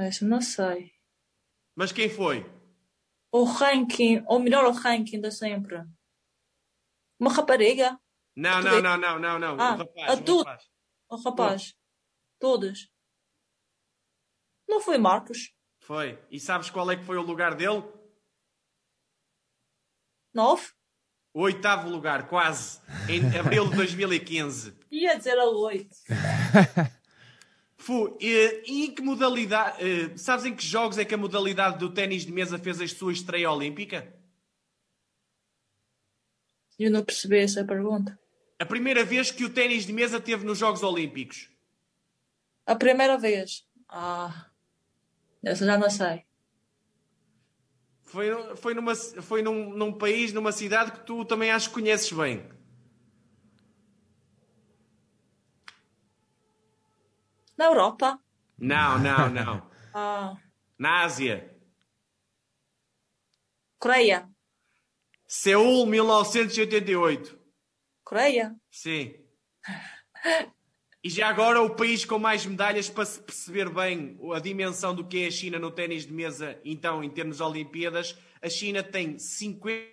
Isso 0.08 0.24
não 0.26 0.40
sei. 0.40 0.92
Mas 1.74 1.92
quem 1.92 2.08
foi? 2.08 2.46
O 3.32 3.44
ranking, 3.44 4.22
ou 4.26 4.38
melhor, 4.38 4.64
o 4.64 4.70
ranking 4.70 5.20
da 5.20 5.30
sempre. 5.30 5.76
Uma 7.18 7.32
rapariga? 7.32 7.98
Não, 8.36 8.62
não, 8.62 8.80
não, 8.80 8.96
não, 8.96 9.18
não, 9.18 9.38
não. 9.38 9.60
Ah, 9.60 9.74
o 9.74 9.78
rapaz, 9.78 10.10
a 10.10 10.22
tu- 10.22 10.38
rapaz. 10.38 10.64
O 11.10 11.16
rapaz. 11.16 11.74
Todas. 12.38 12.88
Não 14.68 14.80
foi 14.80 14.98
Marcos? 14.98 15.52
Foi. 15.80 16.18
E 16.30 16.38
sabes 16.38 16.70
qual 16.70 16.90
é 16.90 16.96
que 16.96 17.04
foi 17.04 17.16
o 17.16 17.22
lugar 17.22 17.54
dele? 17.56 17.82
Nove? 20.32 20.66
O 21.32 21.42
oitavo 21.42 21.88
lugar, 21.88 22.28
quase. 22.28 22.80
Em 23.08 23.38
abril 23.38 23.68
de 23.68 23.76
2015. 23.76 24.74
Ia 24.90 25.16
dizer 25.16 25.38
a 25.38 25.44
oito. 25.44 25.96
Fu, 27.76 28.16
e, 28.20 28.62
e 28.66 28.84
em 28.86 28.94
que 28.94 29.00
modalidade. 29.02 29.78
eh, 29.82 30.16
sabes 30.16 30.44
em 30.44 30.54
que 30.54 30.66
jogos 30.66 30.98
é 30.98 31.04
que 31.04 31.14
a 31.14 31.18
modalidade 31.18 31.78
do 31.78 31.92
ténis 31.92 32.26
de 32.26 32.32
mesa 32.32 32.58
fez 32.58 32.80
a 32.80 32.88
sua 32.88 33.12
estreia 33.12 33.50
olímpica? 33.50 34.12
Eu 36.78 36.90
não 36.90 37.04
percebi 37.04 37.38
essa 37.38 37.64
pergunta. 37.64 38.18
A 38.58 38.64
primeira 38.66 39.04
vez 39.04 39.30
que 39.30 39.44
o 39.44 39.50
ténis 39.50 39.86
de 39.86 39.92
mesa 39.92 40.20
teve 40.20 40.44
nos 40.44 40.58
Jogos 40.58 40.82
Olímpicos. 40.82 41.48
A 42.66 42.74
primeira 42.74 43.16
vez. 43.16 43.64
Ah. 43.88 44.46
Essa 45.42 45.64
já 45.64 45.78
não 45.78 45.88
sei. 45.88 46.24
Foi, 48.08 48.56
foi, 48.56 48.74
numa, 48.74 48.94
foi 48.94 49.42
num, 49.42 49.70
num 49.70 49.92
país, 49.92 50.32
numa 50.32 50.50
cidade 50.50 50.92
que 50.92 51.00
tu 51.00 51.24
também 51.26 51.50
acho 51.50 51.68
que 51.68 51.74
conheces 51.74 52.10
bem. 52.10 52.48
Na 57.56 57.66
Europa? 57.66 58.18
Não, 58.58 58.98
não, 58.98 59.28
não. 59.28 59.70
Ah. 59.92 60.36
Na 60.78 61.02
Ásia. 61.02 61.54
Coreia? 63.78 64.28
Seul, 65.26 65.84
1988. 65.86 67.38
Coreia? 68.04 68.56
Sim. 68.70 69.14
E 71.02 71.08
já 71.08 71.28
agora 71.28 71.62
o 71.62 71.76
país 71.76 72.04
com 72.04 72.18
mais 72.18 72.44
medalhas 72.44 72.90
para 72.90 73.04
se 73.04 73.20
perceber 73.20 73.70
bem 73.70 74.18
a 74.34 74.40
dimensão 74.40 74.92
do 74.92 75.06
que 75.06 75.22
é 75.22 75.26
a 75.28 75.30
China 75.30 75.56
no 75.56 75.70
ténis 75.70 76.04
de 76.04 76.12
mesa, 76.12 76.60
então 76.64 77.04
em 77.04 77.08
termos 77.08 77.36
de 77.36 77.42
Olimpíadas, 77.44 78.18
a 78.42 78.48
China 78.48 78.82
tem 78.82 79.16
50 79.16 79.86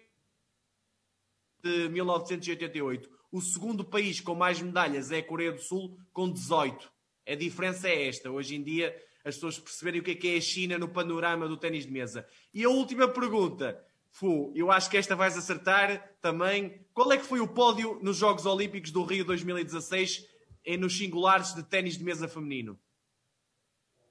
de 1.64 1.90
1988. 1.90 3.08
O 3.32 3.40
segundo 3.40 3.86
país 3.86 4.20
com 4.20 4.34
mais 4.34 4.60
medalhas 4.60 5.12
é 5.12 5.20
a 5.20 5.24
Coreia 5.24 5.52
do 5.52 5.62
Sul 5.62 5.96
com 6.12 6.32
18. 6.32 6.92
A 7.28 7.36
diferença 7.36 7.88
é 7.88 8.08
esta. 8.08 8.32
Hoje 8.32 8.56
em 8.56 8.64
dia 8.64 8.96
as 9.24 9.36
pessoas 9.36 9.60
perceberem 9.60 10.02
o 10.02 10.04
que 10.04 10.12
é 10.12 10.16
que 10.16 10.28
é 10.30 10.38
a 10.38 10.42
China 10.42 10.78
no 10.78 10.88
panorama 10.88 11.48
do 11.48 11.58
ténis 11.58 11.86
de 11.86 11.92
mesa. 11.92 12.28
E 12.54 12.64
a 12.64 12.70
última 12.70 13.08
pergunta. 13.08 13.80
Fu, 14.12 14.54
eu 14.56 14.72
acho 14.72 14.90
que 14.90 14.96
esta 14.96 15.16
vais 15.16 15.38
acertar 15.38 16.16
também. 16.22 16.80
Qual 16.94 17.12
é 17.12 17.18
que 17.18 17.26
foi 17.26 17.42
o 17.42 17.48
pódio 17.48 18.00
nos 18.02 18.18
Jogos 18.18 18.46
Olímpicos 18.46 18.90
do 18.90 19.04
Rio 19.04 19.26
2016 19.26 20.35
em 20.66 20.78
nos 20.78 20.98
singulares 20.98 21.54
de 21.54 21.64
ténis 21.64 21.98
de 21.98 22.04
mesa 22.04 22.28
feminino? 22.28 22.80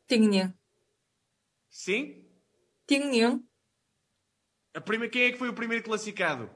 Tinha. 0.07 0.57
Sim? 1.69 2.25
Tinha. 2.87 3.41
A 4.75 4.81
prima... 4.81 5.09
Quem 5.09 5.23
é 5.23 5.33
que 5.33 5.39
foi 5.39 5.49
o 5.49 5.55
primeiro 5.55 5.83
classificado? 5.83 6.51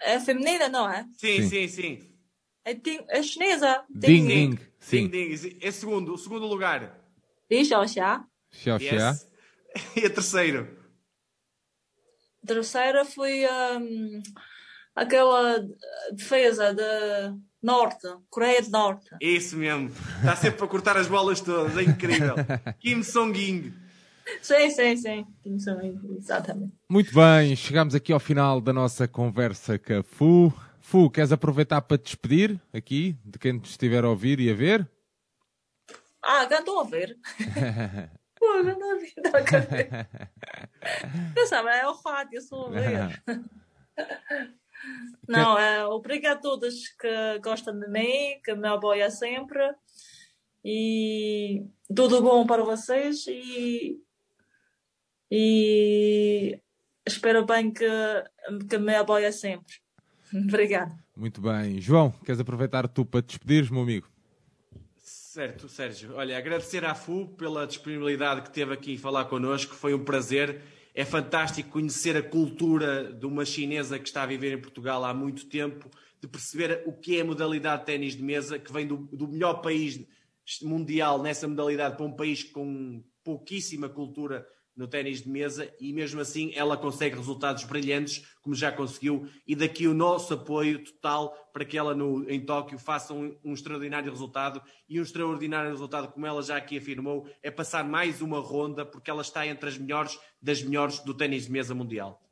É 0.00 0.18
feminina, 0.18 0.68
não 0.68 0.88
é? 0.90 1.04
Sim, 1.18 1.42
Sim. 1.42 1.48
sim, 1.48 1.68
sim. 1.68 2.12
É, 2.64 2.72
é 3.18 3.22
chinesa. 3.22 3.84
Ding. 3.90 4.26
Ding. 4.26 4.58
Sim. 4.78 5.08
Ding, 5.08 5.34
ding. 5.34 5.58
É 5.60 5.70
segundo, 5.70 6.14
o 6.14 6.18
segundo 6.18 6.46
lugar. 6.46 7.00
Li 7.50 7.64
Xiaoxia. 7.64 8.24
Xiao 8.50 8.78
Xia. 8.78 8.92
Yes. 8.92 9.32
E 9.96 10.04
a 10.04 10.10
terceiro? 10.10 10.78
Terceira 12.46 13.04
foi 13.04 13.46
hum, 13.46 14.22
aquela 14.94 15.64
defesa 16.12 16.74
de 16.74 16.82
Norte, 17.62 18.06
Coreia 18.30 18.62
do 18.62 18.70
Norte. 18.70 19.08
Isso 19.20 19.56
mesmo. 19.56 19.88
Está 20.18 20.36
sempre 20.36 20.58
para 20.58 20.66
cortar 20.68 20.96
as 20.96 21.06
bolas 21.06 21.40
todas. 21.40 21.76
É 21.76 21.82
incrível. 21.82 22.36
Kim 22.80 23.02
Song-ging. 23.02 23.72
Sim, 24.40 24.70
sim, 24.70 24.96
sim. 24.96 25.26
Tinha 25.42 25.58
só- 25.58 25.80
Exatamente. 26.16 26.72
Muito 26.88 27.12
bem, 27.14 27.54
chegamos 27.56 27.94
aqui 27.94 28.12
ao 28.12 28.20
final 28.20 28.60
da 28.60 28.72
nossa 28.72 29.06
conversa 29.08 29.78
com 29.78 29.98
a 29.98 30.02
Fu. 30.02 30.52
Fu, 30.80 31.08
queres 31.10 31.32
aproveitar 31.32 31.80
para 31.82 31.96
te 31.98 32.04
despedir 32.04 32.60
aqui 32.72 33.16
de 33.24 33.38
quem 33.38 33.58
te 33.58 33.70
estiver 33.70 34.04
a 34.04 34.08
ouvir 34.08 34.40
e 34.40 34.50
a 34.50 34.54
ver? 34.54 34.88
Ah, 36.22 36.46
já 36.48 36.58
estou 36.60 36.80
a 36.80 36.84
ver. 36.84 37.16
Pô, 38.38 38.62
já 38.64 38.72
estou 38.72 38.92
a 38.92 38.94
ver. 38.96 39.12
A 39.36 39.40
ver. 39.60 40.08
Pensava, 41.34 41.70
é 41.70 41.86
o 41.86 41.92
rádio, 41.94 42.36
eu 42.38 42.42
sou 42.42 42.66
a 42.66 42.70
ver. 42.70 43.22
Não, 45.28 45.58
é, 45.58 45.84
obrigado 45.86 46.38
a 46.38 46.40
todos 46.40 46.88
que 46.88 47.38
gostam 47.42 47.78
de 47.78 47.88
mim, 47.88 48.40
que 48.44 48.54
me 48.54 48.68
apoiam 48.68 49.10
sempre. 49.10 49.62
E 50.64 51.64
tudo 51.94 52.22
bom 52.22 52.46
para 52.46 52.62
vocês 52.62 53.26
e, 53.26 53.98
e 55.30 56.60
espero 57.06 57.44
bem 57.44 57.72
que, 57.72 57.88
que 58.68 58.78
me 58.78 58.94
apoiem 58.94 59.32
sempre. 59.32 59.74
Obrigada. 60.32 60.96
Muito 61.16 61.40
bem. 61.40 61.80
João, 61.80 62.10
queres 62.10 62.40
aproveitar 62.40 62.88
tu 62.88 63.04
para 63.04 63.22
te 63.22 63.28
despedires, 63.28 63.70
meu 63.70 63.82
amigo? 63.82 64.08
Certo, 64.98 65.68
Sérgio. 65.68 66.14
Olha, 66.14 66.36
agradecer 66.36 66.84
à 66.84 66.94
FU 66.94 67.26
pela 67.36 67.66
disponibilidade 67.66 68.42
que 68.42 68.50
teve 68.50 68.74
aqui 68.74 68.92
em 68.92 68.98
falar 68.98 69.24
connosco. 69.24 69.74
Foi 69.74 69.94
um 69.94 70.04
prazer. 70.04 70.62
É 70.94 71.04
fantástico 71.04 71.70
conhecer 71.70 72.16
a 72.16 72.22
cultura 72.22 73.12
de 73.12 73.24
uma 73.24 73.44
chinesa 73.44 73.98
que 73.98 74.06
está 74.06 74.22
a 74.24 74.26
viver 74.26 74.52
em 74.52 74.60
Portugal 74.60 75.04
há 75.04 75.14
muito 75.14 75.46
tempo, 75.46 75.90
de 76.20 76.28
perceber 76.28 76.82
o 76.86 76.92
que 76.92 77.18
é 77.18 77.22
a 77.22 77.24
modalidade 77.24 77.80
de 77.80 77.86
ténis 77.86 78.14
de 78.14 78.22
mesa, 78.22 78.58
que 78.58 78.72
vem 78.72 78.86
do, 78.86 79.08
do 79.12 79.26
melhor 79.26 79.54
país 79.62 80.06
mundial 80.62 81.22
nessa 81.22 81.48
modalidade 81.48 81.96
para 81.96 82.04
um 82.04 82.14
país 82.14 82.44
com 82.44 83.02
pouquíssima 83.24 83.88
cultura 83.88 84.46
no 84.76 84.86
ténis 84.86 85.22
de 85.22 85.28
mesa 85.28 85.72
e 85.80 85.92
mesmo 85.92 86.20
assim 86.20 86.52
ela 86.54 86.76
consegue 86.76 87.16
resultados 87.16 87.64
brilhantes, 87.64 88.24
como 88.40 88.54
já 88.54 88.72
conseguiu, 88.72 89.28
e 89.46 89.54
daqui 89.54 89.86
o 89.86 89.94
nosso 89.94 90.34
apoio 90.34 90.82
total 90.84 91.34
para 91.52 91.64
que 91.64 91.76
ela 91.76 91.94
no, 91.94 92.28
em 92.30 92.40
Tóquio 92.40 92.78
faça 92.78 93.12
um, 93.12 93.36
um 93.44 93.52
extraordinário 93.52 94.10
resultado 94.10 94.62
e 94.88 94.98
um 94.98 95.02
extraordinário 95.02 95.70
resultado, 95.70 96.08
como 96.08 96.26
ela 96.26 96.42
já 96.42 96.56
aqui 96.56 96.78
afirmou, 96.78 97.28
é 97.42 97.50
passar 97.50 97.84
mais 97.84 98.20
uma 98.22 98.40
ronda 98.40 98.84
porque 98.84 99.10
ela 99.10 99.22
está 99.22 99.46
entre 99.46 99.68
as 99.68 99.78
melhores 99.78 100.18
das 100.40 100.62
melhores 100.62 101.00
do 101.00 101.14
ténis 101.14 101.46
de 101.46 101.52
mesa 101.52 101.74
mundial. 101.74 102.22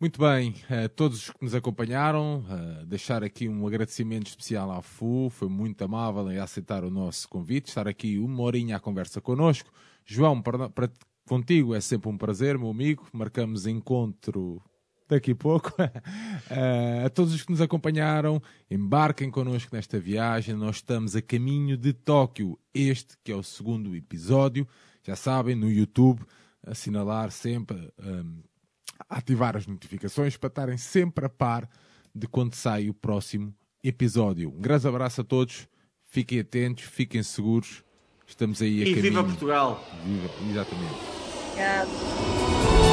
Muito 0.00 0.20
bem, 0.20 0.54
a 0.68 0.88
todos 0.88 1.18
os 1.18 1.30
que 1.30 1.42
nos 1.42 1.54
acompanharam, 1.54 2.44
a 2.50 2.84
deixar 2.84 3.22
aqui 3.22 3.48
um 3.48 3.66
agradecimento 3.66 4.26
especial 4.26 4.70
à 4.70 4.82
FU, 4.82 5.30
foi 5.30 5.48
muito 5.48 5.82
amável 5.82 6.30
em 6.30 6.38
aceitar 6.38 6.84
o 6.84 6.90
nosso 6.90 7.28
convite, 7.28 7.68
estar 7.68 7.86
aqui 7.86 8.18
uma 8.18 8.42
horinha 8.42 8.76
à 8.76 8.80
conversa 8.80 9.20
connosco. 9.20 9.72
João, 10.04 10.42
para, 10.42 10.68
para, 10.68 10.90
contigo 11.26 11.74
é 11.74 11.80
sempre 11.80 12.08
um 12.08 12.16
prazer, 12.16 12.58
meu 12.58 12.70
amigo, 12.70 13.06
marcamos 13.12 13.66
encontro 13.66 14.62
daqui 15.08 15.32
a 15.32 15.36
pouco. 15.36 15.72
a 17.04 17.10
todos 17.10 17.34
os 17.34 17.42
que 17.42 17.50
nos 17.50 17.60
acompanharam, 17.60 18.42
embarquem 18.70 19.30
connosco 19.30 19.74
nesta 19.74 19.98
viagem, 19.98 20.54
nós 20.54 20.76
estamos 20.76 21.14
a 21.16 21.22
caminho 21.22 21.76
de 21.76 21.92
Tóquio, 21.92 22.58
este 22.72 23.16
que 23.22 23.32
é 23.32 23.36
o 23.36 23.42
segundo 23.42 23.94
episódio, 23.94 24.66
já 25.02 25.16
sabem, 25.16 25.54
no 25.54 25.70
YouTube, 25.70 26.22
assinalar 26.66 27.30
sempre... 27.30 27.92
Um, 27.98 28.42
ativar 29.08 29.56
as 29.56 29.66
notificações 29.66 30.36
para 30.36 30.48
estarem 30.48 30.76
sempre 30.76 31.26
a 31.26 31.28
par 31.28 31.68
de 32.14 32.26
quando 32.26 32.54
sai 32.54 32.88
o 32.88 32.94
próximo 32.94 33.54
episódio. 33.82 34.50
Um 34.50 34.60
grande 34.60 34.86
abraço 34.86 35.20
a 35.20 35.24
todos, 35.24 35.68
fiquem 36.06 36.40
atentos, 36.40 36.84
fiquem 36.84 37.22
seguros. 37.22 37.83
Estamos 38.26 38.60
aí 38.62 38.82
a 38.82 38.82
e 38.82 38.94
caminho. 38.94 39.02
viva 39.02 39.24
Portugal! 39.24 39.84
Viva, 40.04 40.30
exatamente. 40.50 40.94
Obrigada. 41.52 42.83